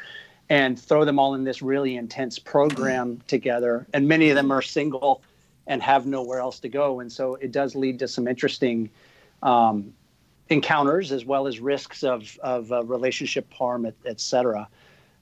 and 0.48 0.78
throw 0.78 1.04
them 1.04 1.18
all 1.18 1.34
in 1.34 1.42
this 1.42 1.60
really 1.60 1.96
intense 1.96 2.38
program 2.38 3.20
together. 3.26 3.86
And 3.92 4.06
many 4.06 4.30
of 4.30 4.36
them 4.36 4.52
are 4.52 4.62
single 4.62 5.22
and 5.66 5.82
have 5.82 6.06
nowhere 6.06 6.38
else 6.38 6.60
to 6.60 6.68
go, 6.68 7.00
and 7.00 7.10
so 7.10 7.34
it 7.36 7.50
does 7.50 7.74
lead 7.74 7.98
to 8.00 8.08
some 8.08 8.28
interesting. 8.28 8.90
Um, 9.42 9.94
encounters 10.50 11.12
as 11.12 11.24
well 11.24 11.46
as 11.46 11.60
risks 11.60 12.02
of 12.02 12.38
of 12.42 12.70
uh, 12.72 12.84
relationship 12.84 13.50
harm, 13.52 13.86
et, 13.86 13.94
et 14.04 14.20
cetera. 14.20 14.68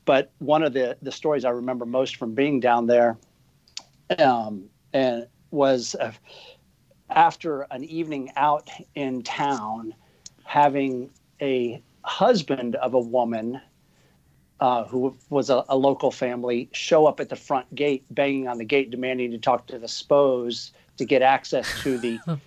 But 0.04 0.32
one 0.38 0.62
of 0.62 0.72
the 0.72 0.96
the 1.02 1.12
stories 1.12 1.44
I 1.44 1.50
remember 1.50 1.84
most 1.84 2.16
from 2.16 2.34
being 2.34 2.60
down 2.60 2.86
there, 2.86 3.16
um, 4.18 4.64
and 4.92 5.26
was 5.50 5.94
uh, 5.94 6.12
after 7.10 7.62
an 7.70 7.84
evening 7.84 8.30
out 8.36 8.68
in 8.94 9.22
town, 9.22 9.94
having 10.44 11.10
a 11.40 11.82
husband 12.02 12.76
of 12.76 12.94
a 12.94 13.00
woman. 13.00 13.60
Uh, 14.60 14.82
who 14.86 15.16
was 15.30 15.50
a, 15.50 15.64
a 15.68 15.76
local 15.76 16.10
family 16.10 16.68
show 16.72 17.06
up 17.06 17.20
at 17.20 17.28
the 17.28 17.36
front 17.36 17.72
gate, 17.76 18.04
banging 18.10 18.48
on 18.48 18.58
the 18.58 18.64
gate, 18.64 18.90
demanding 18.90 19.30
to 19.30 19.38
talk 19.38 19.68
to 19.68 19.78
the 19.78 19.86
SPOs 19.86 20.72
to 20.96 21.04
get 21.04 21.22
access 21.22 21.80
to 21.84 21.96
the 21.96 22.18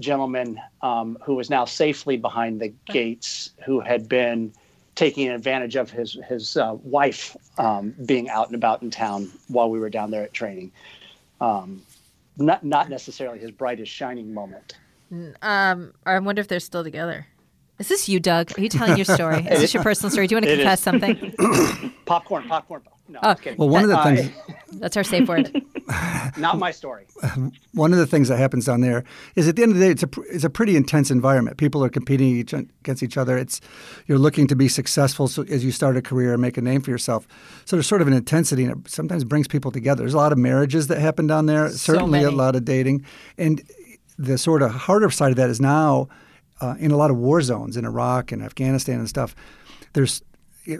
gentleman 0.00 0.60
um, 0.82 1.18
who 1.22 1.34
was 1.34 1.50
now 1.50 1.64
safely 1.64 2.16
behind 2.16 2.60
the 2.60 2.68
gates, 2.86 3.50
who 3.64 3.80
had 3.80 4.08
been 4.08 4.52
taking 4.94 5.28
advantage 5.28 5.76
of 5.76 5.90
his 5.90 6.18
his 6.28 6.56
uh, 6.56 6.74
wife 6.82 7.36
um, 7.58 7.94
being 8.06 8.28
out 8.28 8.46
and 8.46 8.54
about 8.54 8.82
in 8.82 8.90
town 8.90 9.30
while 9.48 9.70
we 9.70 9.78
were 9.78 9.90
down 9.90 10.10
there 10.10 10.22
at 10.22 10.32
training. 10.32 10.72
Um, 11.40 11.82
not 12.36 12.64
not 12.64 12.88
necessarily 12.88 13.38
his 13.38 13.50
brightest 13.50 13.90
shining 13.92 14.32
moment. 14.34 14.76
Um, 15.42 15.92
I 16.04 16.18
wonder 16.18 16.40
if 16.40 16.48
they're 16.48 16.60
still 16.60 16.82
together. 16.84 17.26
Is 17.78 17.88
this 17.88 18.08
you, 18.08 18.20
Doug? 18.20 18.58
Are 18.58 18.60
you 18.62 18.68
telling 18.68 18.96
your 18.96 19.04
story? 19.04 19.44
Is 19.46 19.60
this 19.60 19.74
your 19.74 19.82
personal 19.82 20.10
story? 20.10 20.26
Do 20.26 20.34
you 20.34 20.36
want 20.36 20.46
to 20.46 20.56
confess 20.56 20.80
something? 20.80 21.34
Popcorn, 22.06 22.48
popcorn. 22.48 22.82
No, 23.08 23.20
Oh. 23.22 23.28
I'm. 23.30 23.56
Well, 23.56 23.68
one 23.68 23.84
of 23.84 23.90
the 23.90 23.98
Uh, 23.98 24.04
things 24.16 24.30
That's 24.80 24.96
our 24.96 25.04
safe 25.04 25.28
word. 25.28 25.62
not 26.36 26.58
my 26.58 26.70
story. 26.70 27.06
one 27.72 27.92
of 27.92 27.98
the 27.98 28.06
things 28.06 28.28
that 28.28 28.38
happens 28.38 28.66
down 28.66 28.80
there 28.80 29.04
is 29.34 29.46
at 29.48 29.56
the 29.56 29.62
end 29.62 29.72
of 29.72 29.78
the 29.78 29.84
day, 29.84 29.90
it's 29.90 30.02
a 30.02 30.08
it's 30.30 30.44
a 30.44 30.50
pretty 30.50 30.76
intense 30.76 31.10
environment. 31.10 31.56
People 31.56 31.84
are 31.84 31.88
competing 31.88 32.36
each, 32.36 32.52
against 32.52 33.02
each 33.02 33.16
other. 33.16 33.38
It's 33.38 33.60
you're 34.06 34.18
looking 34.18 34.46
to 34.48 34.56
be 34.56 34.68
successful 34.68 35.28
so, 35.28 35.42
as 35.44 35.64
you 35.64 35.72
start 35.72 35.96
a 35.96 36.02
career 36.02 36.32
and 36.32 36.42
make 36.42 36.56
a 36.56 36.62
name 36.62 36.80
for 36.80 36.90
yourself. 36.90 37.28
So 37.64 37.76
there's 37.76 37.86
sort 37.86 38.02
of 38.02 38.08
an 38.08 38.14
intensity, 38.14 38.64
and 38.64 38.84
it 38.84 38.90
sometimes 38.90 39.24
brings 39.24 39.48
people 39.48 39.70
together. 39.70 40.02
There's 40.02 40.14
a 40.14 40.18
lot 40.18 40.32
of 40.32 40.38
marriages 40.38 40.88
that 40.88 40.98
happen 40.98 41.26
down 41.26 41.46
there. 41.46 41.68
certainly 41.70 42.20
a 42.20 42.24
many. 42.24 42.36
lot 42.36 42.56
of 42.56 42.64
dating, 42.64 43.04
and 43.38 43.62
the 44.18 44.38
sort 44.38 44.62
of 44.62 44.72
harder 44.72 45.10
side 45.10 45.30
of 45.30 45.36
that 45.36 45.50
is 45.50 45.60
now 45.60 46.08
uh, 46.60 46.74
in 46.78 46.90
a 46.90 46.96
lot 46.96 47.10
of 47.10 47.16
war 47.16 47.40
zones 47.42 47.76
in 47.76 47.84
Iraq 47.84 48.32
and 48.32 48.42
Afghanistan 48.42 48.98
and 48.98 49.08
stuff. 49.08 49.34
There's 49.92 50.22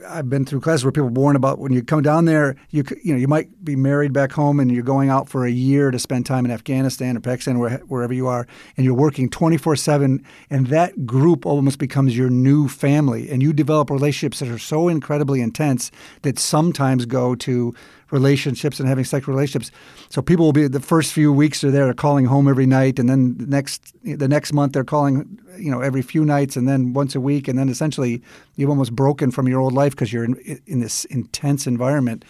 I've 0.09 0.29
been 0.29 0.45
through 0.45 0.61
classes 0.61 0.85
where 0.85 0.93
people 0.93 1.09
warn 1.09 1.37
about 1.37 1.59
when 1.59 1.73
you 1.73 1.83
come 1.83 2.03
down 2.03 2.25
there, 2.25 2.57
you 2.71 2.85
you 3.03 3.13
know 3.13 3.19
you 3.19 3.29
might 3.29 3.65
be 3.65 3.77
married 3.77 4.13
back 4.13 4.33
home 4.33 4.59
and 4.59 4.71
you're 4.71 4.83
going 4.83 5.11
out 5.11 5.29
for 5.29 5.45
a 5.45 5.51
year 5.51 5.91
to 5.91 5.99
spend 5.99 6.27
time 6.27 6.45
in 6.45 6.51
Afghanistan 6.51 7.17
or 7.17 7.21
Pakistan 7.21 7.59
where, 7.59 7.79
wherever 7.87 8.13
you 8.13 8.27
are, 8.27 8.47
and 8.77 8.85
you're 8.85 8.95
working 8.95 9.29
24 9.29 9.77
seven, 9.77 10.25
and 10.51 10.69
that 10.69 11.07
group 11.07 11.47
almost 11.47 11.79
becomes 11.79 12.17
your 12.17 12.31
new 12.31 12.69
family, 12.69 13.31
and 13.31 13.43
you 13.43 13.53
develop 13.53 13.91
relationships 13.91 14.41
that 14.41 14.49
are 14.49 14.59
so 14.59 14.89
incredibly 14.89 15.41
intense 15.41 15.91
that 16.23 16.39
sometimes 16.39 17.07
go 17.07 17.35
to 17.35 17.75
relationships 18.11 18.79
and 18.79 18.89
having 18.89 19.05
sexual 19.05 19.35
relationships. 19.35 19.71
So 20.11 20.23
people 20.23 20.45
will 20.45 20.53
be 20.53 20.69
the 20.69 20.81
first 20.81 21.13
few 21.13 21.33
weeks 21.33 21.65
are 21.65 21.71
there 21.71 21.93
calling 21.95 22.27
home 22.27 22.49
every 22.49 22.67
night, 22.67 22.99
and 22.99 23.09
then 23.09 23.37
the 23.39 23.47
next 23.47 23.95
the 24.03 24.29
next 24.29 24.53
month 24.53 24.73
they're 24.73 24.85
calling 24.85 25.39
you 25.59 25.71
know 25.71 25.81
every 25.81 26.03
few 26.03 26.25
nights, 26.25 26.57
and 26.57 26.69
then 26.69 26.93
once 26.93 27.15
a 27.15 27.21
week, 27.21 27.49
and 27.49 27.59
then 27.59 27.69
essentially 27.69 28.23
you've 28.57 28.71
almost 28.71 28.95
broken 28.95 29.31
from 29.31 29.49
your 29.49 29.61
old 29.61 29.73
life 29.73 29.93
because 29.93 30.13
you're 30.13 30.25
in, 30.25 30.61
in 30.67 30.81
this 30.81 31.05
intense 31.07 31.67
environment. 31.67 32.25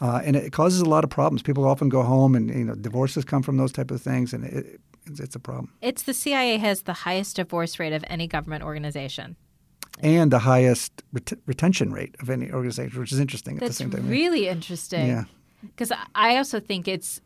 Uh, 0.00 0.20
and 0.24 0.36
it 0.36 0.52
causes 0.52 0.80
a 0.80 0.84
lot 0.84 1.04
of 1.04 1.10
problems. 1.10 1.40
People 1.40 1.64
often 1.64 1.88
go 1.88 2.02
home, 2.02 2.34
and 2.34 2.50
you 2.50 2.64
know, 2.64 2.74
divorces 2.74 3.24
come 3.24 3.42
from 3.42 3.56
those 3.56 3.72
type 3.72 3.90
of 3.90 4.02
things, 4.02 4.32
and 4.32 4.44
it, 4.44 4.80
it's, 5.06 5.20
it's 5.20 5.36
a 5.36 5.38
problem. 5.38 5.72
It's 5.80 6.02
the 6.02 6.14
CIA 6.14 6.58
has 6.58 6.82
the 6.82 6.92
highest 6.92 7.36
divorce 7.36 7.78
rate 7.78 7.92
of 7.92 8.04
any 8.08 8.26
government 8.26 8.64
organization. 8.64 9.36
And 10.00 10.32
the 10.32 10.40
highest 10.40 11.04
ret- 11.12 11.38
retention 11.46 11.92
rate 11.92 12.16
of 12.20 12.28
any 12.28 12.50
organization, 12.50 12.98
which 12.98 13.12
is 13.12 13.20
interesting 13.20 13.56
at 13.56 13.60
That's 13.60 13.78
the 13.78 13.84
same 13.84 13.90
time. 13.90 14.08
really 14.08 14.48
interesting. 14.48 15.06
Yeah. 15.06 15.24
Because 15.62 15.92
I 16.14 16.36
also 16.36 16.58
think 16.58 16.88
it's 16.88 17.20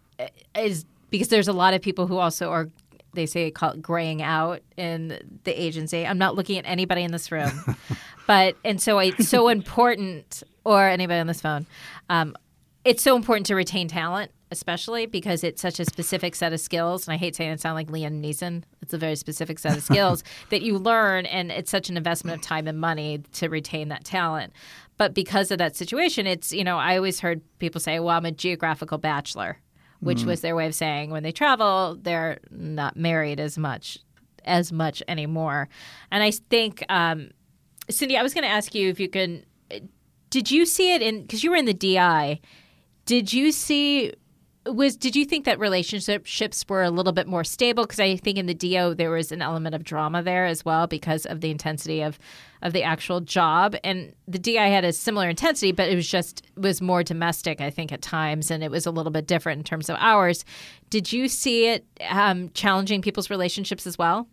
is 0.54 0.84
because 1.10 1.28
there's 1.28 1.48
a 1.48 1.52
lot 1.52 1.74
of 1.74 1.80
people 1.80 2.06
who 2.06 2.18
also 2.18 2.50
are 2.50 2.68
they 3.14 3.26
say 3.26 3.50
call 3.50 3.72
it 3.72 3.82
graying 3.82 4.22
out 4.22 4.60
in 4.76 5.40
the 5.44 5.62
agency. 5.62 6.06
I'm 6.06 6.18
not 6.18 6.34
looking 6.34 6.58
at 6.58 6.66
anybody 6.66 7.02
in 7.02 7.12
this 7.12 7.32
room, 7.32 7.76
but 8.26 8.56
and 8.64 8.80
so 8.80 8.98
it's 8.98 9.28
so 9.28 9.48
important 9.48 10.42
or 10.64 10.86
anybody 10.86 11.20
on 11.20 11.26
this 11.26 11.40
phone. 11.40 11.66
Um, 12.10 12.36
it's 12.84 13.02
so 13.02 13.16
important 13.16 13.46
to 13.46 13.54
retain 13.54 13.88
talent, 13.88 14.30
especially 14.50 15.06
because 15.06 15.44
it's 15.44 15.60
such 15.60 15.80
a 15.80 15.84
specific 15.84 16.34
set 16.34 16.52
of 16.52 16.60
skills. 16.60 17.06
And 17.06 17.12
I 17.12 17.16
hate 17.16 17.36
saying 17.36 17.50
it 17.50 17.60
sound 17.60 17.74
like 17.74 17.88
Liam 17.88 18.22
Neeson. 18.22 18.62
It's 18.82 18.94
a 18.94 18.98
very 18.98 19.16
specific 19.16 19.58
set 19.58 19.76
of 19.76 19.82
skills 19.82 20.24
that 20.50 20.62
you 20.62 20.78
learn, 20.78 21.26
and 21.26 21.50
it's 21.50 21.70
such 21.70 21.90
an 21.90 21.96
investment 21.96 22.38
of 22.38 22.42
time 22.42 22.66
and 22.66 22.80
money 22.80 23.22
to 23.34 23.48
retain 23.48 23.88
that 23.88 24.04
talent. 24.04 24.52
But 24.96 25.14
because 25.14 25.50
of 25.50 25.58
that 25.58 25.76
situation, 25.76 26.26
it's 26.26 26.52
you 26.52 26.64
know 26.64 26.78
I 26.78 26.96
always 26.96 27.20
heard 27.20 27.40
people 27.58 27.80
say, 27.80 28.00
"Well, 28.00 28.16
I'm 28.16 28.24
a 28.24 28.32
geographical 28.32 28.98
bachelor," 28.98 29.58
which 30.00 30.24
was 30.24 30.40
their 30.40 30.54
way 30.54 30.66
of 30.66 30.74
saying 30.74 31.10
when 31.10 31.22
they 31.22 31.32
travel, 31.32 31.98
they're 32.00 32.38
not 32.50 32.96
married 32.96 33.40
as 33.40 33.58
much 33.58 33.98
as 34.44 34.72
much 34.72 35.02
anymore. 35.06 35.68
And 36.10 36.22
I 36.22 36.30
think, 36.30 36.84
um, 36.88 37.30
Cindy, 37.90 38.16
I 38.16 38.22
was 38.22 38.34
going 38.34 38.44
to 38.44 38.50
ask 38.50 38.74
you 38.74 38.88
if 38.88 38.98
you 38.98 39.08
can. 39.08 39.44
Did 40.30 40.50
you 40.50 40.66
see 40.66 40.92
it 40.92 41.00
in 41.00 41.22
because 41.22 41.42
you 41.42 41.50
were 41.50 41.56
in 41.56 41.64
the 41.64 41.74
DI? 41.74 42.40
Did 43.06 43.32
you 43.32 43.52
see 43.52 44.12
was 44.66 44.96
did 44.96 45.16
you 45.16 45.24
think 45.24 45.44
that 45.44 45.58
relationships 45.58 46.64
were 46.68 46.82
a 46.82 46.90
little 46.90 47.12
bit 47.12 47.26
more 47.26 47.44
stable 47.44 47.84
because 47.84 48.00
I 48.00 48.16
think 48.16 48.38
in 48.38 48.46
the 48.46 48.54
DO 48.54 48.94
there 48.94 49.10
was 49.10 49.32
an 49.32 49.40
element 49.40 49.74
of 49.74 49.84
drama 49.84 50.22
there 50.22 50.46
as 50.46 50.64
well 50.64 50.86
because 50.86 51.26
of 51.26 51.40
the 51.40 51.50
intensity 51.50 52.02
of 52.02 52.18
of 52.60 52.72
the 52.72 52.82
actual 52.82 53.20
job 53.20 53.76
and 53.84 54.14
the 54.26 54.38
DI 54.38 54.68
had 54.68 54.84
a 54.84 54.92
similar 54.92 55.28
intensity 55.28 55.72
but 55.72 55.88
it 55.88 55.94
was 55.94 56.08
just 56.08 56.42
was 56.56 56.80
more 56.80 57.02
domestic 57.02 57.60
I 57.60 57.70
think 57.70 57.92
at 57.92 58.02
times 58.02 58.50
and 58.50 58.62
it 58.62 58.70
was 58.70 58.84
a 58.84 58.90
little 58.90 59.12
bit 59.12 59.26
different 59.26 59.58
in 59.58 59.64
terms 59.64 59.88
of 59.88 59.96
hours. 59.98 60.44
Did 60.90 61.12
you 61.12 61.28
see 61.28 61.68
it 61.68 61.86
um, 62.08 62.50
challenging 62.54 63.00
people's 63.00 63.30
relationships 63.30 63.86
as 63.86 63.96
well? 63.96 64.28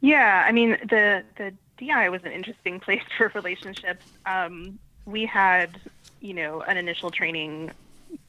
Yeah, 0.00 0.44
I 0.46 0.52
mean 0.52 0.78
the 0.88 1.22
the 1.36 1.52
DI 1.78 2.08
was 2.08 2.22
an 2.24 2.32
interesting 2.32 2.80
place 2.80 3.02
for 3.16 3.30
relationships. 3.34 4.04
Um, 4.26 4.78
we 5.04 5.26
had, 5.26 5.80
you 6.22 6.32
know, 6.32 6.62
an 6.62 6.76
initial 6.76 7.10
training 7.10 7.70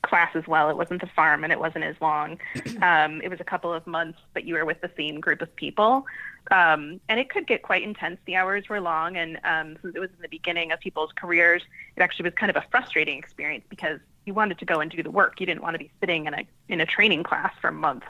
class 0.01 0.35
as 0.35 0.47
well. 0.47 0.69
It 0.69 0.77
wasn't 0.77 1.01
the 1.01 1.07
farm 1.07 1.43
and 1.43 1.53
it 1.53 1.59
wasn't 1.59 1.85
as 1.85 1.95
long. 2.01 2.39
Um, 2.81 3.21
it 3.21 3.29
was 3.29 3.39
a 3.39 3.45
couple 3.45 3.71
of 3.71 3.87
months, 3.87 4.19
but 4.33 4.43
you 4.43 4.55
were 4.55 4.65
with 4.65 4.81
the 4.81 4.89
same 4.97 5.21
group 5.21 5.41
of 5.41 5.55
people. 5.55 6.05
Um, 6.51 6.99
and 7.07 7.17
it 7.17 7.29
could 7.29 7.47
get 7.47 7.61
quite 7.61 7.81
intense. 7.81 8.19
The 8.25 8.35
hours 8.35 8.67
were 8.67 8.81
long, 8.81 9.15
and 9.15 9.39
um, 9.45 9.77
since 9.81 9.95
it 9.95 9.99
was 9.99 10.09
in 10.09 10.21
the 10.21 10.27
beginning 10.27 10.73
of 10.73 10.81
people's 10.81 11.11
careers, 11.15 11.61
it 11.95 12.01
actually 12.01 12.23
was 12.23 12.33
kind 12.33 12.49
of 12.49 12.57
a 12.57 12.65
frustrating 12.69 13.17
experience 13.17 13.63
because 13.69 13.99
you 14.25 14.33
wanted 14.33 14.57
to 14.59 14.65
go 14.65 14.81
and 14.81 14.91
do 14.91 15.01
the 15.01 15.11
work. 15.11 15.39
You 15.39 15.45
didn't 15.45 15.61
want 15.61 15.75
to 15.75 15.79
be 15.79 15.91
sitting 16.01 16.25
in 16.25 16.33
a 16.33 16.45
in 16.67 16.81
a 16.81 16.85
training 16.85 17.23
class 17.23 17.53
for 17.61 17.71
months, 17.71 18.07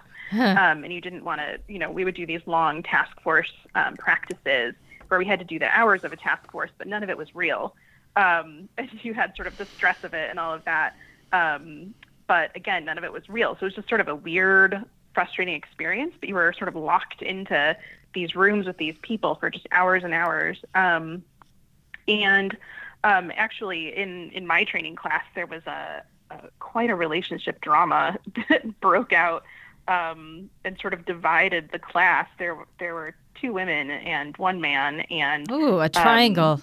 um, 0.57 0.84
and 0.84 0.91
you 0.91 1.01
didn't 1.01 1.23
want 1.23 1.41
to. 1.41 1.59
You 1.67 1.77
know, 1.77 1.91
we 1.91 2.03
would 2.03 2.15
do 2.15 2.25
these 2.25 2.41
long 2.47 2.81
task 2.81 3.21
force 3.21 3.51
um, 3.75 3.95
practices 3.97 4.73
where 5.09 5.19
we 5.19 5.25
had 5.25 5.38
to 5.38 5.45
do 5.45 5.59
the 5.59 5.69
hours 5.69 6.03
of 6.03 6.11
a 6.11 6.15
task 6.15 6.51
force, 6.51 6.71
but 6.79 6.88
none 6.88 7.03
of 7.03 7.09
it 7.11 7.17
was 7.17 7.36
real. 7.36 7.75
Um, 8.16 8.70
you 9.01 9.14
had 9.14 9.36
sort 9.36 9.47
of 9.47 9.57
the 9.57 9.66
stress 9.66 10.03
of 10.03 10.14
it 10.14 10.30
and 10.30 10.39
all 10.39 10.53
of 10.53 10.64
that. 10.66 10.95
Um, 11.32 11.93
but 12.28 12.55
again, 12.55 12.86
none 12.86 12.97
of 12.97 13.03
it 13.03 13.11
was 13.11 13.28
real. 13.30 13.55
So 13.55 13.61
it 13.61 13.66
was 13.66 13.76
just 13.76 13.89
sort 13.89 14.01
of 14.01 14.07
a 14.07 14.16
weird, 14.16 14.84
frustrating 15.14 15.55
experience. 15.55 16.14
But 16.20 16.30
you 16.30 16.36
were 16.36 16.53
sort 16.53 16.68
of 16.68 16.76
locked 16.76 17.22
into 17.22 17.76
these 18.14 18.36
rooms 18.36 18.66
with 18.66 18.78
these 18.78 18.95
people 19.01 19.36
for 19.36 19.49
just 19.49 19.68
hours 19.72 20.03
and 20.03 20.14
hours. 20.14 20.57
Um, 20.76 21.24
and 22.07 22.55
um, 23.03 23.32
actually, 23.36 23.95
in 23.95 24.30
in 24.32 24.47
my 24.47 24.64
training 24.64 24.95
class, 24.95 25.24
there 25.36 25.47
was 25.47 25.64
a, 25.66 26.03
a 26.32 26.38
quite 26.59 26.89
a 26.89 26.95
relationship 26.95 27.61
drama 27.61 28.18
that 28.49 28.80
broke 28.80 29.14
out 29.14 29.43
um, 29.88 30.49
and 30.64 30.78
sort 30.80 30.93
of 30.93 31.05
divided 31.05 31.70
the 31.72 31.80
class. 31.80 32.28
There 32.38 32.57
there 32.80 32.93
were 32.93 33.16
two 33.39 33.53
women 33.53 33.91
and 33.91 34.36
one 34.38 34.61
man, 34.61 35.01
and 35.01 35.49
Ooh, 35.51 35.80
a 35.80 35.89
triangle. 35.89 36.61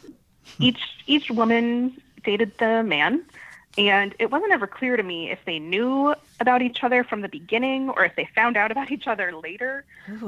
Each 0.59 0.81
each 1.07 1.31
woman 1.31 2.01
dated 2.25 2.53
the 2.59 2.83
man, 2.83 3.23
and 3.79 4.15
it 4.19 4.31
wasn't 4.31 4.53
ever 4.53 4.67
clear 4.67 4.97
to 4.97 5.03
me 5.03 5.31
if 5.31 5.39
they 5.47 5.59
knew 5.59 6.15
about 6.41 6.63
each 6.63 6.83
other 6.83 7.05
from 7.05 7.21
the 7.21 7.29
beginning 7.29 7.89
or 7.91 8.05
if 8.05 8.15
they 8.17 8.29
found 8.35 8.57
out 8.57 8.71
about 8.71 8.91
each 8.91 9.07
other 9.07 9.33
later. 9.33 9.85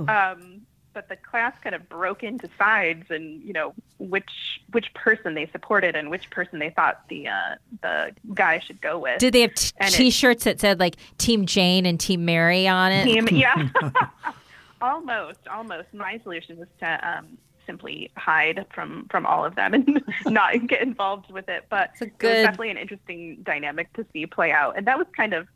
Um, 0.09 0.63
but 0.95 1.09
the 1.09 1.17
class 1.17 1.55
kind 1.63 1.75
of 1.75 1.89
broke 1.89 2.23
into 2.23 2.49
sides, 2.59 3.11
and 3.11 3.43
you 3.43 3.53
know 3.53 3.75
which 3.99 4.61
which 4.73 4.93
person 4.95 5.35
they 5.35 5.47
supported 5.47 5.97
and 5.97 6.11
which 6.11 6.29
person 6.31 6.59
they 6.59 6.71
thought 6.71 7.03
the 7.09 7.29
uh, 7.29 7.55
the 7.81 8.13
guy 8.35 8.59
should 8.59 8.81
go 8.81 8.99
with. 8.99 9.19
Did 9.19 9.35
they 9.35 9.43
have 9.43 9.55
t- 9.55 9.73
t-shirts 9.89 10.45
that 10.45 10.61
said 10.61 10.81
like 10.81 10.97
Team 11.19 11.47
Jane 11.47 11.87
and 11.87 11.99
Team 11.99 12.25
Mary 12.25 12.67
on 12.69 12.93
it? 12.93 13.05
Team, 13.05 13.29
yeah. 13.31 13.69
almost, 14.81 15.47
almost. 15.49 15.93
My 15.93 16.21
solution 16.23 16.59
was 16.59 16.69
to 16.81 17.19
um, 17.19 17.39
simply 17.67 18.11
hide 18.17 18.67
from 18.75 19.07
from 19.11 19.27
all 19.27 19.45
of 19.45 19.55
them 19.55 19.75
and 19.75 20.03
not 20.27 20.67
get 20.67 20.83
involved 20.83 21.31
with 21.31 21.49
it. 21.49 21.67
But 21.69 21.91
a 22.01 22.05
it 22.05 22.13
was 22.23 22.33
definitely 22.45 22.71
an 22.71 22.77
interesting 22.77 23.39
dynamic 23.43 23.93
to 23.95 24.07
see 24.13 24.27
play 24.27 24.53
out, 24.53 24.77
and 24.77 24.87
that 24.87 24.99
was 24.99 25.07
kind 25.17 25.35
of 25.35 25.49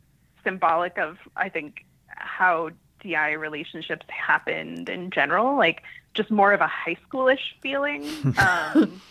symbolic 0.43 0.97
of, 0.97 1.17
I 1.35 1.49
think, 1.49 1.85
how 2.07 2.69
DI 3.01 3.33
relationships 3.33 4.05
happened 4.09 4.89
in 4.89 5.11
general. 5.11 5.57
Like 5.57 5.83
just 6.13 6.31
more 6.31 6.53
of 6.53 6.61
a 6.61 6.67
high 6.67 6.97
schoolish 7.07 7.53
feeling. 7.61 8.07
Um, 8.37 9.01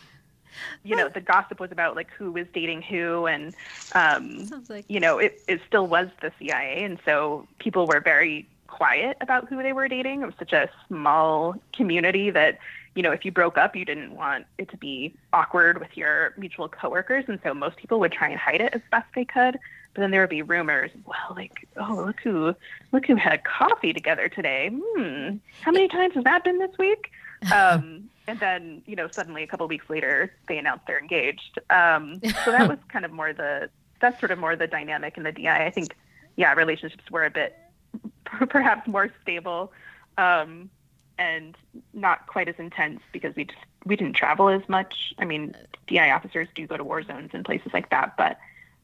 you 0.85 0.97
know, 0.97 1.11
the 1.11 1.21
gossip 1.21 1.61
was 1.61 1.71
about 1.71 1.97
like 1.97 2.11
who 2.13 2.33
was 2.33 2.47
dating 2.55 2.81
who, 2.81 3.27
and 3.27 3.55
um, 3.95 4.49
like 4.71 4.87
you 4.89 5.01
know, 5.01 5.19
it, 5.19 5.43
it 5.47 5.61
still 5.67 5.87
was 5.87 6.09
the 6.23 6.33
CIA. 6.39 6.83
And 6.83 6.99
so 7.05 7.47
people 7.59 7.87
were 7.87 8.01
very 8.01 8.49
quiet 8.67 9.17
about 9.21 9.49
who 9.49 9.63
they 9.63 9.73
were 9.73 9.89
dating. 9.89 10.23
It 10.23 10.27
was 10.27 10.35
such 10.39 10.53
a 10.53 10.71
small 10.89 11.55
community 11.73 12.31
that, 12.31 12.59
you 12.97 13.03
know, 13.03 13.13
if 13.13 13.25
you 13.27 13.31
broke 13.31 13.59
up, 13.59 13.77
you 13.77 13.85
didn't 13.85 14.17
want 14.17 14.47
it 14.57 14.71
to 14.71 14.77
be 14.79 15.15
awkward 15.35 15.79
with 15.79 15.97
your 15.97 16.33
mutual 16.39 16.67
coworkers. 16.67 17.27
And 17.29 17.39
so 17.43 17.53
most 17.53 17.77
people 17.77 18.01
would 18.01 18.11
try 18.11 18.31
and 18.31 18.39
hide 18.39 18.63
it 18.63 18.73
as 18.75 18.81
best 18.91 19.07
they 19.15 19.27
could. 19.27 19.59
But 19.95 20.01
then 20.01 20.11
there 20.11 20.23
would 20.23 20.31
be 20.31 20.41
rumors. 20.41 20.91
Well, 21.05 21.37
like, 21.37 21.69
oh, 21.77 22.05
look 22.07 22.21
who, 22.21 22.57
look 22.93 23.05
who 23.05 23.15
had 23.15 23.45
coffee 23.45 23.93
together 23.93 24.31
today. 24.31 24.71
Hmm, 24.73 25.37
how 25.61 25.73
many 25.73 25.89
times 25.89 26.15
has 26.15 26.25
that 26.25 26.43
been 26.43 26.59
this 26.59 26.77
week? 26.79 27.11
Um, 27.53 28.09
and 28.27 28.41
then, 28.41 28.83
you 28.87 28.97
know, 28.97 29.09
suddenly 29.09 29.43
a 29.43 29.47
couple 29.47 29.69
weeks 29.69 29.91
later, 29.91 30.33
they 30.49 30.57
announced 30.57 30.87
they're 30.87 30.99
engaged. 30.99 31.59
Um, 31.69 32.21
so 32.45 32.51
that 32.51 32.67
was 32.67 32.79
kind 32.89 33.05
of 33.05 33.13
more 33.13 33.35
the, 33.35 33.69
that's 34.01 34.19
sort 34.21 34.33
of 34.33 34.39
more 34.39 34.57
the 34.57 34.67
dynamic 34.67 35.19
in 35.19 35.23
the 35.23 35.33
DI. 35.33 35.67
I 35.67 35.71
think, 35.71 35.95
yeah, 36.37 36.55
relationships 36.55 37.11
were 37.11 37.27
a 37.27 37.31
bit 37.31 37.59
perhaps 38.49 38.89
more 38.89 39.11
stable 39.23 39.71
um, 40.19 40.71
and 41.19 41.57
not 41.93 42.27
quite 42.27 42.49
as 42.49 42.57
intense 42.59 43.01
because 43.13 43.35
we 43.37 43.45
just 43.45 43.59
we 43.85 43.97
didn't 43.97 44.15
travel 44.15 44.49
as 44.49 44.63
much. 44.69 45.15
I 45.19 45.25
mean, 45.25 45.55
DI 45.87 46.11
officers 46.11 46.49
do 46.55 46.67
go 46.67 46.77
to 46.77 46.85
war 46.85 47.03
zones 47.03 47.31
and 47.33 47.45
places 47.45 47.73
like 47.73 47.91
that, 47.91 48.17
but 48.17 48.39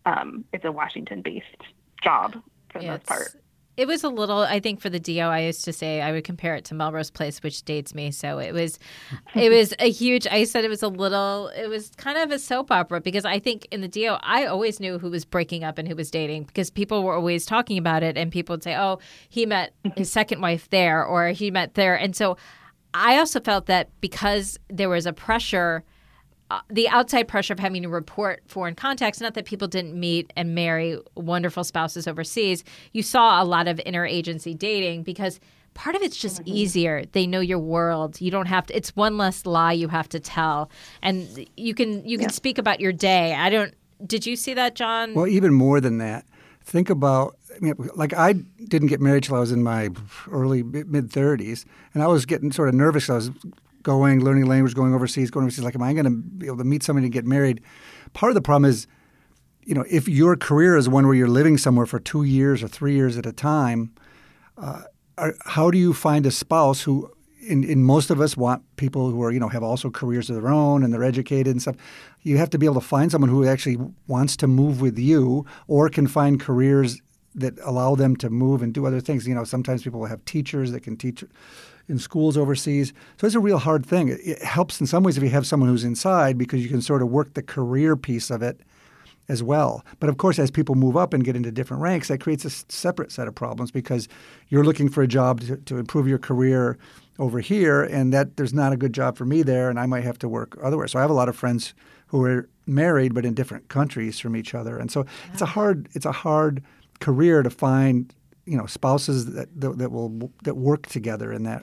um, 0.07 0.45
it's 0.53 0.65
a 0.65 0.73
Washington-based 0.73 1.63
job 2.03 2.37
for 2.71 2.79
the 2.79 2.85
Yeah, 2.85 2.93
most 2.93 3.07
part. 3.07 3.42
It 3.77 3.87
was 3.87 4.05
a 4.05 4.09
little, 4.09 4.41
I 4.41 4.61
think, 4.61 4.81
for 4.81 4.91
the 4.91 5.01
DO. 5.01 5.21
I 5.21 5.41
used 5.41 5.65
to 5.65 5.73
say 5.73 6.03
I 6.03 6.13
would 6.13 6.25
compare 6.25 6.55
it 6.55 6.65
to 6.67 6.75
Melrose 6.75 7.11
Place, 7.11 7.43
which 7.43 7.63
dates 7.63 7.95
me. 7.95 8.11
So 8.11 8.39
it 8.39 8.53
was, 8.53 8.79
it 9.35 9.51
was 9.51 9.73
a 9.79 9.91
huge. 9.91 10.27
I 10.27 10.45
said 10.45 10.65
it 10.65 10.69
was 10.69 10.83
a 10.83 10.89
little. 10.89 11.49
It 11.49 11.69
was 11.69 11.91
kind 11.97 12.19
of 12.19 12.31
a 12.31 12.39
soap 12.39 12.71
opera 12.71 13.01
because 13.01 13.25
I 13.25 13.39
think 13.39 13.67
in 13.71 13.81
the 13.81 13.89
DO, 13.89 14.19
I 14.21 14.45
always 14.47 14.79
knew 14.79 14.99
who 14.99 15.11
was 15.11 15.25
breaking 15.25 15.65
up 15.65 15.79
and 15.79 15.89
who 15.89 15.97
was 15.97 16.11
dating 16.11 16.45
because 16.45 16.71
people 16.71 17.03
were 17.03 17.15
always 17.15 17.47
talking 17.47 17.79
about 17.79 18.03
it, 18.03 18.19
and 18.19 18.31
people 18.31 18.53
would 18.53 18.63
say, 18.63 18.77
"Oh, 18.77 18.99
he 19.29 19.47
met 19.47 19.73
his 19.97 20.11
second 20.19 20.43
wife 20.43 20.69
there, 20.69 21.05
or 21.05 21.29
he 21.29 21.51
met 21.51 21.75
there," 21.75 21.95
and 21.95 22.15
so 22.15 22.37
I 22.95 23.19
also 23.19 23.41
felt 23.41 23.67
that 23.67 23.89
because 24.01 24.59
there 24.69 24.89
was 24.89 25.07
a 25.07 25.13
pressure 25.13 25.83
Uh, 26.53 26.61
the 26.69 26.87
outside 26.91 27.27
pressure 27.29 27.55
of 27.55 27.59
having 27.59 27.83
to 27.83 27.89
report 27.89 28.43
foreign 28.47 28.75
contacts, 28.75 29.23
not 29.23 29.33
that 29.33 29.47
people 29.47 29.67
didn't 29.67 29.99
meet 29.99 30.31
and 30.37 30.55
marry 30.55 30.99
wonderful 31.15 31.65
spouses 31.65 32.07
overseas, 32.07 32.63
you 32.93 33.03
saw 33.03 33.43
a 33.43 33.45
lot 33.45 33.67
of 33.67 33.79
interagency 33.87 34.57
dating 34.59 35.03
because 35.03 35.41
part 35.73 35.97
of 35.97 36.03
it's 36.03 36.15
just 36.19 36.41
mm-hmm. 36.41 36.55
easier. 36.55 37.05
They 37.13 37.27
know 37.27 37.41
your 37.41 37.59
world. 37.59 38.21
You 38.21 38.31
don't 38.31 38.49
have 38.49 38.67
to 38.67 38.77
it's 38.77 38.95
one 38.95 39.17
less 39.17 39.47
lie 39.47 39.73
you 39.73 39.89
have 39.89 40.11
to 40.11 40.21
tell. 40.21 40.71
And 41.01 41.49
you 41.57 41.73
can 41.73 42.07
you 42.07 42.19
can 42.19 42.29
speak 42.29 42.59
about 42.59 42.81
your 42.81 42.93
day. 42.93 43.35
I 43.35 43.49
don't 43.49 43.73
did 44.07 44.27
you 44.27 44.37
see 44.37 44.53
that, 44.53 44.75
John? 44.75 45.15
Well, 45.15 45.29
even 45.29 45.55
more 45.55 45.81
than 45.81 45.97
that, 45.99 46.27
think 46.63 46.91
about 46.91 47.39
I 47.57 47.61
mean, 47.61 47.77
like 47.95 48.13
I 48.13 48.35
didn't 48.69 48.89
get 48.89 49.01
married 49.01 49.25
till 49.25 49.37
I 49.37 49.41
was 49.41 49.53
in 49.53 49.63
my 49.63 49.89
early 50.31 50.63
mid 50.63 51.11
thirties, 51.11 51.65
and 51.95 52.03
I 52.03 52.09
was 52.09 52.27
getting 52.27 52.53
sort 52.53 52.69
of 52.69 52.75
nervous. 52.75 53.09
I 53.09 53.15
was 53.15 53.31
going, 53.83 54.25
learning 54.25 54.47
language, 54.47 54.75
going 54.75 54.95
overseas, 54.95 55.31
going 55.31 55.45
overseas. 55.45 55.65
Like, 55.65 55.75
am 55.75 55.83
I 55.83 55.93
going 55.93 56.05
to 56.05 56.11
be 56.11 56.47
able 56.47 56.59
to 56.59 56.65
meet 56.65 56.83
somebody 56.83 57.07
and 57.07 57.13
get 57.13 57.25
married? 57.25 57.61
Part 58.13 58.31
of 58.31 58.35
the 58.35 58.43
problem 58.43 58.71
is, 58.71 58.87
you 59.65 59.75
know, 59.75 59.85
if 59.89 60.09
your 60.09 60.37
career 60.37 60.77
is 60.77 60.89
one 60.89 61.07
where 61.07 61.15
you're 61.15 61.29
living 61.29 61.57
somewhere 61.59 61.87
for 61.87 62.01
two 62.01 62.25
years 62.25 62.63
or 62.63 62.69
three 62.69 62.95
years 62.95 63.17
at 63.17 63.27
a 63.27 63.33
time, 63.33 63.93
uh, 64.59 64.83
are, 65.19 65.35
how 65.45 65.71
do 65.71 65.79
you 65.79 65.93
find 65.93 66.27
a 66.27 66.31
spouse 66.31 66.83
who 66.83 67.11
in, 67.43 67.65
in 67.65 67.83
most 67.83 68.11
of 68.11 68.21
us 68.21 68.37
want 68.37 68.63
people 68.77 69.11
who 69.11 69.23
are 69.23 69.33
you 69.33 69.41
know 69.41 69.49
have 69.49 69.63
also 69.63 69.91
careers 69.91 70.31
of 70.31 70.37
their 70.37 70.49
own 70.49 70.83
and 70.83 70.93
they're 70.93 71.03
educated 71.03 71.49
and 71.49 71.61
stuff. 71.61 71.77
You 72.23 72.39
have 72.39 72.51
to 72.51 72.59
be 72.59 72.67
able 72.67 72.81
to 72.81 72.87
find 72.87 73.11
someone 73.11 73.31
who 73.31 73.45
actually 73.47 73.79
wants 74.07 74.37
to 74.39 74.47
move 74.47 74.81
with 74.81 74.99
you 74.99 75.45
or 75.67 75.89
can 75.89 76.07
find 76.07 76.41
careers 76.41 77.01
that 77.35 77.59
allow 77.63 77.95
them 77.95 78.15
to 78.17 78.31
move 78.31 78.63
and 78.63 78.73
do 78.73 78.87
other 78.87 79.01
things. 79.01 79.27
You 79.27 79.35
know, 79.35 79.45
sometimes 79.45 79.83
people 79.83 80.01
will 80.01 80.07
have 80.07 80.25
teachers 80.25 80.73
that 80.73 80.83
can 80.83 80.97
teach 80.97 81.25
in 81.93 81.99
schools 81.99 82.37
overseas. 82.37 82.93
So 83.19 83.27
it's 83.27 83.37
a 83.37 83.41
real 83.41 83.59
hard 83.59 83.85
thing. 83.87 84.09
It, 84.09 84.21
it 84.25 84.43
helps 84.43 84.81
in 84.81 84.87
some 84.87 85.05
ways 85.05 85.17
if 85.17 85.23
you 85.23 85.29
have 85.29 85.47
someone 85.47 85.69
who's 85.69 85.85
inside 85.85 86.39
because 86.39 86.63
you 86.63 86.69
can 86.69 86.81
sort 86.81 87.03
of 87.03 87.09
work 87.09 87.35
the 87.35 87.43
career 87.43 87.97
piece 87.97 88.31
of 88.31 88.43
it 88.43 88.61
as 89.29 89.43
well. 89.43 89.85
But 90.01 90.09
of 90.09 90.17
course, 90.17 90.39
as 90.39 90.51
people 90.51 90.75
move 90.75 90.97
up 90.97 91.13
and 91.15 91.23
get 91.23 91.37
into 91.37 91.53
different 91.53 91.83
ranks, 91.83 92.09
that 92.09 92.19
creates 92.19 92.45
a 92.45 92.51
separate 92.51 93.13
set 93.13 93.29
of 93.29 93.35
problems 93.35 93.71
because 93.71 94.09
you're 94.49 94.65
looking 94.65 94.89
for 94.89 95.03
a 95.03 95.07
job 95.07 95.41
to, 95.43 95.57
to 95.59 95.77
improve 95.77 96.09
your 96.09 96.19
career 96.19 96.79
over 97.19 97.41
here, 97.41 97.83
and 97.83 98.13
that 98.13 98.37
there's 98.37 98.55
not 98.55 98.73
a 98.73 98.77
good 98.77 98.95
job 98.95 99.17
for 99.17 99.27
me 99.27 99.43
there, 99.43 99.69
and 99.69 99.79
I 99.79 99.85
might 99.87 100.03
have 100.03 100.19
to 100.21 100.29
work 100.29 100.57
otherwhere. 100.63 100.89
So 100.89 100.99
I 100.99 101.03
have 101.03 101.11
a 101.11 101.15
lot 101.15 101.29
of 101.29 101.37
friends 101.37 101.75
who 102.07 102.25
are 102.25 102.49
married 102.67 103.15
but 103.15 103.25
in 103.27 103.35
different 103.35 103.69
countries 103.69 104.19
from 104.19 104.35
each 104.35 104.55
other, 104.55 104.79
and 104.79 104.91
so 104.91 105.05
it's 105.33 105.43
a 105.43 105.47
hard 105.47 105.89
it's 105.93 106.07
a 106.07 106.13
hard 106.13 106.63
career 107.01 107.43
to 107.43 107.51
find 107.51 108.15
you 108.45 108.57
know 108.57 108.67
spouses 108.67 109.27
that 109.35 109.49
that, 109.61 109.79
that 109.79 109.93
will 109.93 110.31
that 110.43 110.57
work 110.57 110.87
together 110.87 111.33
in 111.33 111.45
that 111.45 111.63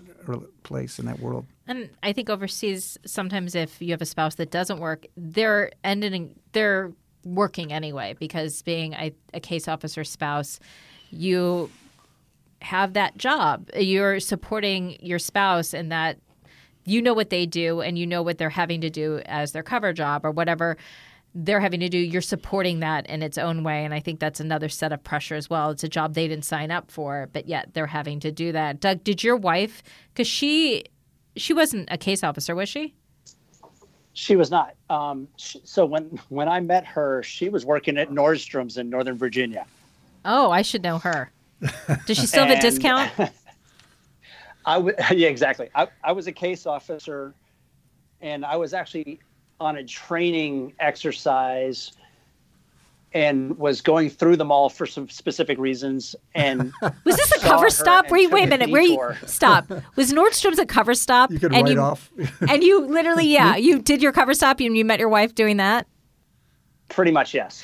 place 0.63 0.99
in 0.99 1.05
that 1.05 1.19
world. 1.19 1.45
And 1.67 1.89
I 2.01 2.13
think 2.13 2.29
overseas, 2.29 2.97
sometimes 3.05 3.55
if 3.55 3.81
you 3.81 3.91
have 3.91 4.01
a 4.01 4.05
spouse 4.05 4.35
that 4.35 4.51
doesn't 4.51 4.79
work, 4.79 5.05
they're 5.15 5.71
ending, 5.83 6.39
they're 6.51 6.91
working 7.23 7.71
anyway 7.71 8.15
because 8.19 8.61
being 8.63 8.93
a, 8.93 9.13
a 9.33 9.39
case 9.39 9.67
officer 9.67 10.03
spouse, 10.03 10.59
you 11.11 11.69
have 12.61 12.93
that 12.93 13.17
job. 13.17 13.69
You're 13.75 14.19
supporting 14.19 14.97
your 14.99 15.19
spouse 15.19 15.73
in 15.73 15.89
that 15.89 16.17
you 16.85 17.01
know 17.01 17.13
what 17.13 17.29
they 17.29 17.45
do 17.45 17.81
and 17.81 17.99
you 17.99 18.07
know 18.07 18.23
what 18.23 18.37
they're 18.37 18.49
having 18.49 18.81
to 18.81 18.89
do 18.89 19.21
as 19.25 19.51
their 19.51 19.63
cover 19.63 19.93
job 19.93 20.25
or 20.25 20.31
whatever 20.31 20.75
they're 21.45 21.59
having 21.59 21.79
to 21.79 21.89
do. 21.89 21.97
You're 21.97 22.21
supporting 22.21 22.79
that 22.81 23.07
in 23.07 23.23
its 23.23 23.37
own 23.37 23.63
way. 23.63 23.85
And 23.85 23.93
I 23.93 23.99
think 23.99 24.19
that's 24.19 24.39
another 24.39 24.67
set 24.67 24.91
of 24.91 25.03
pressure 25.03 25.35
as 25.35 25.49
well. 25.49 25.69
It's 25.69 25.83
a 25.83 25.89
job 25.89 26.13
they 26.13 26.27
didn't 26.27 26.45
sign 26.45 26.69
up 26.69 26.91
for, 26.91 27.29
but 27.31 27.47
yet 27.47 27.73
they're 27.73 27.87
having 27.87 28.19
to 28.21 28.31
do 28.31 28.51
that. 28.51 28.79
Doug, 28.79 29.03
did 29.03 29.23
your 29.23 29.37
wife, 29.37 29.81
because 30.13 30.27
she, 30.27 30.85
she 31.35 31.53
wasn't 31.53 31.87
a 31.91 31.97
case 31.97 32.23
officer, 32.23 32.55
was 32.55 32.67
she? 32.67 32.93
She 34.13 34.35
was 34.35 34.51
not. 34.51 34.75
Um, 34.89 35.29
sh 35.37 35.57
so 35.63 35.85
when 35.85 36.19
when 36.27 36.49
I 36.49 36.59
met 36.59 36.85
her, 36.87 37.23
she 37.23 37.47
was 37.47 37.65
working 37.65 37.97
at 37.97 38.09
Nordstrom's 38.09 38.77
in 38.77 38.89
Northern 38.89 39.15
Virginia. 39.15 39.65
Oh, 40.25 40.51
I 40.51 40.61
should 40.61 40.83
know 40.83 40.97
her. 40.97 41.31
Does 42.05 42.17
she 42.17 42.27
still 42.27 42.45
have 42.45 42.57
a 42.57 42.59
discount? 42.59 43.11
I 44.65 44.75
w- 44.75 44.95
yeah, 45.11 45.29
exactly. 45.29 45.69
I, 45.73 45.87
I 46.03 46.11
was 46.11 46.27
a 46.27 46.33
case 46.33 46.65
officer, 46.65 47.33
and 48.19 48.43
I 48.43 48.57
was 48.57 48.73
actually 48.73 49.21
on 49.59 49.77
a 49.77 49.83
training 49.83 50.73
exercise 50.79 51.91
and 53.13 53.57
was 53.57 53.81
going 53.81 54.09
through 54.09 54.35
them 54.35 54.51
all 54.51 54.69
for 54.69 54.85
some 54.85 55.09
specific 55.09 55.57
reasons. 55.57 56.15
And 56.35 56.71
Was 56.81 57.17
this 57.17 57.31
a 57.31 57.39
cover 57.39 57.69
stop? 57.69 58.05
and 58.05 58.11
Wait, 58.11 58.31
wait 58.31 58.43
a 58.43 58.47
minute. 58.47 58.69
Where 58.69 58.81
you 58.81 58.89
detour. 58.89 59.17
stop? 59.25 59.69
Was 59.95 60.13
Nordstrom's 60.13 60.59
a 60.59 60.65
cover 60.65 60.93
stop? 60.93 61.31
You 61.31 61.39
could 61.39 61.53
and 61.53 61.65
write 61.65 61.73
you, 61.73 61.81
off. 61.81 62.11
and 62.47 62.63
you 62.63 62.85
literally, 62.85 63.25
yeah, 63.25 63.55
you 63.55 63.79
did 63.79 64.01
your 64.01 64.11
cover 64.11 64.33
stop 64.33 64.59
and 64.59 64.77
you 64.77 64.85
met 64.85 64.99
your 64.99 65.09
wife 65.09 65.33
doing 65.33 65.57
that. 65.57 65.87
Pretty 66.89 67.11
much, 67.11 67.33
yes. 67.33 67.63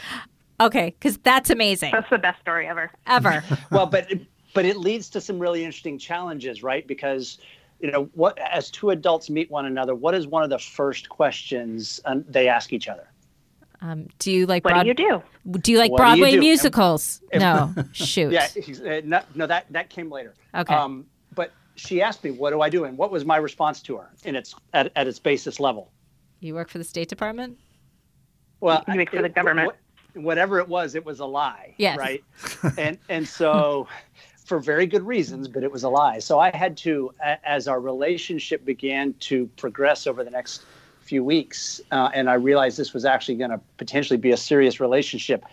Okay, 0.59 0.95
because 0.99 1.17
that's 1.17 1.49
amazing. 1.49 1.91
That's 1.91 2.09
the 2.09 2.17
best 2.17 2.39
story 2.41 2.67
ever. 2.67 2.91
Ever. 3.07 3.43
well, 3.71 3.85
but 3.85 4.11
but 4.53 4.65
it 4.65 4.77
leads 4.77 5.09
to 5.09 5.21
some 5.21 5.37
really 5.37 5.65
interesting 5.65 5.97
challenges, 5.97 6.63
right? 6.63 6.87
Because 6.87 7.39
you 7.79 7.91
know, 7.91 8.09
what 8.13 8.37
as 8.39 8.69
two 8.71 8.89
adults 8.91 9.29
meet 9.29 9.51
one 9.51 9.65
another, 9.65 9.93
what 9.95 10.15
is 10.15 10.27
one 10.27 10.43
of 10.43 10.49
the 10.49 10.59
first 10.59 11.09
questions 11.09 11.99
um, 12.05 12.23
they 12.27 12.47
ask 12.47 12.71
each 12.73 12.87
other? 12.87 13.07
Um, 13.81 14.07
do 14.19 14.31
you 14.31 14.45
like 14.45 14.63
What 14.63 14.71
Broad- 14.73 14.83
do 14.83 14.87
you 14.89 14.93
do? 14.93 15.21
do 15.59 15.71
you 15.71 15.77
like 15.77 15.91
What 15.91 15.97
do 15.97 16.03
you 16.03 16.07
Broadway 16.15 16.31
do? 16.31 16.39
musicals? 16.39 17.21
no, 17.33 17.73
shoot. 17.91 18.31
Yeah, 18.31 18.47
he's, 18.47 18.81
uh, 18.81 19.01
no, 19.03 19.21
no, 19.35 19.45
that 19.47 19.65
that 19.71 19.89
came 19.89 20.09
later. 20.11 20.33
Okay. 20.55 20.73
Um, 20.73 21.05
but 21.35 21.51
she 21.75 22.01
asked 22.01 22.23
me, 22.23 22.31
"What 22.31 22.51
do 22.51 22.61
I 22.61 22.69
do?" 22.69 22.85
And 22.85 22.97
what 22.97 23.11
was 23.11 23.25
my 23.25 23.35
response 23.37 23.81
to 23.83 23.97
her? 23.97 24.09
In 24.23 24.35
its 24.35 24.55
at, 24.73 24.91
at 24.95 25.07
its 25.07 25.19
basis 25.19 25.59
level. 25.59 25.91
You 26.39 26.55
work 26.55 26.69
for 26.69 26.77
the 26.77 26.83
State 26.85 27.09
Department? 27.09 27.57
Well, 28.61 28.83
You 28.87 28.95
work 28.97 29.09
for 29.11 29.21
the 29.21 29.29
government. 29.29 29.67
what- 29.67 29.77
whatever 30.23 30.59
it 30.59 30.67
was, 30.69 30.95
it 30.95 31.05
was 31.05 31.19
a 31.19 31.25
lie. 31.25 31.75
Yes. 31.77 31.97
Right. 31.97 32.23
and 32.77 32.97
and 33.09 33.27
so, 33.27 33.85
for 34.45 34.59
very 34.59 34.85
good 34.85 35.03
reasons, 35.03 35.47
but 35.47 35.63
it 35.63 35.71
was 35.71 35.83
a 35.83 35.89
lie. 35.89 36.19
So 36.19 36.39
I 36.39 36.55
had 36.55 36.77
to, 36.77 37.11
as 37.43 37.67
our 37.67 37.81
relationship 37.81 38.63
began 38.63 39.13
to 39.21 39.47
progress 39.57 40.05
over 40.05 40.23
the 40.23 40.29
next 40.29 40.61
few 41.01 41.23
weeks, 41.23 41.81
uh, 41.91 42.11
and 42.13 42.29
I 42.29 42.35
realized 42.35 42.77
this 42.77 42.93
was 42.93 43.05
actually 43.05 43.35
going 43.35 43.49
to 43.49 43.59
potentially 43.77 44.17
be 44.17 44.31
a 44.31 44.37
serious 44.37 44.79
relationship. 44.79 45.43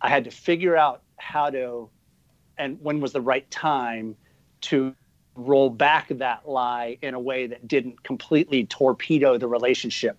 I 0.00 0.08
had 0.08 0.24
to 0.24 0.30
figure 0.30 0.76
out 0.76 1.02
how 1.18 1.50
to, 1.50 1.90
and 2.56 2.78
when 2.82 3.00
was 3.00 3.12
the 3.12 3.20
right 3.20 3.48
time 3.50 4.16
to 4.62 4.94
roll 5.34 5.68
back 5.70 6.08
that 6.08 6.48
lie 6.48 6.96
in 7.02 7.14
a 7.14 7.20
way 7.20 7.46
that 7.46 7.68
didn't 7.68 8.02
completely 8.02 8.64
torpedo 8.64 9.36
the 9.36 9.46
relationship. 9.46 10.16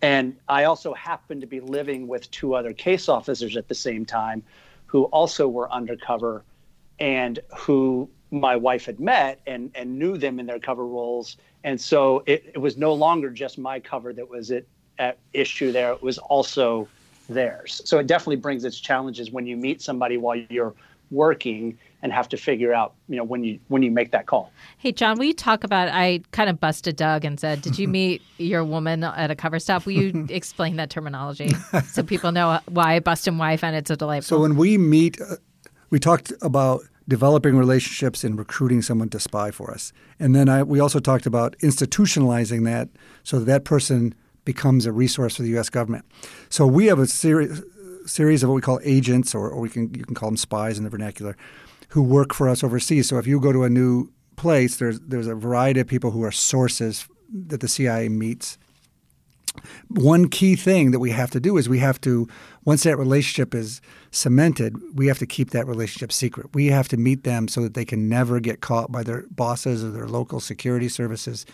And 0.00 0.36
I 0.48 0.64
also 0.64 0.94
happened 0.94 1.40
to 1.40 1.46
be 1.46 1.60
living 1.60 2.06
with 2.06 2.30
two 2.30 2.54
other 2.54 2.72
case 2.72 3.08
officers 3.08 3.56
at 3.56 3.68
the 3.68 3.74
same 3.74 4.06
time 4.06 4.42
who 4.86 5.04
also 5.04 5.48
were 5.48 5.70
undercover 5.72 6.44
and 6.98 7.38
who 7.56 8.08
my 8.30 8.56
wife 8.56 8.86
had 8.86 9.00
met 9.00 9.40
and, 9.46 9.70
and 9.74 9.98
knew 9.98 10.16
them 10.16 10.40
in 10.40 10.46
their 10.46 10.58
cover 10.58 10.86
roles. 10.86 11.36
And 11.62 11.80
so 11.80 12.22
it, 12.26 12.50
it 12.54 12.58
was 12.58 12.76
no 12.76 12.92
longer 12.92 13.30
just 13.30 13.58
my 13.58 13.80
cover 13.80 14.12
that 14.12 14.28
was 14.28 14.50
at, 14.50 14.64
at 14.98 15.18
issue 15.32 15.72
there, 15.72 15.92
it 15.92 16.02
was 16.02 16.18
also 16.18 16.88
theirs. 17.28 17.80
So 17.84 17.98
it 17.98 18.06
definitely 18.06 18.36
brings 18.36 18.64
its 18.64 18.78
challenges 18.78 19.30
when 19.30 19.46
you 19.46 19.56
meet 19.56 19.80
somebody 19.80 20.16
while 20.16 20.36
you're 20.36 20.74
working 21.10 21.78
and 22.02 22.12
have 22.12 22.28
to 22.28 22.36
figure 22.36 22.74
out, 22.74 22.94
you 23.08 23.16
know, 23.16 23.24
when 23.24 23.42
you 23.44 23.58
when 23.68 23.82
you 23.82 23.90
make 23.90 24.10
that 24.10 24.26
call. 24.26 24.52
Hey, 24.76 24.92
John, 24.92 25.18
will 25.18 25.24
you 25.24 25.32
talk 25.32 25.64
about? 25.64 25.88
I 25.88 26.20
kind 26.32 26.50
of 26.50 26.60
busted 26.60 26.96
Doug 26.96 27.24
and 27.24 27.40
said, 27.40 27.62
Did 27.62 27.78
you 27.78 27.88
meet 27.98 28.20
your 28.36 28.62
woman 28.62 29.04
at 29.04 29.30
a 29.30 29.34
cover 29.34 29.58
stop? 29.58 29.86
Will 29.86 29.92
you 29.92 30.26
explain 30.30 30.76
that 30.76 30.90
terminology 30.90 31.50
so 31.90 32.02
people 32.02 32.30
know 32.30 32.60
why 32.68 32.94
I 32.94 33.00
bust 33.00 33.26
and 33.26 33.38
why 33.38 33.52
I 33.52 33.56
find 33.56 33.74
it 33.74 33.88
so 33.88 33.94
delightful? 33.94 34.36
So 34.36 34.42
when 34.42 34.56
we 34.56 34.76
meet, 34.76 35.20
uh, 35.20 35.36
we 35.94 36.00
talked 36.00 36.32
about 36.42 36.82
developing 37.06 37.56
relationships 37.56 38.24
and 38.24 38.36
recruiting 38.36 38.82
someone 38.82 39.08
to 39.10 39.20
spy 39.20 39.52
for 39.52 39.70
us, 39.70 39.92
and 40.18 40.34
then 40.34 40.48
I, 40.48 40.64
we 40.64 40.80
also 40.80 40.98
talked 40.98 41.24
about 41.24 41.56
institutionalizing 41.58 42.64
that 42.64 42.88
so 43.22 43.38
that 43.38 43.44
that 43.44 43.64
person 43.64 44.12
becomes 44.44 44.86
a 44.86 44.92
resource 44.92 45.36
for 45.36 45.42
the 45.42 45.50
U.S. 45.50 45.70
government. 45.70 46.04
So 46.48 46.66
we 46.66 46.86
have 46.86 46.98
a 46.98 47.06
series 47.06 47.62
series 48.06 48.42
of 48.42 48.48
what 48.48 48.56
we 48.56 48.60
call 48.60 48.80
agents, 48.82 49.36
or, 49.36 49.48
or 49.48 49.60
we 49.60 49.68
can 49.68 49.94
you 49.94 50.04
can 50.04 50.16
call 50.16 50.30
them 50.30 50.36
spies 50.36 50.78
in 50.78 50.82
the 50.82 50.90
vernacular, 50.90 51.36
who 51.90 52.02
work 52.02 52.34
for 52.34 52.48
us 52.48 52.64
overseas. 52.64 53.08
So 53.08 53.18
if 53.18 53.26
you 53.28 53.38
go 53.38 53.52
to 53.52 53.62
a 53.62 53.70
new 53.70 54.10
place, 54.34 54.78
there's 54.78 54.98
there's 54.98 55.28
a 55.28 55.36
variety 55.36 55.78
of 55.78 55.86
people 55.86 56.10
who 56.10 56.24
are 56.24 56.32
sources 56.32 57.06
that 57.32 57.60
the 57.60 57.68
CIA 57.68 58.08
meets 58.08 58.58
one 59.88 60.28
key 60.28 60.56
thing 60.56 60.90
that 60.90 60.98
we 60.98 61.10
have 61.10 61.30
to 61.30 61.40
do 61.40 61.56
is 61.56 61.68
we 61.68 61.78
have 61.78 62.00
to 62.02 62.28
once 62.64 62.82
that 62.82 62.98
relationship 62.98 63.54
is 63.54 63.80
cemented 64.10 64.76
we 64.94 65.06
have 65.06 65.18
to 65.18 65.26
keep 65.26 65.50
that 65.50 65.66
relationship 65.66 66.12
secret. 66.12 66.54
We 66.54 66.66
have 66.66 66.88
to 66.88 66.96
meet 66.96 67.24
them 67.24 67.48
so 67.48 67.62
that 67.62 67.74
they 67.74 67.84
can 67.84 68.08
never 68.08 68.40
get 68.40 68.60
caught 68.60 68.92
by 68.92 69.02
their 69.02 69.24
bosses 69.30 69.84
or 69.84 69.90
their 69.90 70.06
local 70.06 70.40
security 70.40 70.88
services. 70.88 71.46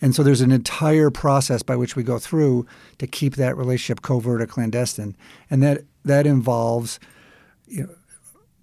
And 0.00 0.14
so 0.14 0.22
there's 0.22 0.40
an 0.40 0.52
entire 0.52 1.10
process 1.10 1.62
by 1.62 1.76
which 1.76 1.96
we 1.96 2.02
go 2.02 2.18
through 2.18 2.66
to 2.98 3.06
keep 3.06 3.36
that 3.36 3.56
relationship 3.56 4.02
covert 4.02 4.42
or 4.42 4.46
clandestine. 4.46 5.16
And 5.50 5.62
that 5.62 5.84
that 6.04 6.26
involves 6.26 7.00
you 7.66 7.84
know, 7.84 7.94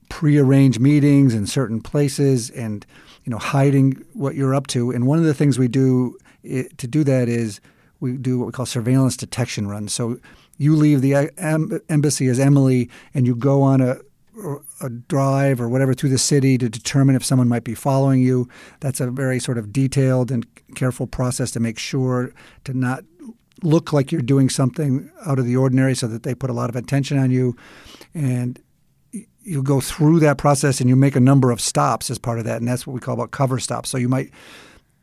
prearranged 0.10 0.80
meetings 0.80 1.34
in 1.34 1.48
certain 1.48 1.82
places 1.82 2.50
and 2.52 2.86
you 3.24 3.32
know 3.32 3.38
hiding 3.38 4.06
what 4.14 4.36
you're 4.36 4.56
up 4.56 4.68
to. 4.68 4.92
And 4.92 5.08
one 5.08 5.20
of 5.20 5.26
the 5.26 5.34
things 5.34 5.58
we 5.58 5.68
do 5.68 6.18
i 6.46 6.66
to 6.78 6.88
do 6.88 7.04
that 7.04 7.30
is 7.30 7.62
we 8.04 8.18
do 8.18 8.38
what 8.38 8.46
we 8.46 8.52
call 8.52 8.66
surveillance 8.66 9.16
detection 9.16 9.68
runs. 9.68 9.94
So 9.94 10.20
you 10.58 10.76
leave 10.76 11.02
the 11.02 11.16
uh, 11.16 11.28
embassy 11.90 12.28
as 12.28 12.40
Emily 12.40 12.90
and 13.14 13.26
you 13.26 13.36
go 13.36 13.62
on 13.62 13.82
a 13.82 13.98
a 14.82 14.90
drive 14.90 15.62
or 15.62 15.70
whatever 15.70 15.94
through 15.94 16.10
the 16.10 16.18
city 16.18 16.58
to 16.58 16.68
determine 16.68 17.16
if 17.16 17.24
someone 17.24 17.48
might 17.48 17.64
be 17.64 17.76
following 17.76 18.20
you. 18.20 18.50
That's 18.80 19.00
a 19.00 19.12
very 19.12 19.40
sort 19.40 19.60
of 19.60 19.72
detailed 19.72 20.32
and 20.32 20.44
careful 20.74 21.06
process 21.06 21.52
to 21.52 21.60
make 21.60 21.78
sure 21.78 22.34
to 22.64 22.74
not 22.74 23.04
look 23.62 23.94
like 23.94 24.12
you're 24.12 24.22
doing 24.22 24.50
something 24.50 25.12
out 25.28 25.38
of 25.38 25.46
the 25.46 25.56
ordinary 25.56 25.96
so 25.96 26.08
that 26.08 26.24
they 26.24 26.34
put 26.34 26.50
a 26.50 26.54
lot 26.54 26.70
of 26.70 26.76
attention 26.76 27.20
on 27.20 27.30
you. 27.30 27.56
And 28.16 28.60
you 29.44 29.62
go 29.62 29.80
through 29.80 30.20
that 30.22 30.40
process 30.40 30.82
and 30.82 30.90
you 30.90 30.96
make 30.96 31.16
a 31.16 31.20
number 31.20 31.52
of 31.52 31.62
stops 31.62 32.10
as 32.10 32.18
part 32.18 32.40
of 32.40 32.46
that. 32.46 32.58
And 32.58 32.68
that's 32.68 32.88
what 32.88 32.94
we 32.94 33.00
call 33.00 33.14
about 33.14 33.30
cover 33.30 33.60
stops. 33.60 33.90
So 33.92 34.00
you 34.00 34.10
might 34.10 34.32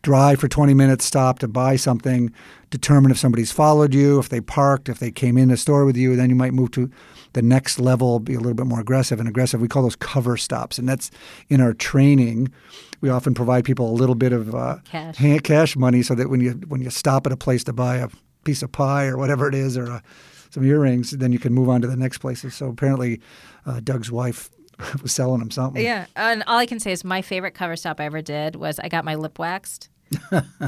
drive 0.03 0.41
for 0.41 0.49
20 0.49 0.75
minutes 0.75 1.05
stop 1.05 1.39
to 1.39 1.49
buy 1.49 1.77
something 1.77 2.33
determine 2.71 3.11
if 3.11 3.19
somebody's 3.19 3.53
followed 3.53 3.93
you 3.93 4.19
if 4.19 4.29
they 4.29 4.41
parked 4.41 4.89
if 4.89 4.99
they 4.99 5.11
came 5.11 5.37
in 5.37 5.51
a 5.51 5.57
store 5.57 5.85
with 5.85 5.97
you 5.97 6.17
then 6.17 6.31
you 6.31 6.37
might 6.37 6.55
move 6.55 6.71
to 6.71 6.91
the 7.33 7.43
next 7.43 7.79
level 7.79 8.19
be 8.19 8.35
a 8.35 8.39
little 8.39 8.55
bit 8.55 8.67
more 8.67 8.81
aggressive 8.81 9.21
and 9.21 9.29
aggressive. 9.29 9.61
We 9.61 9.69
call 9.69 9.83
those 9.83 9.97
cover 9.97 10.37
stops 10.37 10.79
and 10.79 10.89
that's 10.89 11.11
in 11.49 11.61
our 11.61 11.73
training. 11.73 12.53
We 13.01 13.09
often 13.09 13.35
provide 13.35 13.65
people 13.65 13.91
a 13.91 13.95
little 13.95 14.15
bit 14.15 14.33
of 14.33 14.55
uh, 14.55 14.79
Cash. 14.85 15.17
hand, 15.17 15.45
cash 15.45 15.77
money 15.77 16.03
so 16.03 16.15
that 16.15 16.29
when 16.29 16.41
you 16.41 16.53
when 16.69 16.81
you 16.81 16.91
stop 16.91 17.27
at 17.27 17.33
a 17.33 17.37
place 17.37 17.65
to 17.65 17.73
buy 17.73 17.97
a 17.97 18.09
piece 18.45 18.63
of 18.63 18.73
pie 18.73 19.07
or 19.07 19.17
whatever 19.17 19.49
it 19.49 19.55
is 19.55 19.77
or 19.77 19.85
a, 19.85 20.03
some 20.51 20.65
earrings 20.65 21.11
then 21.11 21.33
you 21.33 21.39
can 21.39 21.53
move 21.53 21.69
on 21.69 21.81
to 21.81 21.87
the 21.87 21.97
next 21.97 22.19
places 22.19 22.55
so 22.55 22.69
apparently 22.69 23.21
uh, 23.67 23.81
doug's 23.81 24.11
wife 24.11 24.51
was 25.03 25.13
selling 25.13 25.41
him 25.41 25.51
something 25.51 25.83
Yeah, 25.83 26.07
and 26.17 26.43
all 26.47 26.59
I 26.59 26.67
can 26.67 26.81
say 26.81 26.93
is 26.93 27.05
my 27.05 27.23
favorite 27.23 27.55
cover 27.55 27.77
stop 27.77 28.01
I 28.01 28.05
ever 28.05 28.23
did 28.23 28.57
was 28.57 28.79
I 28.79 28.89
got 28.89 29.05
my 29.05 29.15
lip 29.15 29.39
waxed. 29.39 29.89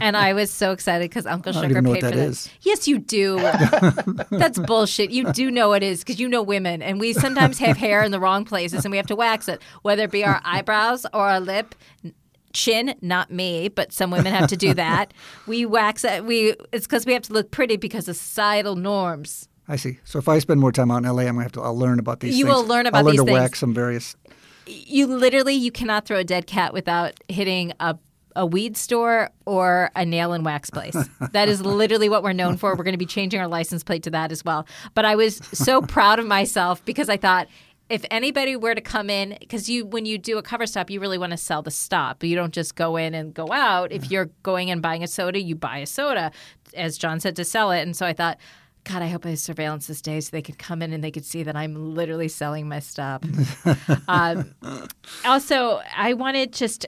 and 0.00 0.16
I 0.16 0.34
was 0.34 0.52
so 0.52 0.70
excited 0.70 1.10
because 1.10 1.26
Uncle 1.26 1.52
Sugar 1.52 1.82
paid 1.82 2.00
for 2.00 2.10
that. 2.10 2.16
is. 2.16 2.48
Yes, 2.60 2.86
you 2.86 2.98
do. 2.98 3.38
That's 4.30 4.56
bullshit. 4.58 5.10
You 5.10 5.32
do 5.32 5.50
know 5.50 5.72
it 5.72 5.82
is 5.82 5.98
because 6.00 6.20
you 6.20 6.28
know 6.28 6.42
women, 6.42 6.80
and 6.80 7.00
we 7.00 7.12
sometimes 7.12 7.58
have 7.58 7.76
hair 7.76 8.04
in 8.04 8.12
the 8.12 8.20
wrong 8.20 8.44
places, 8.44 8.84
and 8.84 8.92
we 8.92 8.98
have 8.98 9.08
to 9.08 9.16
wax 9.16 9.48
it, 9.48 9.60
whether 9.82 10.04
it 10.04 10.12
be 10.12 10.24
our 10.24 10.40
eyebrows 10.44 11.04
or 11.12 11.28
our 11.28 11.40
lip. 11.40 11.74
Chin, 12.52 12.94
not 13.00 13.30
me, 13.32 13.68
but 13.68 13.92
some 13.92 14.10
women 14.10 14.32
have 14.32 14.48
to 14.50 14.56
do 14.56 14.74
that. 14.74 15.14
We 15.46 15.64
wax 15.64 16.04
it. 16.04 16.24
We 16.24 16.54
it's 16.70 16.86
because 16.86 17.06
we 17.06 17.14
have 17.14 17.22
to 17.22 17.32
look 17.32 17.50
pretty 17.50 17.78
because 17.78 18.08
of 18.08 18.16
societal 18.16 18.76
norms. 18.76 19.48
I 19.68 19.76
see. 19.76 19.98
So 20.04 20.18
if 20.18 20.28
I 20.28 20.38
spend 20.38 20.60
more 20.60 20.72
time 20.72 20.90
out 20.90 20.98
in 20.98 21.04
LA, 21.04 21.22
I'm 21.22 21.34
gonna 21.34 21.42
have 21.42 21.52
to. 21.52 21.62
I'll 21.62 21.76
learn 21.76 21.98
about 21.98 22.20
these. 22.20 22.36
You 22.38 22.46
things. 22.46 22.56
will 22.56 22.66
learn 22.66 22.86
about 22.86 22.98
I'll 22.98 23.04
learn 23.04 23.12
these 23.12 23.20
to 23.20 23.26
things. 23.26 23.38
wax 23.38 23.58
some 23.60 23.74
various. 23.74 24.16
you 24.66 25.06
literally 25.06 25.54
you 25.54 25.70
cannot 25.72 26.04
throw 26.06 26.18
a 26.18 26.24
dead 26.24 26.46
cat 26.46 26.72
without 26.72 27.14
hitting 27.28 27.72
a 27.80 27.96
a 28.34 28.46
weed 28.46 28.76
store 28.78 29.28
or 29.44 29.90
a 29.94 30.04
nail 30.06 30.32
and 30.32 30.44
wax 30.44 30.70
place. 30.70 30.96
That 31.32 31.48
is 31.48 31.60
literally 31.60 32.08
what 32.08 32.22
we're 32.22 32.32
known 32.32 32.56
for. 32.56 32.74
We're 32.74 32.84
going 32.84 32.94
to 32.94 32.98
be 32.98 33.06
changing 33.06 33.40
our 33.40 33.46
license 33.48 33.84
plate 33.84 34.02
to 34.04 34.10
that 34.10 34.32
as 34.32 34.44
well. 34.44 34.66
But 34.94 35.04
I 35.04 35.16
was 35.16 35.36
so 35.52 35.82
proud 35.96 36.18
of 36.18 36.26
myself 36.26 36.84
because 36.84 37.08
I 37.08 37.16
thought 37.16 37.46
if 37.88 38.04
anybody 38.10 38.56
were 38.56 38.74
to 38.74 38.80
come 38.80 39.10
in 39.10 39.36
because 39.40 39.68
you 39.68 39.84
when 39.84 40.06
you 40.06 40.16
do 40.16 40.38
a 40.38 40.42
cover 40.42 40.66
stop 40.66 40.88
you 40.88 40.98
really 40.98 41.18
want 41.18 41.30
to 41.32 41.36
sell 41.36 41.60
the 41.60 41.70
stop 41.70 42.24
you 42.24 42.34
don't 42.34 42.54
just 42.54 42.74
go 42.74 42.96
in 42.96 43.12
and 43.12 43.34
go 43.34 43.52
out 43.52 43.92
if 43.92 44.10
you're 44.10 44.30
going 44.42 44.70
and 44.70 44.80
buying 44.80 45.02
a 45.02 45.06
soda 45.06 45.38
you 45.38 45.54
buy 45.54 45.78
a 45.78 45.86
soda 45.86 46.32
as 46.74 46.96
john 46.96 47.20
said 47.20 47.36
to 47.36 47.44
sell 47.44 47.70
it 47.70 47.82
and 47.82 47.94
so 47.94 48.06
i 48.06 48.12
thought 48.14 48.38
god 48.84 49.02
i 49.02 49.06
hope 49.08 49.24
i 49.26 49.30
have 49.30 49.38
surveillance 49.38 49.86
this 49.86 50.00
day 50.02 50.20
so 50.20 50.28
they 50.32 50.42
could 50.42 50.58
come 50.58 50.82
in 50.82 50.92
and 50.92 51.02
they 51.04 51.10
could 51.10 51.24
see 51.24 51.42
that 51.42 51.54
i'm 51.56 51.94
literally 51.94 52.28
selling 52.28 52.68
my 52.68 52.78
stuff. 52.80 53.22
um, 54.08 54.54
also 55.24 55.80
i 55.96 56.12
wanted 56.14 56.52
to 56.52 56.58
just 56.58 56.86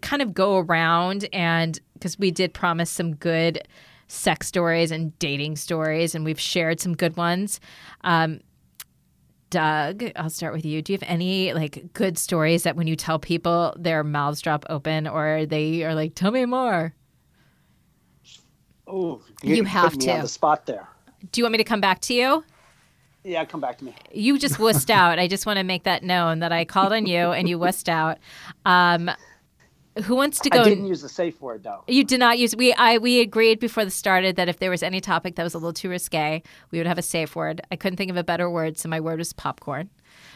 kind 0.00 0.22
of 0.22 0.32
go 0.32 0.58
around 0.58 1.28
and 1.32 1.80
because 1.94 2.18
we 2.18 2.30
did 2.30 2.54
promise 2.54 2.90
some 2.90 3.14
good 3.16 3.60
sex 4.08 4.46
stories 4.46 4.90
and 4.90 5.18
dating 5.18 5.56
stories 5.56 6.14
and 6.14 6.24
we've 6.24 6.40
shared 6.40 6.80
some 6.80 6.94
good 6.94 7.16
ones 7.16 7.60
um, 8.04 8.40
doug 9.50 10.02
i'll 10.16 10.30
start 10.30 10.54
with 10.54 10.64
you 10.64 10.80
do 10.80 10.92
you 10.92 10.98
have 10.98 11.06
any 11.08 11.52
like 11.52 11.92
good 11.92 12.16
stories 12.16 12.62
that 12.62 12.74
when 12.76 12.86
you 12.86 12.96
tell 12.96 13.18
people 13.18 13.74
their 13.78 14.02
mouths 14.02 14.40
drop 14.40 14.64
open 14.70 15.06
or 15.06 15.44
they 15.44 15.82
are 15.82 15.94
like 15.94 16.14
tell 16.14 16.30
me 16.30 16.44
more 16.46 16.94
Oh, 18.86 19.22
You 19.42 19.64
have 19.64 19.92
put 19.92 20.00
me 20.04 20.10
on 20.10 20.16
to. 20.18 20.22
the 20.22 20.28
spot 20.28 20.66
there. 20.66 20.86
Do 21.30 21.40
you 21.40 21.44
want 21.44 21.52
me 21.52 21.58
to 21.58 21.64
come 21.64 21.80
back 21.80 22.00
to 22.00 22.14
you 22.14 22.44
Yeah, 23.24 23.44
come 23.44 23.60
back 23.60 23.78
to 23.78 23.84
me. 23.84 23.94
You 24.12 24.38
just 24.38 24.56
wussed 24.56 24.90
out. 25.02 25.18
I 25.18 25.28
just 25.28 25.46
want 25.46 25.58
to 25.58 25.62
make 25.62 25.84
that 25.84 26.02
known 26.02 26.40
that 26.40 26.50
I 26.52 26.64
called 26.64 26.92
on 26.92 27.06
you 27.06 27.30
and 27.30 27.48
you 27.48 27.58
wussed 27.58 27.88
out. 27.88 28.18
Um, 28.66 29.10
who 30.04 30.16
wants 30.16 30.40
to 30.40 30.50
go? 30.50 30.62
I 30.62 30.64
didn't 30.64 30.86
use 30.86 31.02
the 31.02 31.08
safe 31.08 31.40
word 31.40 31.62
though. 31.62 31.84
You 31.86 32.02
did 32.02 32.18
not 32.18 32.38
use. 32.38 32.56
We 32.56 32.72
I 32.74 32.98
we 32.98 33.20
agreed 33.20 33.60
before 33.60 33.84
the 33.84 33.90
started 33.90 34.36
that 34.36 34.48
if 34.48 34.58
there 34.58 34.70
was 34.70 34.82
any 34.82 35.00
topic 35.00 35.36
that 35.36 35.42
was 35.42 35.54
a 35.54 35.58
little 35.58 35.72
too 35.72 35.90
risque, 35.90 36.42
we 36.70 36.78
would 36.78 36.86
have 36.86 36.98
a 36.98 37.02
safe 37.02 37.36
word. 37.36 37.60
I 37.70 37.76
couldn't 37.76 37.98
think 37.98 38.10
of 38.10 38.16
a 38.16 38.24
better 38.24 38.48
word, 38.48 38.78
so 38.78 38.88
my 38.88 39.00
word 39.00 39.18
was 39.18 39.32
popcorn. 39.32 39.90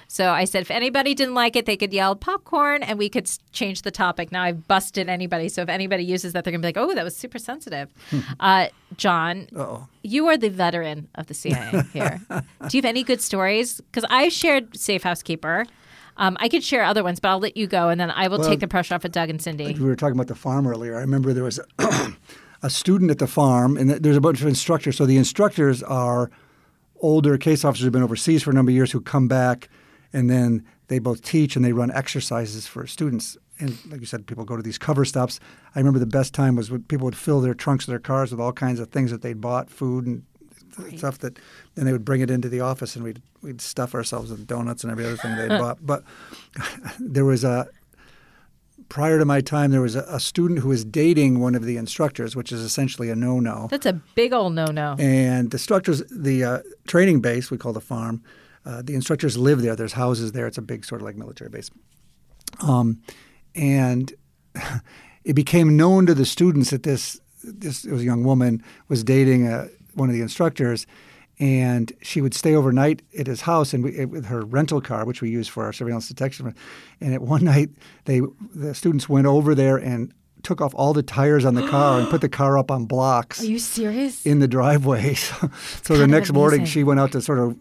So 0.09 0.31
I 0.31 0.45
said 0.45 0.63
if 0.63 0.71
anybody 0.71 1.15
didn't 1.15 1.35
like 1.35 1.57
it, 1.57 1.67
they 1.67 1.77
could 1.77 1.93
yell 1.93 2.15
popcorn, 2.17 2.83
and 2.83 2.99
we 2.99 3.09
could 3.09 3.29
change 3.53 3.83
the 3.83 3.91
topic. 3.91 4.31
Now 4.33 4.43
I've 4.43 4.67
busted 4.69 5.09
anybody, 5.09 5.49
so 5.49 5.63
if 5.63 5.69
anybody 5.69 6.05
uses 6.05 6.33
that, 6.33 6.45
they're 6.45 6.53
gonna 6.53 6.63
be 6.63 6.69
like, 6.69 6.77
"Oh, 6.77 6.95
that 6.95 7.05
was 7.05 7.17
super 7.17 7.39
sensitive." 7.39 7.93
uh, 8.41 8.69
John, 8.97 9.49
Oh, 9.57 9.89
you 10.03 10.27
are 10.29 10.37
the 10.37 10.49
veteran 10.51 11.09
of 11.17 11.27
the 11.27 11.35
CIA 11.35 11.83
here. 11.93 12.21
Do 12.31 12.77
you 12.77 12.79
have 12.79 12.85
any 12.85 13.03
good 13.03 13.21
stories? 13.21 13.81
Because 13.81 14.05
I 14.11 14.29
shared 14.29 14.77
Safe 14.77 15.03
Housekeeper. 15.03 15.67
Um, 16.19 16.37
I 16.41 16.49
could 16.49 16.65
share 16.65 16.83
other 16.83 17.03
ones, 17.05 17.21
but 17.21 17.29
I'll 17.29 17.39
let 17.41 17.57
you 17.59 17.67
go, 17.67 17.89
and 17.91 18.01
then 18.01 18.11
I 18.11 18.29
will 18.29 18.39
Well, 18.39 18.49
take 18.49 18.61
the 18.61 18.69
pressure 18.69 18.95
off 18.95 19.05
of 19.05 19.13
Doug 19.13 19.29
and 19.29 19.43
Cindy. 19.43 19.75
we 19.75 19.81
were 19.85 19.97
talking 19.97 20.17
about 20.17 20.29
the 20.29 20.35
farm 20.35 20.67
earlier. 20.67 20.97
I 20.97 21.01
remember 21.01 21.35
there 21.35 21.45
was 21.45 21.61
a, 21.79 22.13
a 22.63 22.71
student 22.71 23.11
at 23.11 23.19
the 23.19 23.27
farm, 23.27 23.77
and 23.77 23.91
there's 23.91 24.17
a 24.17 24.21
bunch 24.23 24.41
of 24.41 24.47
instructors. 24.47 24.97
So 24.97 25.05
the 25.05 25.19
instructors 25.19 25.83
are 25.83 26.31
older 27.01 27.37
case 27.37 27.65
officers 27.67 27.85
who've 27.85 27.93
been 27.93 28.03
overseas 28.03 28.43
for 28.43 28.51
a 28.51 28.55
number 28.55 28.71
of 28.71 28.75
years 28.75 28.93
who 28.93 29.01
come 29.03 29.29
back, 29.29 29.69
and 30.17 30.31
then 30.31 30.65
they 30.89 30.99
both 30.99 31.23
teach 31.23 31.57
and 31.57 31.65
they 31.65 31.75
run 31.75 31.91
exercises 31.91 32.67
for 32.67 32.87
students. 32.87 33.37
And 33.59 33.79
like 33.91 34.01
you 34.01 34.07
said, 34.07 34.27
people 34.27 34.47
go 34.47 34.57
to 34.57 34.63
these 34.63 34.79
cover 34.79 35.05
stops. 35.05 35.39
I 35.75 35.79
remember 35.79 35.99
the 35.99 36.07
best 36.07 36.33
time 36.33 36.57
was 36.57 36.71
when 36.71 36.85
people 36.85 37.05
would 37.05 37.17
fill 37.17 37.43
their 37.43 37.53
trunks 37.53 37.85
of 37.87 37.93
their 37.93 37.99
cars 37.99 38.31
with 38.31 38.41
all 38.41 38.53
kinds 38.53 38.81
of 38.81 38.89
things 38.89 39.11
that 39.11 39.21
they'd 39.21 39.43
bought, 39.43 39.69
food 39.69 40.07
and 40.07 40.23
stuff 40.97 41.19
that, 41.19 41.39
and 41.77 41.87
they 41.87 41.93
would 41.93 42.05
bring 42.05 42.23
it 42.23 42.31
into 42.31 42.49
the 42.49 42.61
office, 42.61 42.97
and 42.97 43.05
we'd 43.05 43.21
we'd 43.43 43.61
stuff 43.61 43.95
ourselves 43.95 44.31
with 44.31 44.47
donuts 44.47 44.83
and 44.85 44.91
every 44.91 45.05
other 45.05 45.17
thing 45.19 45.37
they'd 45.37 45.49
bought. 45.61 45.85
But 45.85 46.03
there 46.99 47.27
was 47.27 47.45
a 47.45 47.69
prior 48.89 49.19
to 49.19 49.27
my 49.27 49.43
time, 49.43 49.71
there 49.71 49.83
was 49.83 49.97
a, 49.97 50.07
a 50.09 50.21
student 50.21 50.61
who 50.61 50.71
was 50.71 50.83
dating 50.83 51.41
one 51.41 51.55
of 51.55 51.65
the 51.65 51.77
instructors, 51.77 52.35
which 52.35 52.53
is 52.53 52.63
essentially 52.63 53.11
a 53.11 53.17
no-no. 53.17 53.69
That's 53.71 53.87
a 53.87 54.01
big 54.15 54.33
old 54.33 54.55
no-no. 54.55 54.97
And 54.99 55.51
the 55.51 55.57
instructors, 55.57 56.03
the 56.11 56.45
uh, 56.45 56.59
training 56.87 57.21
base, 57.21 57.51
we 57.51 57.59
call 57.59 57.75
the 57.75 57.81
farm, 57.81 58.23
uh, 58.67 58.83
the 58.83 58.95
instructors 58.95 59.39
live 59.39 59.63
there. 59.63 59.77
There's 59.77 59.93
houses 59.93 60.33
there. 60.33 60.47
It's 60.47 60.59
a 60.59 60.63
big 60.63 60.85
sort 60.85 61.01
of 61.01 61.07
like 61.07 61.17
military 61.17 61.49
base. 61.49 61.71
Um, 62.61 63.01
and 63.55 64.13
it 65.25 65.35
became 65.35 65.77
known 65.77 66.07
to 66.07 66.15
the 66.15 66.27
students 66.27 66.71
that 66.71 66.83
this 66.83 67.21
this 67.43 67.85
it 67.85 67.93
was 67.93 68.03
a 68.03 68.05
young 68.05 68.25
woman 68.25 68.61
was 68.89 69.05
dating 69.05 69.47
uh 69.47 69.69
one 69.95 70.09
of 70.11 70.15
the 70.15 70.21
instructors, 70.21 70.87
and 71.39 71.93
she 72.03 72.21
would 72.21 72.35
stay 72.35 72.55
overnight 72.55 73.01
at 73.19 73.27
his 73.27 73.43
house 73.43 73.73
and 73.73 73.83
we, 73.83 74.05
with 74.05 74.27
her 74.27 74.43
rental 74.43 74.81
car, 74.81 75.07
which 75.07 75.23
we 75.23 75.31
use 75.31 75.49
for 75.49 75.65
our 75.65 75.73
surveillance 75.73 76.09
detection. 76.09 76.55
And 77.01 77.15
at 77.15 77.23
one 77.23 77.45
night, 77.45 77.71
they 78.05 78.21
the 78.55 78.75
students 78.75 79.09
went 79.09 79.27
over 79.27 79.55
there 79.55 79.77
and 79.77 80.13
took 80.43 80.61
off 80.61 80.75
all 80.75 80.93
the 80.93 81.03
tires 81.03 81.45
on 81.45 81.55
the 81.55 81.67
car 81.71 82.01
and 82.01 82.09
put 82.11 82.21
the 82.21 82.29
car 82.29 82.59
up 82.59 82.71
on 82.71 82.85
blocks 82.85 83.41
Are 83.43 83.47
you 83.47 83.59
serious? 83.59 84.25
in 84.27 84.39
the 84.41 84.49
driveway. 84.49 85.15
So, 85.27 85.51
so 85.83 85.97
the 85.97 86.07
next 86.07 86.33
morning, 86.33 86.65
she 86.65 86.85
went 86.85 87.01
out 87.01 87.13
to 87.13 87.21
sort 87.21 87.39
of 87.39 87.57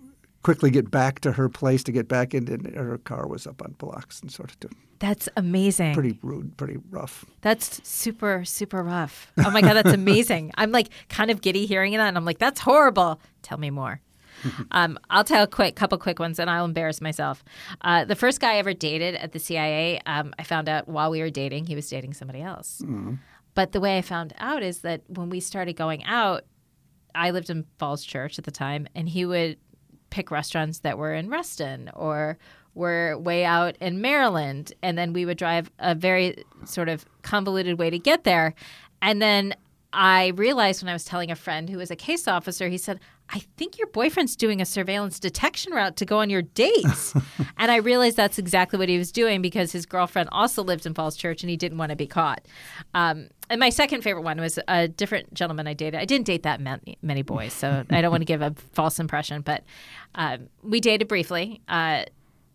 quickly 0.45 0.69
get 0.69 0.91
back 0.91 1.21
to 1.21 1.31
her 1.31 1.49
place 1.49 1.83
to 1.83 1.91
get 1.91 2.07
back 2.07 2.35
in, 2.35 2.47
and 2.47 2.75
her 2.75 2.99
car 2.99 3.25
was 3.27 3.47
up 3.47 3.63
on 3.63 3.71
blocks 3.79 4.21
and 4.21 4.31
sort 4.31 4.51
of 4.51 4.59
to- 4.59 4.69
That's 4.99 5.27
amazing. 5.35 5.95
pretty 5.95 6.19
rude, 6.21 6.55
pretty 6.55 6.77
rough. 6.91 7.25
That's 7.41 7.81
super, 7.83 8.45
super 8.45 8.83
rough. 8.83 9.31
Oh 9.43 9.49
my 9.49 9.61
God, 9.61 9.73
that's 9.73 9.91
amazing. 10.03 10.51
I'm 10.55 10.71
like 10.71 10.89
kind 11.09 11.31
of 11.31 11.41
giddy 11.41 11.65
hearing 11.65 11.93
that, 11.93 12.07
and 12.09 12.15
I'm 12.15 12.25
like, 12.25 12.37
that's 12.37 12.59
horrible. 12.59 13.19
Tell 13.41 13.57
me 13.57 13.71
more. 13.71 14.01
um, 14.71 14.99
I'll 15.09 15.23
tell 15.23 15.41
a 15.41 15.47
quick 15.47 15.75
couple 15.75 15.97
quick 15.97 16.19
ones, 16.19 16.37
and 16.37 16.47
I'll 16.47 16.65
embarrass 16.65 17.01
myself. 17.01 17.43
Uh, 17.81 18.05
the 18.05 18.15
first 18.15 18.39
guy 18.39 18.53
I 18.53 18.57
ever 18.57 18.75
dated 18.75 19.15
at 19.15 19.31
the 19.31 19.39
CIA, 19.39 19.99
um, 20.05 20.31
I 20.37 20.43
found 20.43 20.69
out 20.69 20.87
while 20.87 21.09
we 21.09 21.21
were 21.21 21.31
dating, 21.31 21.65
he 21.65 21.73
was 21.73 21.89
dating 21.89 22.13
somebody 22.13 22.43
else. 22.43 22.83
But 23.55 23.71
the 23.71 23.79
way 23.79 23.97
I 23.97 24.03
found 24.03 24.35
out 24.37 24.61
is 24.61 24.81
that 24.81 25.01
when 25.07 25.31
we 25.31 25.39
started 25.39 25.73
going 25.75 26.03
out, 26.03 26.43
I 27.15 27.31
lived 27.31 27.49
in 27.49 27.65
Falls 27.79 28.03
Church 28.03 28.37
at 28.37 28.45
the 28.45 28.51
time, 28.51 28.87
and 28.93 29.07
he 29.09 29.25
would 29.25 29.57
pick 30.15 30.31
restaurants 30.31 30.79
that 30.79 30.97
were 30.97 31.13
in 31.13 31.29
Reston 31.29 31.91
or 31.93 32.37
were 32.73 33.17
way 33.17 33.43
out 33.43 33.75
in 33.81 33.99
Maryland. 33.99 34.71
And 34.81 34.97
then 34.97 35.11
we 35.11 35.25
would 35.25 35.37
drive 35.37 35.69
a 35.77 35.93
very 35.93 36.45
sort 36.63 36.87
of 36.87 37.05
convoluted 37.21 37.77
way 37.77 37.89
to 37.89 37.99
get 37.99 38.23
there. 38.23 38.53
And 39.01 39.21
then 39.21 39.55
I 39.91 40.27
realized 40.27 40.81
when 40.81 40.89
I 40.89 40.93
was 40.93 41.03
telling 41.03 41.31
a 41.31 41.35
friend 41.35 41.69
who 41.69 41.79
was 41.79 41.91
a 41.91 41.97
case 41.97 42.29
officer, 42.29 42.69
he 42.69 42.77
said, 42.77 43.01
I 43.29 43.39
think 43.57 43.77
your 43.77 43.87
boyfriend's 43.87 44.35
doing 44.35 44.61
a 44.61 44.65
surveillance 44.65 45.19
detection 45.19 45.73
route 45.73 45.97
to 45.97 46.05
go 46.05 46.19
on 46.19 46.29
your 46.29 46.43
dates. 46.43 47.13
and 47.57 47.71
I 47.71 47.77
realized 47.77 48.17
that's 48.17 48.37
exactly 48.37 48.77
what 48.77 48.87
he 48.87 48.97
was 48.97 49.11
doing 49.11 49.41
because 49.41 49.71
his 49.71 49.85
girlfriend 49.85 50.29
also 50.31 50.63
lived 50.63 50.85
in 50.85 50.93
Falls 50.93 51.15
Church 51.15 51.41
and 51.41 51.49
he 51.49 51.57
didn't 51.57 51.77
want 51.77 51.89
to 51.89 51.95
be 51.95 52.07
caught. 52.07 52.45
Um, 52.93 53.29
and 53.49 53.59
my 53.59 53.69
second 53.69 54.01
favorite 54.01 54.23
one 54.23 54.39
was 54.39 54.59
a 54.67 54.87
different 54.87 55.33
gentleman 55.33 55.67
I 55.67 55.73
dated. 55.73 55.99
I 55.99 56.05
didn't 56.05 56.27
date 56.27 56.43
that 56.43 56.59
many, 56.59 56.97
many 57.01 57.21
boys, 57.21 57.53
so 57.53 57.83
I 57.89 58.01
don't 58.01 58.11
want 58.11 58.21
to 58.21 58.25
give 58.25 58.41
a 58.41 58.53
false 58.73 58.99
impression, 58.99 59.41
but 59.41 59.63
um, 60.15 60.49
we 60.63 60.79
dated 60.79 61.07
briefly. 61.07 61.61
Uh, 61.67 62.05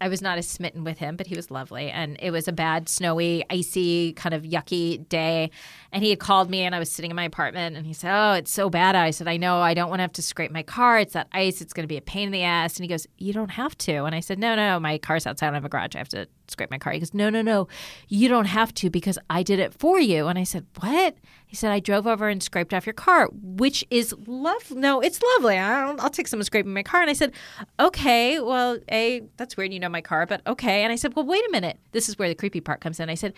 I 0.00 0.08
was 0.08 0.22
not 0.22 0.38
as 0.38 0.48
smitten 0.48 0.82
with 0.82 0.98
him, 0.98 1.16
but 1.16 1.26
he 1.26 1.36
was 1.36 1.50
lovely. 1.50 1.90
And 1.90 2.16
it 2.20 2.30
was 2.30 2.48
a 2.48 2.52
bad, 2.52 2.88
snowy, 2.88 3.44
icy, 3.50 4.14
kind 4.14 4.34
of 4.34 4.42
yucky 4.42 5.08
day. 5.08 5.50
And 5.92 6.02
he 6.02 6.10
had 6.10 6.18
called 6.18 6.48
me, 6.48 6.62
and 6.62 6.74
I 6.74 6.78
was 6.78 6.90
sitting 6.90 7.10
in 7.10 7.16
my 7.16 7.24
apartment, 7.24 7.76
and 7.76 7.86
he 7.86 7.92
said, 7.92 8.12
Oh, 8.14 8.32
it's 8.32 8.50
so 8.50 8.70
bad. 8.70 8.96
I 8.96 9.10
said, 9.10 9.28
I 9.28 9.36
know. 9.36 9.60
I 9.60 9.74
don't 9.74 9.90
want 9.90 9.98
to 9.98 10.02
have 10.02 10.12
to 10.14 10.22
scrape 10.22 10.50
my 10.50 10.62
car. 10.62 10.98
It's 10.98 11.12
that 11.12 11.28
ice. 11.32 11.60
It's 11.60 11.72
going 11.72 11.84
to 11.84 11.88
be 11.88 11.96
a 11.96 12.02
pain 12.02 12.26
in 12.26 12.32
the 12.32 12.42
ass. 12.42 12.76
And 12.76 12.84
he 12.84 12.88
goes, 12.88 13.06
You 13.18 13.32
don't 13.32 13.50
have 13.50 13.76
to. 13.78 14.04
And 14.04 14.14
I 14.14 14.20
said, 14.20 14.38
No, 14.38 14.54
no, 14.54 14.80
my 14.80 14.98
car's 14.98 15.26
outside. 15.26 15.46
I 15.46 15.48
don't 15.48 15.54
have 15.54 15.64
a 15.64 15.68
garage. 15.68 15.94
I 15.94 15.98
have 15.98 16.08
to 16.10 16.26
scrape 16.50 16.70
my 16.70 16.78
car. 16.78 16.92
He 16.92 16.98
goes, 16.98 17.14
No, 17.14 17.30
no, 17.30 17.42
no. 17.42 17.68
You 18.08 18.28
don't 18.28 18.46
have 18.46 18.74
to 18.74 18.90
because 18.90 19.18
I 19.28 19.42
did 19.42 19.58
it 19.58 19.74
for 19.74 19.98
you. 20.00 20.26
And 20.26 20.38
I 20.38 20.44
said, 20.44 20.66
What? 20.78 21.16
He 21.46 21.56
said, 21.56 21.72
I 21.72 21.80
drove 21.80 22.06
over 22.06 22.28
and 22.28 22.42
scraped 22.42 22.72
off 22.72 22.86
your 22.86 22.92
car, 22.92 23.28
which 23.32 23.84
is 23.90 24.14
love. 24.26 24.70
No, 24.70 25.00
it's 25.00 25.20
lovely. 25.34 25.58
I 25.58 25.90
I'll 25.98 26.10
take 26.10 26.28
someone 26.28 26.44
scraping 26.44 26.72
my 26.72 26.82
car. 26.82 27.00
And 27.00 27.10
I 27.10 27.14
said, 27.14 27.32
Okay, 27.78 28.40
well, 28.40 28.78
A, 28.90 29.22
that's 29.36 29.56
weird. 29.56 29.72
You 29.72 29.80
know 29.80 29.88
my 29.88 30.00
car, 30.00 30.26
but 30.26 30.46
okay. 30.46 30.82
And 30.82 30.92
I 30.92 30.96
said, 30.96 31.14
Well, 31.14 31.26
wait 31.26 31.44
a 31.46 31.50
minute. 31.50 31.78
This 31.92 32.08
is 32.08 32.18
where 32.18 32.28
the 32.28 32.34
creepy 32.34 32.60
part 32.60 32.80
comes 32.80 33.00
in. 33.00 33.10
I 33.10 33.14
said, 33.14 33.34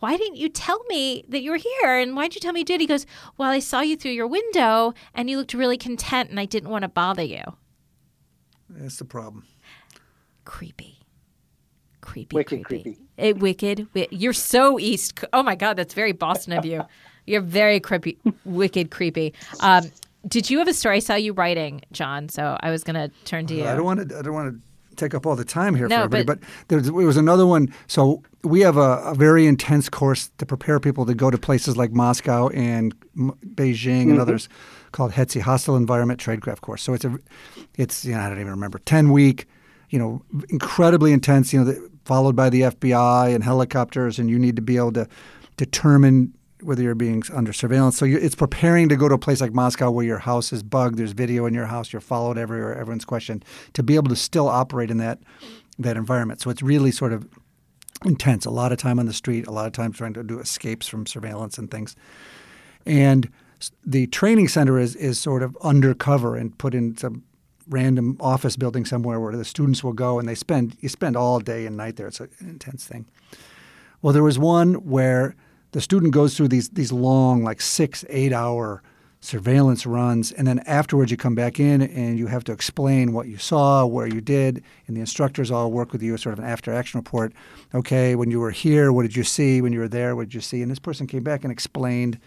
why 0.00 0.16
didn't 0.16 0.36
you 0.36 0.48
tell 0.48 0.82
me 0.84 1.24
that 1.28 1.42
you 1.42 1.50
were 1.50 1.56
here? 1.56 1.98
And 1.98 2.14
why'd 2.14 2.34
you 2.34 2.40
tell 2.40 2.52
me 2.52 2.60
you 2.60 2.64
did? 2.64 2.80
He 2.80 2.86
goes, 2.86 3.04
Well, 3.36 3.50
I 3.50 3.58
saw 3.58 3.80
you 3.80 3.96
through 3.96 4.12
your 4.12 4.28
window 4.28 4.94
and 5.12 5.28
you 5.28 5.38
looked 5.38 5.54
really 5.54 5.76
content 5.76 6.30
and 6.30 6.38
I 6.38 6.44
didn't 6.44 6.70
want 6.70 6.82
to 6.82 6.88
bother 6.88 7.24
you. 7.24 7.42
That's 8.68 8.98
the 8.98 9.04
problem. 9.04 9.44
Creepy. 10.44 11.00
Creepy. 12.08 12.34
Wicked 12.34 12.64
creepy. 12.64 12.82
creepy. 12.82 13.00
Eh, 13.18 13.32
wicked. 13.32 13.78
wi- 13.94 14.08
You're 14.10 14.32
so 14.32 14.78
East. 14.78 15.24
Oh 15.32 15.42
my 15.42 15.54
God, 15.54 15.76
that's 15.76 15.94
very 15.94 16.12
Boston 16.12 16.52
of 16.54 16.64
you. 16.64 16.82
You're 17.26 17.42
very 17.42 17.80
creepy. 17.80 18.16
Wicked 18.44 18.90
creepy. 18.90 19.34
Um, 19.60 19.90
did 20.26 20.48
you 20.50 20.58
have 20.58 20.68
a 20.68 20.72
story? 20.74 20.96
I 20.96 21.00
saw 21.00 21.14
you 21.14 21.32
writing, 21.34 21.82
John, 21.92 22.28
so 22.28 22.56
I 22.60 22.70
was 22.70 22.82
going 22.84 22.94
to 22.94 23.08
turn 23.24 23.46
to 23.48 23.54
you. 23.54 23.64
I 23.66 23.74
don't 23.74 23.84
want 23.84 24.08
to. 24.08 24.18
I 24.18 24.22
don't 24.22 24.32
want 24.34 24.54
to 24.54 24.96
take 24.96 25.14
up 25.14 25.26
all 25.26 25.36
the 25.36 25.44
time 25.44 25.74
here 25.76 25.86
No, 25.86 25.98
for 25.98 26.02
everybody. 26.04 26.24
but- 26.24 26.40
But, 26.40 26.48
there 26.68 26.78
was- 26.78 26.86
there 26.88 27.06
was 27.06 27.16
another 27.16 27.46
one. 27.46 27.72
So 27.86 28.22
we 28.42 28.60
have 28.62 28.76
a, 28.78 29.00
a 29.04 29.14
very 29.14 29.46
intense 29.46 29.88
course 29.88 30.30
to 30.38 30.46
prepare 30.46 30.80
people 30.80 31.04
to 31.06 31.14
go 31.14 31.30
to 31.30 31.38
places 31.38 31.76
like 31.76 31.92
Moscow 31.92 32.48
and 32.48 32.94
M- 33.16 33.32
Beijing 33.54 34.10
and 34.10 34.18
others 34.20 34.48
called 34.92 35.12
HETSI, 35.12 35.40
Hostile 35.42 35.76
Environment 35.76 36.18
Tradecraft 36.18 36.62
Course. 36.62 36.82
So 36.82 36.94
it's 36.94 37.04
a, 37.04 37.16
it's 37.76 38.04
you 38.04 38.14
know 38.14 38.20
I 38.20 38.28
don't 38.28 38.40
even 38.40 38.50
remember 38.52 38.78
ten 38.80 39.12
week, 39.12 39.46
you 39.90 39.98
know, 40.00 40.22
incredibly 40.48 41.12
intense. 41.12 41.52
You 41.52 41.60
know, 41.60 41.66
the, 41.66 41.90
followed 42.08 42.34
by 42.34 42.48
the 42.48 42.62
FBI 42.62 43.34
and 43.34 43.44
helicopters, 43.44 44.18
and 44.18 44.30
you 44.30 44.38
need 44.38 44.56
to 44.56 44.62
be 44.62 44.78
able 44.78 44.92
to 44.92 45.06
determine 45.58 46.32
whether 46.62 46.82
you're 46.82 46.94
being 46.94 47.22
under 47.34 47.52
surveillance. 47.52 47.98
So 47.98 48.06
it's 48.06 48.34
preparing 48.34 48.88
to 48.88 48.96
go 48.96 49.08
to 49.08 49.14
a 49.14 49.18
place 49.18 49.42
like 49.42 49.52
Moscow 49.52 49.90
where 49.90 50.06
your 50.06 50.18
house 50.18 50.50
is 50.50 50.62
bugged, 50.62 50.98
there's 50.98 51.12
video 51.12 51.44
in 51.44 51.52
your 51.52 51.66
house, 51.66 51.92
you're 51.92 52.00
followed 52.00 52.38
everywhere, 52.38 52.74
everyone's 52.74 53.04
questioned, 53.04 53.44
to 53.74 53.82
be 53.82 53.94
able 53.94 54.08
to 54.08 54.16
still 54.16 54.48
operate 54.48 54.90
in 54.90 54.96
that 54.96 55.20
that 55.78 55.96
environment. 55.96 56.40
So 56.40 56.50
it's 56.50 56.62
really 56.62 56.90
sort 56.90 57.12
of 57.12 57.28
intense. 58.04 58.46
A 58.46 58.50
lot 58.50 58.72
of 58.72 58.78
time 58.78 58.98
on 58.98 59.06
the 59.06 59.12
street, 59.12 59.46
a 59.46 59.52
lot 59.52 59.66
of 59.66 59.72
times 59.72 59.98
trying 59.98 60.14
to 60.14 60.24
do 60.24 60.40
escapes 60.40 60.88
from 60.88 61.06
surveillance 61.06 61.58
and 61.58 61.70
things. 61.70 61.94
And 62.84 63.30
the 63.84 64.06
training 64.06 64.48
center 64.48 64.78
is 64.78 64.96
is 64.96 65.18
sort 65.18 65.42
of 65.42 65.56
undercover 65.62 66.36
and 66.36 66.56
put 66.56 66.74
in 66.74 66.96
some 66.96 67.22
random 67.68 68.16
office 68.20 68.56
building 68.56 68.84
somewhere 68.84 69.20
where 69.20 69.36
the 69.36 69.44
students 69.44 69.84
will 69.84 69.92
go 69.92 70.18
and 70.18 70.28
they 70.28 70.34
spend 70.34 70.76
you 70.80 70.88
spend 70.88 71.16
all 71.16 71.40
day 71.40 71.66
and 71.66 71.76
night 71.76 71.96
there. 71.96 72.08
It's 72.08 72.20
an 72.20 72.30
intense 72.40 72.86
thing. 72.86 73.06
Well, 74.02 74.12
there 74.12 74.22
was 74.22 74.38
one 74.38 74.74
where 74.74 75.34
the 75.72 75.80
student 75.80 76.12
goes 76.12 76.36
through 76.36 76.48
these 76.48 76.68
these 76.70 76.92
long, 76.92 77.42
like 77.42 77.60
six, 77.60 78.04
eight 78.08 78.32
hour 78.32 78.82
surveillance 79.20 79.84
runs, 79.84 80.30
and 80.30 80.46
then 80.46 80.60
afterwards 80.60 81.10
you 81.10 81.16
come 81.16 81.34
back 81.34 81.58
in 81.58 81.82
and 81.82 82.18
you 82.18 82.28
have 82.28 82.44
to 82.44 82.52
explain 82.52 83.12
what 83.12 83.26
you 83.26 83.36
saw, 83.36 83.84
where 83.84 84.06
you 84.06 84.20
did, 84.20 84.62
and 84.86 84.96
the 84.96 85.00
instructors 85.00 85.50
all 85.50 85.72
work 85.72 85.92
with 85.92 86.02
you, 86.02 86.14
as 86.14 86.22
sort 86.22 86.32
of 86.32 86.38
an 86.38 86.44
after 86.44 86.72
action 86.72 86.98
report. 86.98 87.32
Okay, 87.74 88.14
when 88.14 88.30
you 88.30 88.38
were 88.38 88.52
here, 88.52 88.92
what 88.92 89.02
did 89.02 89.16
you 89.16 89.24
see? 89.24 89.60
When 89.60 89.72
you 89.72 89.80
were 89.80 89.88
there, 89.88 90.14
what 90.14 90.28
did 90.28 90.34
you 90.34 90.40
see? 90.40 90.62
And 90.62 90.70
this 90.70 90.78
person 90.78 91.08
came 91.08 91.24
back 91.24 91.42
and 91.42 91.52
explained, 91.52 92.20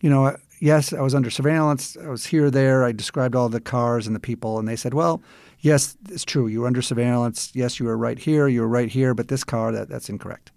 you 0.00 0.10
know, 0.10 0.36
yes, 0.62 0.92
I 0.92 1.00
was 1.00 1.14
under 1.14 1.28
surveillance. 1.28 1.96
I 2.00 2.08
was 2.08 2.24
here, 2.24 2.48
there. 2.48 2.84
I 2.84 2.92
described 2.92 3.34
all 3.34 3.48
the 3.48 3.60
cars 3.60 4.06
and 4.06 4.14
the 4.14 4.20
people, 4.20 4.60
and 4.60 4.68
they 4.68 4.76
said, 4.76 4.94
well, 4.94 5.20
yes, 5.58 5.96
it's 6.08 6.24
true. 6.24 6.46
You 6.46 6.60
were 6.60 6.68
under 6.68 6.80
surveillance. 6.80 7.50
Yes, 7.52 7.80
you 7.80 7.86
were 7.86 7.98
right 7.98 8.18
here. 8.18 8.46
You 8.46 8.60
were 8.60 8.68
right 8.68 8.88
here, 8.88 9.12
but 9.12 9.26
this 9.26 9.42
car, 9.42 9.72
that, 9.72 9.88
that's 9.88 10.08
incorrect. 10.08 10.52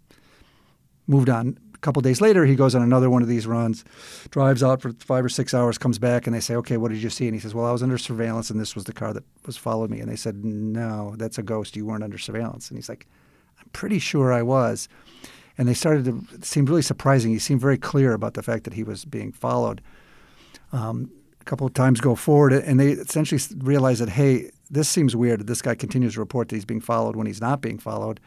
Moved 1.07 1.29
on. 1.29 1.57
A 1.73 1.77
couple 1.79 2.01
days 2.03 2.21
later, 2.21 2.45
he 2.45 2.55
goes 2.55 2.75
on 2.75 2.83
another 2.83 3.09
one 3.09 3.23
of 3.23 3.27
these 3.27 3.47
runs, 3.47 3.83
drives 4.29 4.61
out 4.61 4.81
for 4.81 4.93
five 4.99 5.25
or 5.25 5.29
six 5.29 5.53
hours, 5.53 5.77
comes 5.77 5.97
back, 5.97 6.27
and 6.27 6.35
they 6.35 6.39
say, 6.39 6.55
okay, 6.55 6.77
what 6.77 6.91
did 6.91 7.01
you 7.01 7.09
see? 7.09 7.27
And 7.27 7.35
he 7.35 7.39
says, 7.39 7.55
well, 7.55 7.65
I 7.65 7.71
was 7.71 7.83
under 7.83 7.97
surveillance, 7.97 8.51
and 8.51 8.59
this 8.59 8.75
was 8.75 8.83
the 8.83 8.93
car 8.93 9.11
that 9.11 9.23
was 9.45 9.57
following 9.57 9.91
me. 9.91 9.99
And 9.99 10.09
they 10.09 10.15
said, 10.15 10.45
no, 10.45 11.15
that's 11.17 11.39
a 11.39 11.43
ghost. 11.43 11.75
You 11.75 11.85
weren't 11.85 12.03
under 12.03 12.19
surveillance. 12.19 12.69
And 12.69 12.77
he's 12.77 12.89
like, 12.89 13.07
I'm 13.59 13.69
pretty 13.73 13.99
sure 13.99 14.31
I 14.31 14.43
was. 14.43 14.87
And 15.57 15.67
they 15.67 15.73
started 15.73 16.05
to 16.05 16.45
seem 16.45 16.65
really 16.65 16.81
surprising. 16.81 17.31
He 17.31 17.39
seemed 17.39 17.61
very 17.61 17.77
clear 17.77 18.13
about 18.13 18.33
the 18.33 18.43
fact 18.43 18.65
that 18.65 18.73
he 18.73 18.83
was 18.83 19.05
being 19.05 19.31
followed. 19.31 19.81
Um, 20.71 21.11
a 21.39 21.43
couple 21.45 21.65
of 21.65 21.73
times 21.73 22.01
go 22.01 22.15
forward, 22.15 22.53
and 22.53 22.79
they 22.79 22.91
essentially 22.91 23.39
realize 23.59 23.99
that, 23.99 24.09
hey, 24.09 24.51
this 24.69 24.89
seems 24.89 25.15
weird 25.15 25.45
this 25.47 25.61
guy 25.61 25.75
continues 25.75 26.15
to 26.15 26.19
report 26.19 26.49
that 26.49 26.55
he's 26.55 26.65
being 26.65 26.81
followed 26.81 27.15
when 27.15 27.27
he's 27.27 27.41
not 27.41 27.61
being 27.61 27.77
followed. 27.77 28.19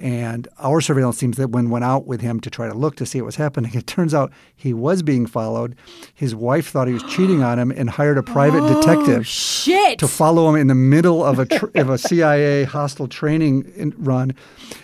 And 0.00 0.46
our 0.60 0.80
surveillance 0.80 1.18
teams 1.18 1.36
that 1.38 1.50
went 1.50 1.84
out 1.84 2.06
with 2.06 2.20
him 2.20 2.38
to 2.40 2.50
try 2.50 2.68
to 2.68 2.74
look 2.74 2.96
to 2.96 3.06
see 3.06 3.20
what 3.20 3.26
was 3.26 3.36
happening, 3.36 3.72
it 3.74 3.86
turns 3.86 4.14
out 4.14 4.32
he 4.54 4.72
was 4.72 5.02
being 5.02 5.26
followed. 5.26 5.74
His 6.14 6.34
wife 6.34 6.68
thought 6.70 6.86
he 6.88 6.94
was 6.94 7.02
cheating 7.04 7.42
on 7.42 7.58
him 7.58 7.70
and 7.72 7.90
hired 7.90 8.16
a 8.18 8.22
private 8.22 8.62
Oh, 8.62 8.80
detective 8.80 9.26
shit. 9.26 9.98
to 9.98 10.06
follow 10.08 10.48
him 10.48 10.56
in 10.56 10.66
the 10.68 10.74
middle 10.74 11.24
of 11.24 11.38
a 11.38 11.46
tr- 11.46 11.66
of 11.74 11.90
a 11.90 11.98
CIA 11.98 12.64
hostile 12.64 13.08
training 13.08 13.70
in- 13.76 13.94
run, 13.98 14.34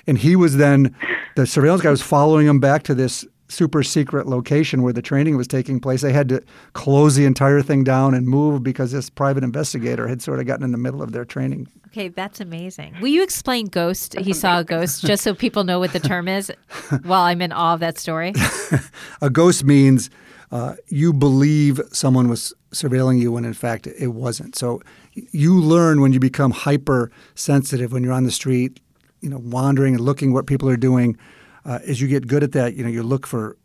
and 0.06 0.18
he 0.18 0.34
was 0.36 0.56
then 0.56 0.94
the 1.36 1.46
surveillance 1.46 1.82
guy 1.82 1.90
was 1.90 2.02
following 2.02 2.46
him 2.46 2.58
back 2.60 2.82
to 2.84 2.94
this 2.94 3.24
super 3.55 3.82
secret 3.82 4.26
location 4.26 4.82
where 4.82 4.92
the 4.92 5.02
training 5.02 5.36
was 5.36 5.46
taking 5.46 5.80
place. 5.80 6.02
They 6.02 6.12
had 6.12 6.28
to 6.30 6.42
close 6.72 7.14
the 7.14 7.24
entire 7.24 7.62
thing 7.62 7.84
down 7.84 8.14
and 8.14 8.26
move 8.26 8.62
because 8.62 8.92
this 8.92 9.09
private 9.09 9.44
investigator 9.44 10.09
had 10.09 10.20
sort 10.20 10.40
of 10.40 10.46
gotten 10.46 10.64
in 10.64 10.72
the 10.72 10.78
middle 10.78 11.02
of 11.02 11.12
their 11.12 11.24
training. 11.24 11.68
Okay, 11.88 12.09
that's 12.09 12.40
amazing. 12.40 12.96
Will 13.00 13.09
you 13.09 13.22
explain 13.22 13.66
ghost? 13.66 14.18
He 14.18 14.32
saw 14.32 14.59
a 14.59 14.64
ghost, 14.64 15.07
just 15.07 15.22
so 15.22 15.34
people 15.34 15.62
know 15.62 15.78
what 15.78 15.92
the 15.92 16.00
term 16.00 16.26
is. 16.26 16.52
While 17.05 17.22
I'm 17.22 17.40
in 17.40 17.52
awe 17.52 17.74
of 17.74 17.80
that 17.80 17.98
story. 17.98 18.32
A 19.22 19.30
ghost 19.30 19.64
means 19.64 20.11
uh, 20.50 20.74
you 20.88 21.12
believe 21.12 21.80
someone 21.92 22.28
was 22.28 22.52
surveilling 22.72 23.20
you 23.20 23.32
when 23.32 23.44
in 23.44 23.55
fact 23.55 23.86
it 23.86 24.09
wasn't. 24.09 24.57
So 24.57 24.82
you 25.12 25.61
learn 25.61 26.00
when 26.00 26.12
you 26.12 26.20
become 26.20 26.50
hypersensitive 26.50 27.92
when 27.92 28.02
you're 28.02 28.12
on 28.12 28.24
the 28.24 28.30
street, 28.30 28.80
you 29.20 29.30
know, 29.30 29.38
wandering 29.38 29.94
and 29.94 30.05
looking 30.05 30.32
what 30.32 30.46
people 30.46 30.68
are 30.68 30.76
doing. 30.76 31.16
Uh, 31.64 31.78
as 31.86 32.00
you 32.00 32.08
get 32.08 32.26
good 32.26 32.42
at 32.42 32.52
that, 32.52 32.74
you 32.74 32.84
know, 32.84 32.90
you 32.90 33.02
look 33.02 33.26
for 33.26 33.56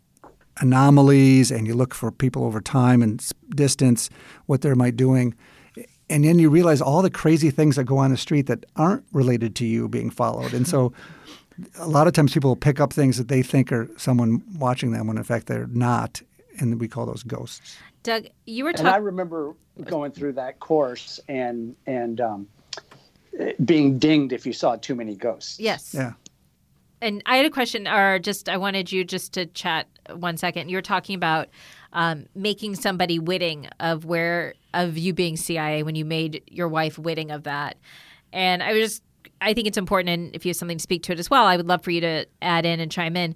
anomalies 0.62 1.52
and 1.52 1.68
you 1.68 1.74
look 1.74 1.94
for 1.94 2.12
people 2.12 2.44
over 2.44 2.62
time 2.62 3.02
and 3.02 3.26
distance, 3.56 4.10
what 4.46 4.62
they 4.62 4.74
might 4.74 4.96
doing. 4.96 5.36
And 6.10 6.24
then 6.24 6.40
you 6.40 6.50
realize 6.50 6.82
all 6.82 7.02
the 7.02 7.10
crazy 7.10 7.52
things 7.52 7.76
that 7.76 7.84
go 7.84 7.98
on 7.98 8.12
the 8.12 8.18
street 8.18 8.48
that 8.48 8.66
aren't 8.76 9.06
related 9.14 9.56
to 9.58 9.66
you 9.66 9.88
being 9.88 10.10
followed. 10.10 10.54
And 10.54 10.68
so 10.68 10.92
a 11.80 11.88
lot 11.88 12.08
of 12.08 12.14
times 12.14 12.34
people 12.34 12.50
will 12.50 12.56
pick 12.56 12.80
up 12.80 12.94
things 12.94 13.18
that 13.18 13.28
they 13.28 13.44
think 13.44 13.72
are 13.72 13.90
someone 13.98 14.42
watching 14.58 14.92
them 14.92 15.08
when 15.08 15.18
in 15.18 15.24
fact 15.24 15.48
they're 15.48 15.68
not. 15.68 16.22
And 16.60 16.80
we 16.80 16.88
call 16.90 17.06
those 17.06 17.24
ghosts. 17.24 17.78
Doug, 18.04 18.26
you 18.46 18.66
were 18.66 18.72
And 18.72 18.88
I 18.88 18.98
remember 18.98 19.56
going 19.86 20.12
through 20.12 20.34
that 20.34 20.60
course 20.60 21.20
and 21.30 21.76
and 21.86 22.20
um, 22.20 22.48
eh, 23.40 23.54
being 23.64 23.98
dinged 23.98 24.34
if 24.34 24.46
you 24.46 24.52
saw 24.52 24.76
too 24.76 24.96
many 24.96 25.16
ghosts. 25.16 25.60
Yes. 25.60 25.94
Yeah. 25.94 26.14
And 27.02 27.22
I 27.26 27.38
had 27.38 27.46
a 27.46 27.50
question, 27.50 27.88
or 27.88 28.20
just 28.20 28.50
I 28.50 28.58
wanted 28.58 28.92
you 28.92 29.04
just 29.04 29.34
to 29.34 29.46
chat 29.46 29.88
one 30.14 30.38
second. 30.38 30.70
You 30.70 30.78
were 30.78 30.82
talking 30.82 31.16
about 31.16 31.48
um, 31.94 32.26
making 32.36 32.76
somebody 32.76 33.20
witting 33.20 33.68
of 33.80 34.06
where 34.06 34.54
of 34.74 34.98
you 34.98 35.14
being 35.14 35.38
CIA 35.38 35.84
when 35.84 35.96
you 35.96 36.06
made 36.06 36.44
your 36.48 36.68
wife 36.68 37.00
witting 37.00 37.32
of 37.32 37.44
that, 37.44 37.78
and 38.34 38.62
I 38.62 38.74
was 38.74 38.82
just 38.82 39.04
I 39.42 39.54
think 39.54 39.68
it's 39.68 39.78
important, 39.78 40.10
and 40.10 40.36
if 40.36 40.46
you 40.46 40.50
have 40.50 40.58
something 40.58 40.78
to 40.78 40.84
speak 40.84 41.04
to 41.04 41.14
it 41.14 41.20
as 41.20 41.30
well, 41.30 41.46
I 41.46 41.58
would 41.58 41.68
love 41.68 41.84
for 41.84 41.92
you 41.92 42.02
to 42.02 42.26
add 42.42 42.66
in 42.66 42.80
and 42.80 42.92
chime 42.92 43.16
in. 43.16 43.36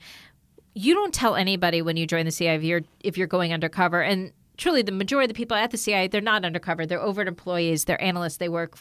You 0.74 0.93
don't 0.93 1.14
tell 1.14 1.36
anybody 1.36 1.82
when 1.82 1.97
you 1.97 2.05
join 2.05 2.26
the 2.26 2.32
CIA 2.32 2.55
if 2.55 2.64
you're 2.64 2.82
if 2.99 3.18
you're 3.18 3.28
going 3.28 3.53
undercover, 3.53 4.01
and 4.01 4.34
truly 4.57 4.82
the 4.82 4.91
majority 4.91 5.26
of 5.26 5.30
the 5.30 5.38
people 5.38 5.55
at 5.57 5.72
the 5.72 5.78
CIA 5.78 6.07
they're 6.07 6.22
not 6.22 6.43
undercover. 6.43 6.86
They're 6.86 7.01
overt 7.01 7.28
employees. 7.28 7.86
They're 7.86 8.01
analysts. 8.01 8.38
They 8.38 8.49
work 8.49 8.78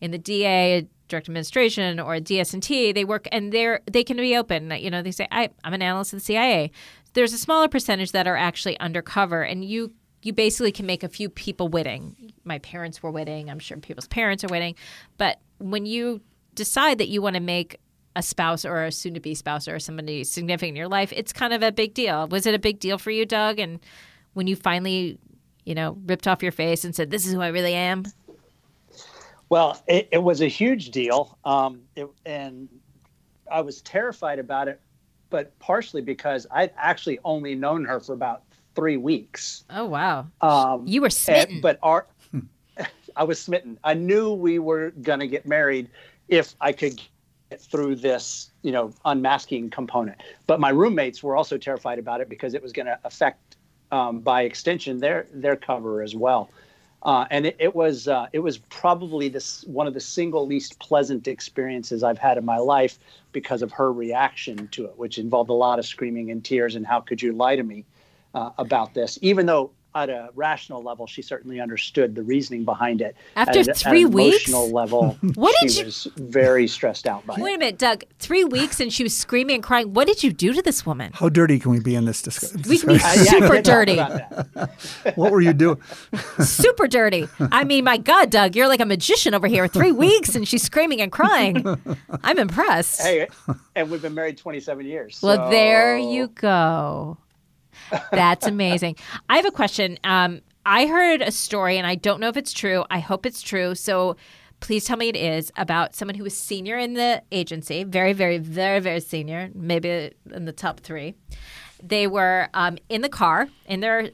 in 0.00 0.10
the 0.10 0.18
DA, 0.18 0.86
Direct 1.12 1.28
Administration, 1.28 2.00
or 2.00 2.18
DS&T. 2.18 2.92
They 2.92 3.04
work 3.04 3.28
and 3.30 3.52
they're 3.52 3.80
they 3.90 4.02
can 4.02 4.16
be 4.16 4.36
open. 4.36 4.70
You 4.70 4.90
know, 4.90 5.02
they 5.02 5.12
say 5.12 5.28
I, 5.30 5.50
I'm 5.62 5.74
an 5.74 5.82
analyst 5.82 6.12
of 6.12 6.18
the 6.18 6.24
CIA. 6.24 6.72
There's 7.12 7.32
a 7.32 7.38
smaller 7.38 7.68
percentage 7.68 8.12
that 8.12 8.26
are 8.26 8.36
actually 8.36 8.78
undercover, 8.80 9.42
and 9.42 9.64
you 9.64 9.92
you 10.22 10.32
basically 10.32 10.72
can 10.72 10.86
make 10.86 11.02
a 11.02 11.08
few 11.08 11.28
people 11.28 11.68
witting. 11.68 12.32
My 12.44 12.58
parents 12.58 13.02
were 13.02 13.10
witting. 13.10 13.50
I'm 13.50 13.58
sure 13.58 13.76
people's 13.76 14.08
parents 14.08 14.42
are 14.44 14.48
witting, 14.48 14.74
but 15.18 15.38
when 15.58 15.86
you 15.86 16.20
decide 16.54 16.98
that 16.98 17.08
you 17.08 17.22
want 17.22 17.34
to 17.34 17.40
make 17.40 17.78
a 18.14 18.22
spouse 18.22 18.64
or 18.64 18.84
a 18.84 18.92
soon 18.92 19.14
to 19.14 19.20
be 19.20 19.34
spouse 19.34 19.66
or 19.68 19.78
somebody 19.78 20.24
significant 20.24 20.70
in 20.70 20.76
your 20.76 20.88
life, 20.88 21.12
it's 21.14 21.32
kind 21.32 21.52
of 21.52 21.62
a 21.62 21.72
big 21.72 21.94
deal. 21.94 22.28
Was 22.28 22.46
it 22.46 22.54
a 22.54 22.58
big 22.58 22.78
deal 22.78 22.98
for 22.98 23.10
you, 23.10 23.24
Doug? 23.24 23.58
And 23.58 23.80
when 24.34 24.46
you 24.46 24.56
finally, 24.56 25.18
you 25.64 25.74
know, 25.74 25.96
ripped 26.06 26.28
off 26.28 26.42
your 26.42 26.52
face 26.52 26.84
and 26.84 26.94
said, 26.94 27.10
This 27.10 27.26
is 27.26 27.32
who 27.32 27.40
I 27.40 27.48
really 27.48 27.74
am? 27.74 28.04
Well, 29.52 29.82
it, 29.86 30.08
it 30.10 30.22
was 30.22 30.40
a 30.40 30.46
huge 30.48 30.92
deal, 30.92 31.36
um, 31.44 31.82
it, 31.94 32.08
and 32.24 32.70
I 33.50 33.60
was 33.60 33.82
terrified 33.82 34.38
about 34.38 34.66
it, 34.66 34.80
but 35.28 35.58
partially 35.58 36.00
because 36.00 36.46
I'd 36.50 36.70
actually 36.78 37.18
only 37.22 37.54
known 37.54 37.84
her 37.84 38.00
for 38.00 38.14
about 38.14 38.44
three 38.74 38.96
weeks. 38.96 39.64
Oh, 39.68 39.84
wow. 39.84 40.26
Um, 40.40 40.86
You 40.86 41.02
were 41.02 41.08
and- 41.08 41.12
smitten. 41.12 41.60
but 41.60 41.78
our, 41.82 42.06
I 43.16 43.24
was 43.24 43.38
smitten. 43.38 43.78
I 43.84 43.92
knew 43.92 44.32
we 44.32 44.58
were 44.58 44.92
gonna 45.02 45.26
get 45.26 45.44
married 45.44 45.90
if 46.28 46.54
I 46.62 46.72
could 46.72 46.98
get 47.50 47.60
through 47.60 47.96
this, 47.96 48.52
you 48.62 48.72
know, 48.72 48.90
unmasking 49.04 49.68
component. 49.68 50.16
But 50.46 50.60
my 50.60 50.70
roommates 50.70 51.22
were 51.22 51.36
also 51.36 51.58
terrified 51.58 51.98
about 51.98 52.22
it 52.22 52.30
because 52.30 52.54
it 52.54 52.62
was 52.62 52.72
going 52.72 52.86
to 52.86 52.98
affect, 53.04 53.58
um, 53.90 54.20
by 54.20 54.44
extension, 54.44 54.96
their 54.98 55.26
their 55.30 55.56
cover 55.56 56.00
as 56.00 56.16
well. 56.16 56.48
Uh, 57.02 57.26
and 57.30 57.46
it, 57.46 57.56
it 57.58 57.74
was 57.74 58.06
uh, 58.06 58.26
it 58.32 58.38
was 58.38 58.58
probably 58.58 59.28
this 59.28 59.64
one 59.64 59.86
of 59.86 59.94
the 59.94 60.00
single 60.00 60.46
least 60.46 60.78
pleasant 60.78 61.26
experiences 61.26 62.04
I've 62.04 62.18
had 62.18 62.38
in 62.38 62.44
my 62.44 62.58
life 62.58 62.98
because 63.32 63.62
of 63.62 63.72
her 63.72 63.92
reaction 63.92 64.68
to 64.68 64.84
it, 64.84 64.96
which 64.96 65.18
involved 65.18 65.50
a 65.50 65.54
lot 65.54 65.78
of 65.78 65.86
screaming 65.86 66.30
and 66.30 66.44
tears 66.44 66.76
and 66.76 66.86
how 66.86 67.00
could 67.00 67.20
you 67.20 67.32
lie 67.32 67.56
to 67.56 67.62
me 67.62 67.84
uh, 68.34 68.50
about 68.58 68.94
this, 68.94 69.18
even 69.20 69.46
though 69.46 69.72
at 69.94 70.08
a 70.08 70.30
rational 70.34 70.82
level 70.82 71.06
she 71.06 71.20
certainly 71.22 71.60
understood 71.60 72.14
the 72.14 72.22
reasoning 72.22 72.64
behind 72.64 73.00
it. 73.02 73.14
After 73.36 73.60
at, 73.60 73.66
a- 73.68 73.70
at 73.72 73.76
three 73.76 74.04
an 74.04 74.10
weeks? 74.12 74.48
emotional 74.48 74.70
level, 74.70 75.16
What 75.34 75.54
she 75.60 75.66
did 75.66 75.76
you- 75.78 75.84
was 75.86 76.08
very 76.16 76.66
stressed 76.66 77.06
out 77.06 77.26
by 77.26 77.34
Wait 77.38 77.52
it. 77.52 77.56
a 77.56 77.58
minute, 77.58 77.78
Doug. 77.78 78.04
Three 78.18 78.44
weeks 78.44 78.80
and 78.80 78.92
she 78.92 79.02
was 79.02 79.16
screaming 79.16 79.56
and 79.56 79.62
crying. 79.62 79.92
What 79.92 80.06
did 80.06 80.22
you 80.22 80.32
do 80.32 80.52
to 80.54 80.62
this 80.62 80.86
woman? 80.86 81.12
How 81.14 81.28
dirty 81.28 81.58
can 81.58 81.70
we 81.72 81.80
be 81.80 81.94
in 81.94 82.04
this 82.06 82.22
discussion? 82.22 82.62
We 82.68 82.78
can 82.78 82.88
be 82.88 82.94
Uh, 82.96 82.98
yeah, 82.98 83.06
I 83.06 83.14
super 83.24 83.60
dirty. 83.62 83.96
what 85.14 85.32
were 85.32 85.40
you 85.40 85.52
doing? 85.52 85.80
Super 86.40 86.86
dirty. 86.88 87.28
I 87.40 87.64
mean, 87.64 87.84
my 87.84 87.98
God, 87.98 88.30
Doug, 88.30 88.56
you're 88.56 88.68
like 88.68 88.80
a 88.80 88.86
magician 88.86 89.34
over 89.34 89.46
here. 89.46 89.68
Three 89.68 89.92
weeks 89.92 90.34
and 90.34 90.46
she's 90.48 90.62
screaming 90.62 91.00
and 91.00 91.10
crying. 91.12 91.64
I'm 92.22 92.38
impressed. 92.38 93.02
Hey, 93.02 93.28
and 93.74 93.90
we've 93.90 94.02
been 94.02 94.14
married 94.14 94.38
27 94.38 94.86
years. 94.86 95.20
Well, 95.22 95.50
there 95.50 95.96
you 95.98 96.28
go. 96.28 97.18
That's 98.12 98.46
amazing. 98.46 98.96
I 99.28 99.36
have 99.36 99.46
a 99.46 99.50
question. 99.50 99.98
Um, 100.04 100.40
I 100.64 100.86
heard 100.86 101.22
a 101.22 101.32
story, 101.32 101.78
and 101.78 101.86
I 101.86 101.94
don't 101.94 102.20
know 102.20 102.28
if 102.28 102.36
it's 102.36 102.52
true. 102.52 102.84
I 102.90 103.00
hope 103.00 103.26
it's 103.26 103.42
true. 103.42 103.74
So 103.74 104.16
please 104.60 104.84
tell 104.84 104.96
me 104.96 105.08
it 105.08 105.16
is 105.16 105.52
about 105.56 105.94
someone 105.94 106.14
who 106.14 106.22
was 106.24 106.36
senior 106.36 106.78
in 106.78 106.94
the 106.94 107.22
agency, 107.32 107.84
very, 107.84 108.12
very, 108.12 108.38
very, 108.38 108.78
very 108.78 109.00
senior, 109.00 109.50
maybe 109.54 110.12
in 110.32 110.44
the 110.44 110.52
top 110.52 110.80
three. 110.80 111.14
They 111.82 112.06
were 112.06 112.48
um, 112.54 112.78
in 112.88 113.02
the 113.02 113.08
car, 113.08 113.48
in 113.66 113.80
their. 113.80 114.10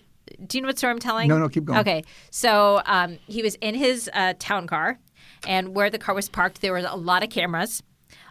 Do 0.47 0.59
you 0.59 0.62
know 0.62 0.68
what 0.68 0.79
story 0.79 0.91
I'm 0.91 0.99
telling? 0.99 1.29
No, 1.29 1.39
no, 1.39 1.49
keep 1.49 1.64
going. 1.64 1.79
Okay, 1.81 2.03
so 2.31 2.83
um, 2.87 3.18
he 3.26 3.43
was 3.43 3.55
in 3.57 3.74
his 3.74 4.11
uh, 4.12 4.35
town 4.39 4.66
car, 4.66 4.99
and 5.47 5.74
where 5.74 5.91
the 5.91 5.99
car 5.99 6.14
was 6.14 6.29
parked, 6.29 6.61
there 6.61 6.72
was 6.72 6.85
a 6.85 6.97
lot 6.97 7.22
of 7.22 7.31
cameras 7.31 7.83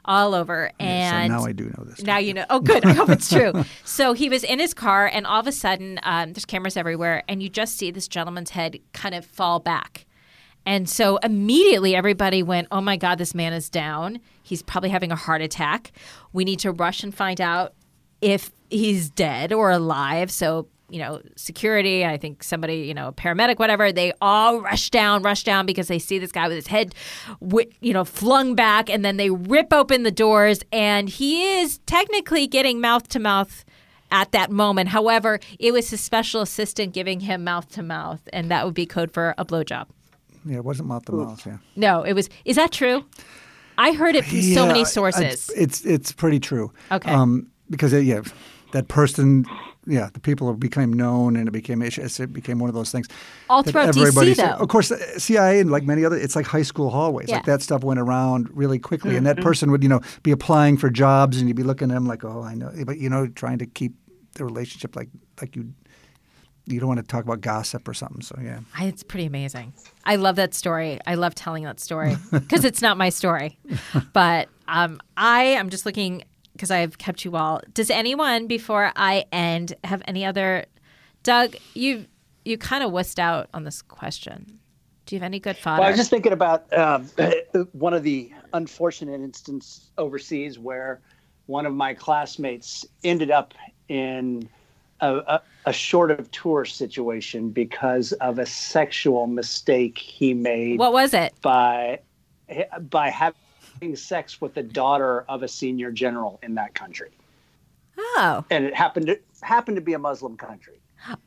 all 0.07 0.33
over. 0.33 0.71
And 0.79 1.31
so 1.31 1.37
now 1.37 1.45
I 1.45 1.51
do 1.51 1.65
know 1.65 1.83
this. 1.83 2.01
now 2.01 2.17
you 2.17 2.33
know. 2.33 2.45
Oh, 2.49 2.59
good. 2.59 2.85
I 2.85 2.93
hope 2.93 3.09
it's 3.09 3.29
true. 3.29 3.53
so 3.85 4.13
he 4.13 4.29
was 4.29 4.43
in 4.43 4.59
his 4.59 4.73
car, 4.73 5.07
and 5.07 5.27
all 5.27 5.39
of 5.39 5.47
a 5.47 5.51
sudden, 5.51 5.99
um, 6.03 6.33
there's 6.33 6.45
cameras 6.45 6.77
everywhere, 6.77 7.23
and 7.27 7.43
you 7.43 7.49
just 7.49 7.77
see 7.77 7.91
this 7.91 8.07
gentleman's 8.07 8.51
head 8.51 8.79
kind 8.93 9.13
of 9.15 9.25
fall 9.25 9.59
back. 9.59 10.05
And 10.65 10.89
so 10.89 11.15
immediately 11.17 11.95
everybody 11.95 12.43
went, 12.43 12.67
Oh 12.71 12.81
my 12.81 12.97
God, 12.97 13.17
this 13.19 13.33
man 13.33 13.53
is 13.53 13.69
down. 13.69 14.19
He's 14.43 14.61
probably 14.61 14.89
having 14.89 15.13
a 15.13 15.15
heart 15.15 15.41
attack. 15.41 15.93
We 16.33 16.43
need 16.43 16.59
to 16.59 16.73
rush 16.73 17.03
and 17.03 17.15
find 17.15 17.39
out 17.39 17.73
if 18.19 18.51
he's 18.69 19.09
dead 19.09 19.53
or 19.53 19.71
alive. 19.71 20.29
So, 20.29 20.67
you 20.89 20.99
know, 20.99 21.21
security, 21.35 22.05
I 22.05 22.17
think 22.17 22.43
somebody, 22.43 22.81
you 22.81 22.93
know, 22.93 23.11
paramedic, 23.11 23.59
whatever, 23.59 23.91
they 23.91 24.13
all 24.21 24.61
rush 24.61 24.89
down, 24.89 25.21
rush 25.21 25.43
down 25.43 25.65
because 25.65 25.87
they 25.87 25.99
see 25.99 26.17
this 26.17 26.31
guy 26.31 26.47
with 26.47 26.55
his 26.55 26.67
head, 26.67 26.95
you 27.81 27.93
know, 27.93 28.05
flung 28.05 28.55
back. 28.55 28.89
And 28.89 29.03
then 29.03 29.17
they 29.17 29.29
rip 29.29 29.73
open 29.73 30.03
the 30.03 30.11
doors, 30.11 30.61
and 30.71 31.09
he 31.09 31.59
is 31.59 31.79
technically 31.79 32.47
getting 32.47 32.79
mouth 32.79 33.07
to 33.09 33.19
mouth 33.19 33.65
at 34.11 34.31
that 34.31 34.49
moment. 34.49 34.89
However, 34.89 35.39
it 35.59 35.73
was 35.73 35.89
his 35.89 35.99
special 35.99 36.41
assistant 36.41 36.93
giving 36.93 37.19
him 37.19 37.43
mouth 37.43 37.69
to 37.71 37.83
mouth, 37.83 38.21
and 38.31 38.49
that 38.51 38.65
would 38.65 38.73
be 38.73 38.85
code 38.85 39.11
for 39.11 39.35
a 39.37 39.43
blowjob. 39.45 39.87
Yeah, 40.45 40.57
it 40.57 40.63
wasn't 40.63 40.87
mouth 40.87 41.03
to 41.05 41.11
mouth. 41.11 41.45
Yeah. 41.45 41.57
No, 41.75 42.03
it 42.03 42.13
was. 42.13 42.29
Is 42.45 42.55
that 42.55 42.71
true? 42.71 43.03
I 43.77 43.91
heard 43.91 44.15
it 44.15 44.25
from 44.25 44.41
so 44.41 44.65
many 44.65 44.85
sources. 44.85 45.49
It's 45.49 45.49
it's, 45.49 45.85
it's 45.85 46.11
pretty 46.11 46.39
true. 46.39 46.71
Okay. 46.91 47.11
Um, 47.11 47.51
because 47.69 47.93
uh, 47.93 47.97
yeah, 47.97 48.21
that 48.71 48.87
person, 48.87 49.45
yeah, 49.87 50.09
the 50.13 50.19
people 50.19 50.53
became 50.53 50.91
known, 50.93 51.35
and 51.35 51.47
it 51.47 51.51
became 51.51 51.81
it 51.81 52.33
became 52.33 52.59
one 52.59 52.69
of 52.69 52.75
those 52.75 52.91
things. 52.91 53.07
All 53.49 53.63
throughout 53.63 53.89
everybody 53.89 54.31
DC, 54.31 54.35
said- 54.35 54.49
though. 54.57 54.63
Of 54.63 54.67
course, 54.69 54.91
CIA 55.17 55.59
and 55.61 55.71
like 55.71 55.83
many 55.83 56.03
other, 56.05 56.17
it's 56.17 56.35
like 56.35 56.45
high 56.45 56.61
school 56.63 56.89
hallways. 56.89 57.29
Yeah. 57.29 57.37
Like 57.37 57.45
that 57.45 57.61
stuff 57.61 57.83
went 57.83 57.99
around 57.99 58.49
really 58.55 58.79
quickly, 58.79 59.15
and 59.15 59.25
Mm-hmm. 59.25 59.37
that 59.37 59.43
person 59.43 59.71
would 59.71 59.81
you 59.83 59.89
know 59.89 60.01
be 60.23 60.31
applying 60.31 60.77
for 60.77 60.89
jobs, 60.89 61.39
and 61.39 61.47
you'd 61.47 61.57
be 61.57 61.63
looking 61.63 61.89
at 61.89 61.93
them 61.93 62.05
like, 62.05 62.23
oh, 62.25 62.41
I 62.43 62.53
know, 62.55 62.71
but 62.85 62.97
you 62.99 63.09
know, 63.09 63.27
trying 63.27 63.59
to 63.59 63.65
keep 63.65 63.93
the 64.35 64.43
relationship 64.45 64.95
like 64.95 65.09
like 65.41 65.55
you. 65.55 65.73
You 66.69 66.81
don't 66.81 66.89
want 66.89 66.99
to 66.99 67.05
talk 67.07 67.23
about 67.23 67.39
gossip 67.39 67.87
or 67.87 67.93
something, 67.93 68.21
so 68.21 68.37
yeah. 68.43 68.59
I- 68.77 68.87
It's 68.87 69.01
pretty 69.01 69.25
amazing. 69.25 69.73
I 70.03 70.17
love 70.17 70.35
that 70.35 70.53
story. 70.53 70.99
I 71.07 71.15
love 71.15 71.33
telling 71.33 71.63
that 71.63 71.79
story 71.79 72.17
because 72.33 72.65
it's 72.65 72.81
not 72.81 72.97
my 72.97 73.07
story. 73.07 73.57
But 74.11 74.49
um, 74.67 74.99
I 75.15 75.43
am 75.43 75.69
just 75.69 75.85
looking 75.85 76.23
because 76.57 76.71
I've 76.71 76.97
kept 76.97 77.23
you 77.23 77.35
all. 77.35 77.61
Does 77.73 77.89
anyone 77.89 78.47
before 78.47 78.91
I 78.95 79.25
end 79.31 79.75
have 79.83 80.01
any 80.05 80.25
other? 80.25 80.65
Doug, 81.23 81.55
you 81.73 82.05
you 82.43 82.57
kind 82.57 82.83
of 82.83 82.91
wussed 82.91 83.19
out 83.19 83.49
on 83.53 83.63
this 83.63 83.81
question. 83.81 84.59
Do 85.05 85.15
you 85.15 85.21
have 85.21 85.25
any 85.25 85.39
good 85.39 85.55
fodder? 85.55 85.81
Well, 85.81 85.87
I 85.87 85.91
was 85.91 85.99
just 85.99 86.09
thinking 86.09 86.33
about 86.33 86.71
um, 86.77 87.09
one 87.71 87.93
of 87.93 88.03
the 88.03 88.31
unfortunate 88.53 89.21
instances 89.21 89.89
overseas 89.97 90.59
where 90.59 90.99
one 91.45 91.65
of 91.65 91.73
my 91.73 91.93
classmates 91.93 92.85
ended 93.03 93.31
up 93.31 93.53
in 93.87 94.49
a, 94.99 95.15
a, 95.15 95.41
a 95.67 95.73
short 95.73 96.11
of 96.11 96.29
tour 96.31 96.65
situation 96.65 97.49
because 97.49 98.11
of 98.13 98.39
a 98.39 98.45
sexual 98.45 99.27
mistake 99.27 99.97
he 99.97 100.33
made 100.33 100.79
what 100.79 100.91
was 100.91 101.13
it? 101.13 101.33
by 101.41 101.99
by 102.89 103.09
having 103.09 103.39
sex 103.95 104.39
with 104.41 104.53
the 104.53 104.63
daughter 104.63 105.21
of 105.29 105.43
a 105.43 105.47
senior 105.47 105.91
general 105.91 106.39
in 106.43 106.55
that 106.55 106.73
country, 106.73 107.09
Oh, 107.97 108.45
and 108.49 108.63
it 108.65 108.75
happened 108.75 109.07
to 109.07 109.19
happened 109.41 109.75
to 109.77 109.81
be 109.81 109.93
a 109.93 109.99
Muslim 109.99 110.37
country. 110.37 110.79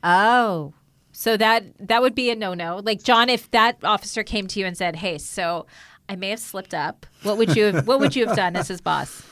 oh. 0.03 0.73
So 1.13 1.37
that 1.37 1.65
that 1.89 2.03
would 2.03 2.15
be 2.15 2.31
a 2.31 2.37
no 2.37 2.55
no. 2.55 2.81
Like 2.85 3.03
John, 3.03 3.29
if 3.29 3.51
that 3.51 3.83
officer 3.83 4.23
came 4.23 4.47
to 4.47 4.61
you 4.61 4.67
and 4.67 4.77
said, 4.77 4.97
"Hey, 4.97 5.19
so 5.19 5.67
I 6.09 6.15
may 6.17 6.31
have 6.31 6.39
slipped 6.39 6.73
up," 6.73 7.05
what 7.25 7.37
would 7.37 7.57
you 7.57 7.65
have, 7.73 7.87
what 7.87 7.99
would 8.01 8.15
you 8.15 8.27
have 8.27 8.37
done 8.37 8.55
as 8.57 8.69
his 8.69 8.81
boss? 8.81 9.23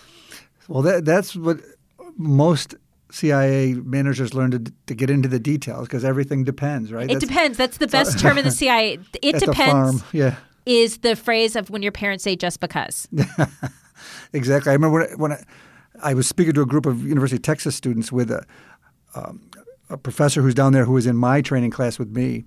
Well, 0.67 0.83
that, 0.83 1.05
that's 1.05 1.37
what 1.37 1.61
most 2.17 2.75
CIA 3.11 3.75
managers 3.75 4.35
learn 4.35 4.51
to, 4.51 4.59
to 4.87 4.95
get 4.95 5.09
into 5.09 5.29
the 5.29 5.39
details 5.39 5.87
because 5.87 6.05
everything 6.05 6.45
depends, 6.45 6.93
right? 6.93 7.05
It 7.09 7.15
That's 7.15 7.25
depends. 7.27 7.57
That's 7.57 7.79
the 7.79 7.87
best 7.87 8.19
term 8.19 8.37
in 8.37 8.45
the 8.45 8.51
CIA. 8.51 8.99
It 9.23 9.35
at 9.37 9.41
the 9.41 9.47
depends 9.47 9.73
farm. 9.73 10.03
Yeah, 10.13 10.35
is 10.69 10.99
the 10.99 11.17
phrase 11.17 11.57
of 11.57 11.71
when 11.71 11.83
your 11.83 11.93
parents 11.93 12.23
say 12.25 12.37
just 12.37 12.61
because. 12.61 13.09
exactly. 14.33 14.71
I 14.71 14.75
remember 14.75 14.99
when, 15.01 15.09
I- 15.11 15.15
when 15.17 15.33
I, 15.33 15.45
I 16.03 16.15
was 16.15 16.27
speaking 16.29 16.53
to 16.55 16.63
a 16.63 16.67
group 16.67 16.87
of 16.87 17.03
University 17.05 17.37
of 17.37 17.43
Texas 17.43 17.75
students 17.75 18.13
with 18.13 18.31
a, 18.31 18.45
um, 19.15 19.51
a 19.91 19.97
professor 19.97 20.43
who's 20.43 20.55
down 20.55 20.73
there 20.73 20.85
who 20.85 20.93
was 20.93 21.07
in 21.07 21.17
my 21.17 21.41
training 21.41 21.71
class 21.71 21.99
with 21.99 22.11
me. 22.15 22.45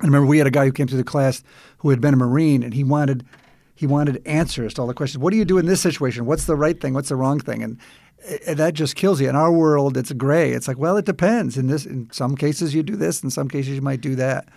I 0.00 0.06
remember 0.06 0.26
we 0.26 0.38
had 0.38 0.46
a 0.46 0.50
guy 0.50 0.64
who 0.64 0.72
came 0.72 0.86
to 0.86 0.96
the 0.96 1.04
class 1.04 1.42
who 1.78 1.90
had 1.90 2.00
been 2.00 2.14
a 2.14 2.16
Marine, 2.16 2.62
and 2.62 2.72
he 2.72 2.84
wanted 2.84 3.26
he 3.74 3.86
wanted 3.86 4.22
answers 4.26 4.72
to 4.74 4.80
all 4.82 4.86
the 4.86 4.94
questions. 4.94 5.18
What 5.22 5.30
do 5.30 5.36
you 5.36 5.44
do 5.44 5.58
in 5.58 5.66
this 5.66 5.80
situation? 5.80 6.26
What's 6.26 6.44
the 6.44 6.56
right 6.56 6.78
thing? 6.80 6.94
What's 6.94 7.08
the 7.08 7.16
wrong 7.16 7.38
thing? 7.40 7.62
And, 7.62 7.78
and 8.46 8.58
that 8.58 8.74
just 8.74 8.94
kills 8.94 9.20
you. 9.20 9.28
In 9.28 9.36
our 9.36 9.50
world, 9.50 9.96
it's 9.96 10.12
gray. 10.12 10.52
It's 10.52 10.68
like, 10.68 10.78
well, 10.78 10.96
it 10.98 11.06
depends. 11.06 11.56
In 11.56 11.66
this, 11.66 11.86
in 11.86 12.10
some 12.12 12.36
cases, 12.36 12.74
you 12.74 12.82
do 12.82 12.94
this. 12.96 13.22
In 13.22 13.30
some 13.30 13.48
cases, 13.48 13.74
you 13.74 13.80
might 13.82 14.02
do 14.02 14.14
that. 14.16 14.48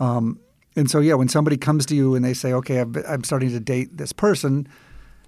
Um, 0.00 0.38
and 0.78 0.88
so, 0.90 1.00
yeah, 1.00 1.14
when 1.14 1.28
somebody 1.28 1.56
comes 1.56 1.84
to 1.86 1.96
you 1.96 2.14
and 2.14 2.24
they 2.24 2.34
say, 2.34 2.52
"Okay, 2.52 2.80
I've, 2.80 2.96
I'm 3.08 3.24
starting 3.24 3.50
to 3.50 3.60
date 3.60 3.96
this 3.96 4.12
person," 4.12 4.68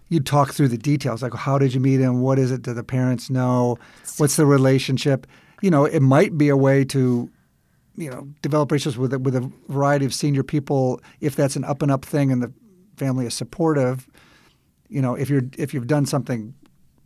you 0.09 0.21
talk 0.21 0.53
through 0.53 0.69
the 0.69 0.79
details, 0.79 1.23
like 1.23 1.35
how 1.35 1.59
did 1.59 1.75
you 1.75 1.81
meet 1.81 2.01
him? 2.01 2.21
What 2.21 2.39
is 2.39 2.51
it? 2.53 2.63
Do 2.63 2.73
the 2.73 2.85
parents 2.85 3.31
know? 3.31 3.79
What's 4.19 4.37
the 4.37 4.47
relationship? 4.47 5.27
You 5.61 5.71
know, 5.71 5.85
it 5.85 6.01
might 6.01 6.39
be 6.39 6.49
a 6.49 6.57
way 6.57 6.85
to 6.87 7.29
you 7.97 8.11
know 8.11 8.29
develop 8.43 8.71
relationships 8.71 8.99
with 8.99 9.13
a, 9.13 9.19
with 9.19 9.35
a 9.35 9.51
variety 9.69 10.05
of 10.07 10.15
senior 10.15 10.43
people 10.43 11.01
if 11.21 11.35
that's 11.37 11.57
an 11.57 11.65
up 11.65 11.83
and 11.83 11.91
up 11.91 12.05
thing 12.05 12.31
and 12.31 12.43
the 12.43 12.53
family 12.97 13.27
is 13.27 13.35
supportive 13.35 14.09
you 14.89 15.03
know 15.03 15.15
if 15.15 15.29
you're 15.29 15.43
if 15.59 15.75
you've 15.75 15.89
done 15.89 16.07
something 16.07 16.55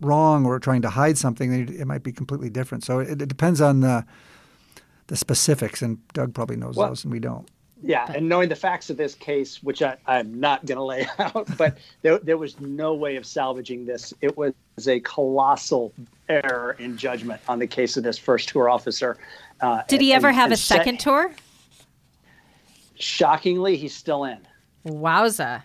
wrong 0.01 0.45
or 0.45 0.59
trying 0.61 0.83
to 0.83 0.91
hide 0.91 1.17
something 1.17 1.51
then 1.51 1.75
it 1.75 1.87
might 1.87 2.03
be 2.03 2.13
completely 2.13 2.51
different 2.51 2.85
so 2.85 2.99
it, 2.99 3.23
it 3.23 3.29
depends 3.29 3.61
on 3.61 3.81
the 3.81 4.05
the 5.07 5.17
specifics 5.17 5.83
and 5.83 5.99
Doug 6.13 6.35
probably 6.35 6.57
knows 6.57 6.77
Well- 6.77 6.89
those 6.89 7.05
and 7.05 7.13
we 7.13 7.19
don't 7.19 7.49
Yeah, 7.83 8.11
and 8.15 8.29
knowing 8.29 8.49
the 8.49 8.57
facts 8.57 8.89
of 8.89 8.97
this 8.97 9.15
case, 9.15 9.63
which 9.63 9.83
I, 9.83 9.97
I'm 10.07 10.39
not 10.41 10.65
going 10.65 10.77
to 10.79 10.85
lay 10.85 11.07
out, 11.19 11.47
but 11.59 11.77
there, 12.03 12.19
there 12.19 12.39
was 12.39 12.59
no 12.61 12.95
way 12.95 13.17
of 13.17 13.27
salvaging 13.27 13.85
this. 13.85 14.15
It 14.23 14.37
was 14.39 14.55
a 14.87 15.01
colossal 15.01 15.93
error 16.29 16.77
in 16.79 16.97
judgment 16.97 17.43
on 17.49 17.59
the 17.59 17.67
case 17.67 17.97
of 17.97 18.03
this 18.05 18.17
first 18.17 18.49
tour 18.49 18.71
officer. 18.71 19.19
Uh, 19.61 19.83
Did 19.89 20.01
he 20.01 20.13
and- 20.13 20.17
ever 20.25 20.33
have 20.33 20.47
and 20.47 20.55
a 20.55 20.57
se- 20.57 20.77
second 20.77 21.01
tour? 21.01 21.35
Shockingly, 22.97 23.77
he's 23.77 23.95
still 23.95 24.25
in. 24.25 24.39
Wowza. 24.87 25.63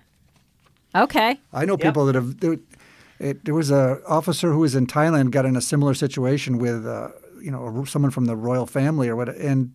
Okay. 0.95 1.39
I 1.53 1.65
know 1.65 1.73
Yep. 1.73 1.81
people 1.81 2.05
that 2.07 2.15
have. 2.15 2.39
There, 2.39 2.57
it, 3.19 3.45
there 3.45 3.53
was 3.53 3.69
a 3.69 4.01
officer 4.07 4.51
who 4.51 4.59
was 4.59 4.75
in 4.75 4.87
Thailand, 4.87 5.31
got 5.31 5.45
in 5.45 5.55
a 5.55 5.61
similar 5.61 5.93
situation 5.93 6.57
with, 6.57 6.85
uh, 6.87 7.09
you 7.41 7.51
know, 7.51 7.83
someone 7.85 8.11
from 8.11 8.25
the 8.25 8.35
royal 8.35 8.65
family 8.65 9.07
or 9.09 9.15
what, 9.15 9.29
and 9.29 9.73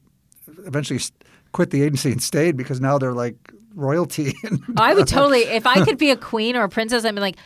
eventually 0.66 0.98
s- 0.98 1.12
quit 1.54 1.70
the 1.70 1.82
agency 1.82 2.12
and 2.12 2.22
stayed 2.22 2.56
because 2.56 2.80
now 2.80 2.98
they're 2.98 3.14
like 3.14 3.36
royalty. 3.74 4.34
I 4.76 4.92
would 4.92 5.08
totally, 5.08 5.40
if 5.44 5.66
I 5.66 5.82
could 5.84 5.96
be 5.96 6.10
a 6.10 6.16
queen 6.30 6.56
or 6.56 6.64
a 6.64 6.68
princess, 6.68 7.06
I'd 7.06 7.14
be 7.14 7.20
like, 7.22 7.36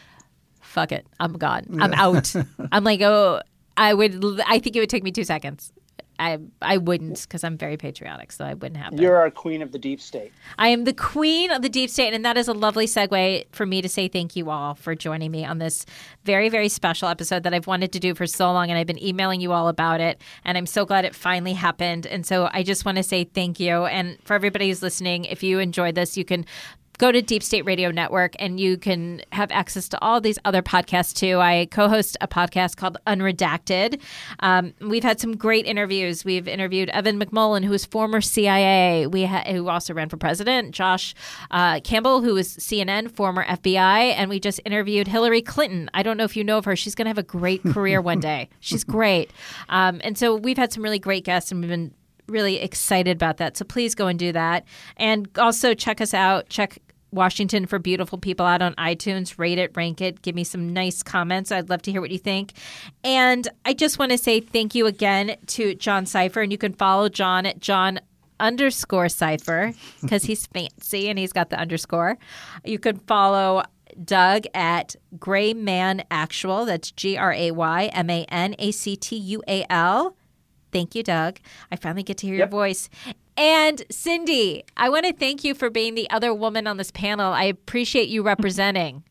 fuck 0.60 0.90
it. 0.90 1.06
I'm 1.20 1.34
gone. 1.34 1.78
I'm 1.80 1.94
out. 1.94 2.34
I'm 2.72 2.82
like, 2.82 3.00
oh, 3.02 3.40
I 3.76 3.94
would, 3.94 4.40
I 4.46 4.58
think 4.58 4.74
it 4.74 4.80
would 4.80 4.90
take 4.90 5.04
me 5.04 5.12
two 5.12 5.22
seconds. 5.22 5.72
I, 6.18 6.38
I 6.60 6.78
wouldn't 6.78 7.22
because 7.22 7.44
I'm 7.44 7.56
very 7.56 7.76
patriotic, 7.76 8.32
so 8.32 8.44
I 8.44 8.54
wouldn't 8.54 8.76
happen. 8.76 8.98
You're 8.98 9.16
our 9.16 9.30
queen 9.30 9.62
of 9.62 9.72
the 9.72 9.78
deep 9.78 10.00
state. 10.00 10.32
I 10.58 10.68
am 10.68 10.84
the 10.84 10.92
queen 10.92 11.50
of 11.50 11.62
the 11.62 11.68
deep 11.68 11.90
state, 11.90 12.12
and 12.12 12.24
that 12.24 12.36
is 12.36 12.48
a 12.48 12.52
lovely 12.52 12.86
segue 12.86 13.46
for 13.52 13.66
me 13.66 13.82
to 13.82 13.88
say 13.88 14.08
thank 14.08 14.34
you 14.34 14.50
all 14.50 14.74
for 14.74 14.94
joining 14.94 15.30
me 15.30 15.44
on 15.44 15.58
this 15.58 15.86
very, 16.24 16.48
very 16.48 16.68
special 16.68 17.08
episode 17.08 17.44
that 17.44 17.54
I've 17.54 17.66
wanted 17.66 17.92
to 17.92 18.00
do 18.00 18.14
for 18.14 18.26
so 18.26 18.52
long, 18.52 18.70
and 18.70 18.78
I've 18.78 18.86
been 18.86 19.02
emailing 19.02 19.40
you 19.40 19.52
all 19.52 19.68
about 19.68 20.00
it, 20.00 20.20
and 20.44 20.58
I'm 20.58 20.66
so 20.66 20.84
glad 20.84 21.04
it 21.04 21.14
finally 21.14 21.52
happened. 21.52 22.06
And 22.06 22.26
so 22.26 22.48
I 22.52 22.62
just 22.62 22.84
want 22.84 22.96
to 22.96 23.02
say 23.02 23.24
thank 23.24 23.60
you, 23.60 23.84
and 23.84 24.18
for 24.24 24.34
everybody 24.34 24.68
who's 24.68 24.82
listening, 24.82 25.24
if 25.24 25.42
you 25.42 25.58
enjoyed 25.58 25.94
this, 25.94 26.16
you 26.16 26.24
can 26.24 26.44
go 26.98 27.12
to 27.12 27.22
Deep 27.22 27.42
State 27.42 27.64
Radio 27.64 27.90
Network 27.90 28.34
and 28.38 28.58
you 28.58 28.76
can 28.76 29.22
have 29.32 29.50
access 29.52 29.88
to 29.88 30.00
all 30.02 30.20
these 30.20 30.38
other 30.44 30.62
podcasts 30.62 31.14
too. 31.14 31.38
I 31.38 31.66
co 31.70 31.88
host 31.88 32.16
a 32.20 32.28
podcast 32.28 32.76
called 32.76 32.98
Unredacted. 33.06 34.00
Um, 34.40 34.74
we've 34.80 35.04
had 35.04 35.20
some 35.20 35.36
great 35.36 35.64
interviews. 35.64 36.24
We've 36.24 36.48
interviewed 36.48 36.90
Evan 36.90 37.18
McMullin, 37.18 37.64
who 37.64 37.72
is 37.72 37.84
former 37.84 38.20
CIA, 38.20 39.06
we 39.06 39.24
ha- 39.24 39.44
who 39.46 39.68
also 39.68 39.94
ran 39.94 40.08
for 40.08 40.16
president, 40.16 40.74
Josh 40.74 41.14
uh, 41.50 41.80
Campbell, 41.80 42.20
who 42.20 42.36
is 42.36 42.56
CNN, 42.56 43.14
former 43.14 43.44
FBI, 43.44 44.14
and 44.16 44.28
we 44.28 44.40
just 44.40 44.60
interviewed 44.64 45.06
Hillary 45.06 45.42
Clinton. 45.42 45.88
I 45.94 46.02
don't 46.02 46.16
know 46.16 46.24
if 46.24 46.36
you 46.36 46.44
know 46.44 46.58
of 46.58 46.64
her. 46.64 46.74
She's 46.74 46.94
going 46.94 47.06
to 47.06 47.10
have 47.10 47.18
a 47.18 47.22
great 47.22 47.62
career 47.72 48.00
one 48.00 48.20
day. 48.20 48.48
She's 48.60 48.82
great. 48.82 49.30
Um, 49.68 50.00
and 50.02 50.18
so 50.18 50.34
we've 50.34 50.58
had 50.58 50.72
some 50.72 50.82
really 50.82 50.98
great 50.98 51.24
guests 51.24 51.52
and 51.52 51.60
we've 51.60 51.70
been 51.70 51.94
really 52.26 52.56
excited 52.60 53.16
about 53.16 53.38
that. 53.38 53.56
So 53.56 53.64
please 53.64 53.94
go 53.94 54.06
and 54.06 54.18
do 54.18 54.32
that. 54.32 54.64
And 54.96 55.28
also 55.38 55.74
check 55.74 56.00
us 56.00 56.12
out. 56.12 56.48
Check 56.48 56.78
Washington 57.10 57.66
for 57.66 57.78
Beautiful 57.78 58.18
People 58.18 58.46
out 58.46 58.62
on 58.62 58.74
iTunes. 58.74 59.38
Rate 59.38 59.58
it, 59.58 59.72
rank 59.76 60.00
it, 60.00 60.22
give 60.22 60.34
me 60.34 60.44
some 60.44 60.72
nice 60.72 61.02
comments. 61.02 61.50
I'd 61.50 61.70
love 61.70 61.82
to 61.82 61.92
hear 61.92 62.00
what 62.00 62.10
you 62.10 62.18
think. 62.18 62.52
And 63.02 63.48
I 63.64 63.72
just 63.74 63.98
want 63.98 64.12
to 64.12 64.18
say 64.18 64.40
thank 64.40 64.74
you 64.74 64.86
again 64.86 65.36
to 65.46 65.74
John 65.74 66.04
Sipher. 66.04 66.42
And 66.42 66.52
you 66.52 66.58
can 66.58 66.72
follow 66.72 67.08
John 67.08 67.46
at 67.46 67.60
John 67.60 68.00
underscore 68.40 69.06
Sipher 69.06 69.74
because 70.00 70.24
he's 70.24 70.46
fancy 70.46 71.08
and 71.08 71.18
he's 71.18 71.32
got 71.32 71.50
the 71.50 71.58
underscore. 71.58 72.18
You 72.64 72.78
can 72.78 72.98
follow 72.98 73.62
Doug 74.04 74.44
at 74.54 74.96
Gray 75.18 75.54
Man 75.54 76.04
Actual. 76.10 76.64
That's 76.64 76.90
G 76.90 77.16
R 77.16 77.32
A 77.32 77.50
Y 77.50 77.86
M 77.86 78.10
A 78.10 78.24
N 78.24 78.54
A 78.58 78.70
C 78.70 78.96
T 78.96 79.16
U 79.16 79.42
A 79.48 79.64
L. 79.70 80.16
Thank 80.70 80.94
you, 80.94 81.02
Doug. 81.02 81.38
I 81.72 81.76
finally 81.76 82.02
get 82.02 82.18
to 82.18 82.26
hear 82.26 82.36
your 82.36 82.46
voice. 82.46 82.90
And 83.38 83.84
Cindy, 83.88 84.64
I 84.76 84.88
want 84.88 85.06
to 85.06 85.12
thank 85.12 85.44
you 85.44 85.54
for 85.54 85.70
being 85.70 85.94
the 85.94 86.10
other 86.10 86.34
woman 86.34 86.66
on 86.66 86.76
this 86.76 86.90
panel. 86.90 87.32
I 87.32 87.44
appreciate 87.44 88.08
you 88.08 88.24
representing. 88.24 89.04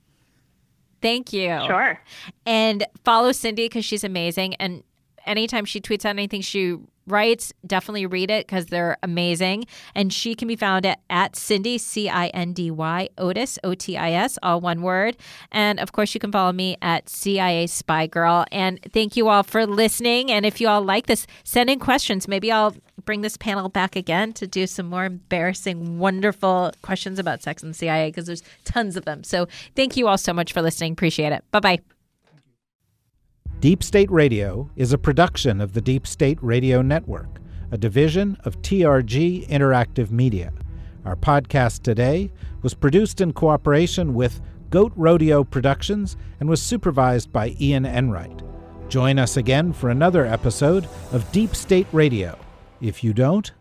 Thank 1.01 1.32
you. 1.32 1.57
Sure. 1.65 2.01
And 2.45 2.86
follow 3.05 3.32
Cindy 3.32 3.65
because 3.65 3.86
she's 3.86 4.03
amazing. 4.03 4.55
And 4.55 4.84
anytime 5.25 5.63
she 5.63 5.80
tweets 5.80 6.03
out 6.03 6.09
anything, 6.09 6.41
she 6.41 6.75
writes. 7.07 7.53
Definitely 7.65 8.05
read 8.05 8.30
it 8.30 8.45
because 8.45 8.65
they're 8.65 8.97
amazing. 9.01 9.65
And 9.95 10.11
she 10.11 10.36
can 10.36 10.49
be 10.49 10.57
found 10.57 10.86
at, 10.86 10.99
at 11.09 11.38
Cindy, 11.38 11.78
C 11.78 12.09
I 12.09 12.28
N 12.28 12.51
D 12.51 12.69
Y, 12.69 13.07
Otis, 13.17 13.57
O 13.63 13.75
T 13.75 13.95
I 13.95 14.11
S, 14.11 14.38
all 14.43 14.59
one 14.59 14.82
word. 14.82 15.15
And 15.53 15.80
of 15.80 15.93
course, 15.93 16.13
you 16.13 16.19
can 16.19 16.34
follow 16.34 16.51
me 16.51 16.75
at 16.82 17.07
CIA 17.07 17.67
Spy 17.67 18.07
Girl. 18.07 18.45
And 18.51 18.80
thank 18.91 19.15
you 19.15 19.30
all 19.30 19.43
for 19.43 19.65
listening. 19.65 20.32
And 20.32 20.45
if 20.45 20.59
you 20.59 20.67
all 20.67 20.82
like 20.82 21.05
this, 21.05 21.25
send 21.45 21.69
in 21.69 21.80
questions. 21.80 22.28
Maybe 22.28 22.51
I'll 22.51 22.75
bring 23.08 23.22
this 23.22 23.38
panel 23.38 23.70
back 23.70 23.95
again 23.95 24.34
to 24.34 24.45
do 24.45 24.68
some 24.68 24.86
more 24.86 25.05
embarrassing, 25.05 25.97
wonderful 25.97 26.72
questions 26.84 27.18
about 27.18 27.41
sex 27.41 27.64
and 27.64 27.76
CIA 27.76 28.10
because 28.10 28.28
there's 28.28 28.43
tons 28.66 28.95
of 28.95 29.05
them. 29.05 29.24
So 29.24 29.47
thank 29.76 29.97
you 29.97 30.08
all 30.08 30.20
so 30.20 30.34
much 30.34 30.53
for 30.53 30.62
listening. 30.62 30.91
Appreciate 30.91 31.34
it. 31.34 31.43
Bye 31.49 31.60
bye. 31.62 31.80
Deep 33.60 33.82
State 33.82 34.12
Radio 34.12 34.70
is 34.76 34.93
a 34.93 34.99
production 34.99 35.60
of 35.60 35.74
the 35.74 35.82
Deep 35.82 36.05
State 36.05 36.38
Radio 36.43 36.84
Network, 36.84 37.39
a 37.72 37.78
division 37.78 38.38
of 38.43 38.62
TRG 38.62 39.47
Interactive 39.47 40.12
Media. 40.12 40.53
Our 41.05 41.16
podcast 41.16 41.82
today 41.82 42.32
was 42.62 42.76
produced 42.76 43.22
in 43.22 43.32
cooperation 43.34 44.14
with 44.14 44.41
Goat 44.70 44.91
Rodeo 44.95 45.43
Productions 45.43 46.18
and 46.39 46.49
was 46.49 46.62
supervised 46.62 47.32
by 47.32 47.55
Ian 47.60 47.86
Enright. 47.86 48.43
Join 48.89 49.18
us 49.18 49.38
again 49.38 49.74
for 49.74 49.89
another 49.89 50.26
episode 50.26 50.88
of 51.12 51.32
Deep 51.32 51.55
State 51.55 51.88
Radio. 51.93 52.38
If 52.80 53.03
you 53.03 53.11
don't, 53.11 53.51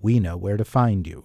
we 0.00 0.18
know 0.18 0.36
where 0.36 0.56
to 0.56 0.64
find 0.64 1.06
you. 1.06 1.24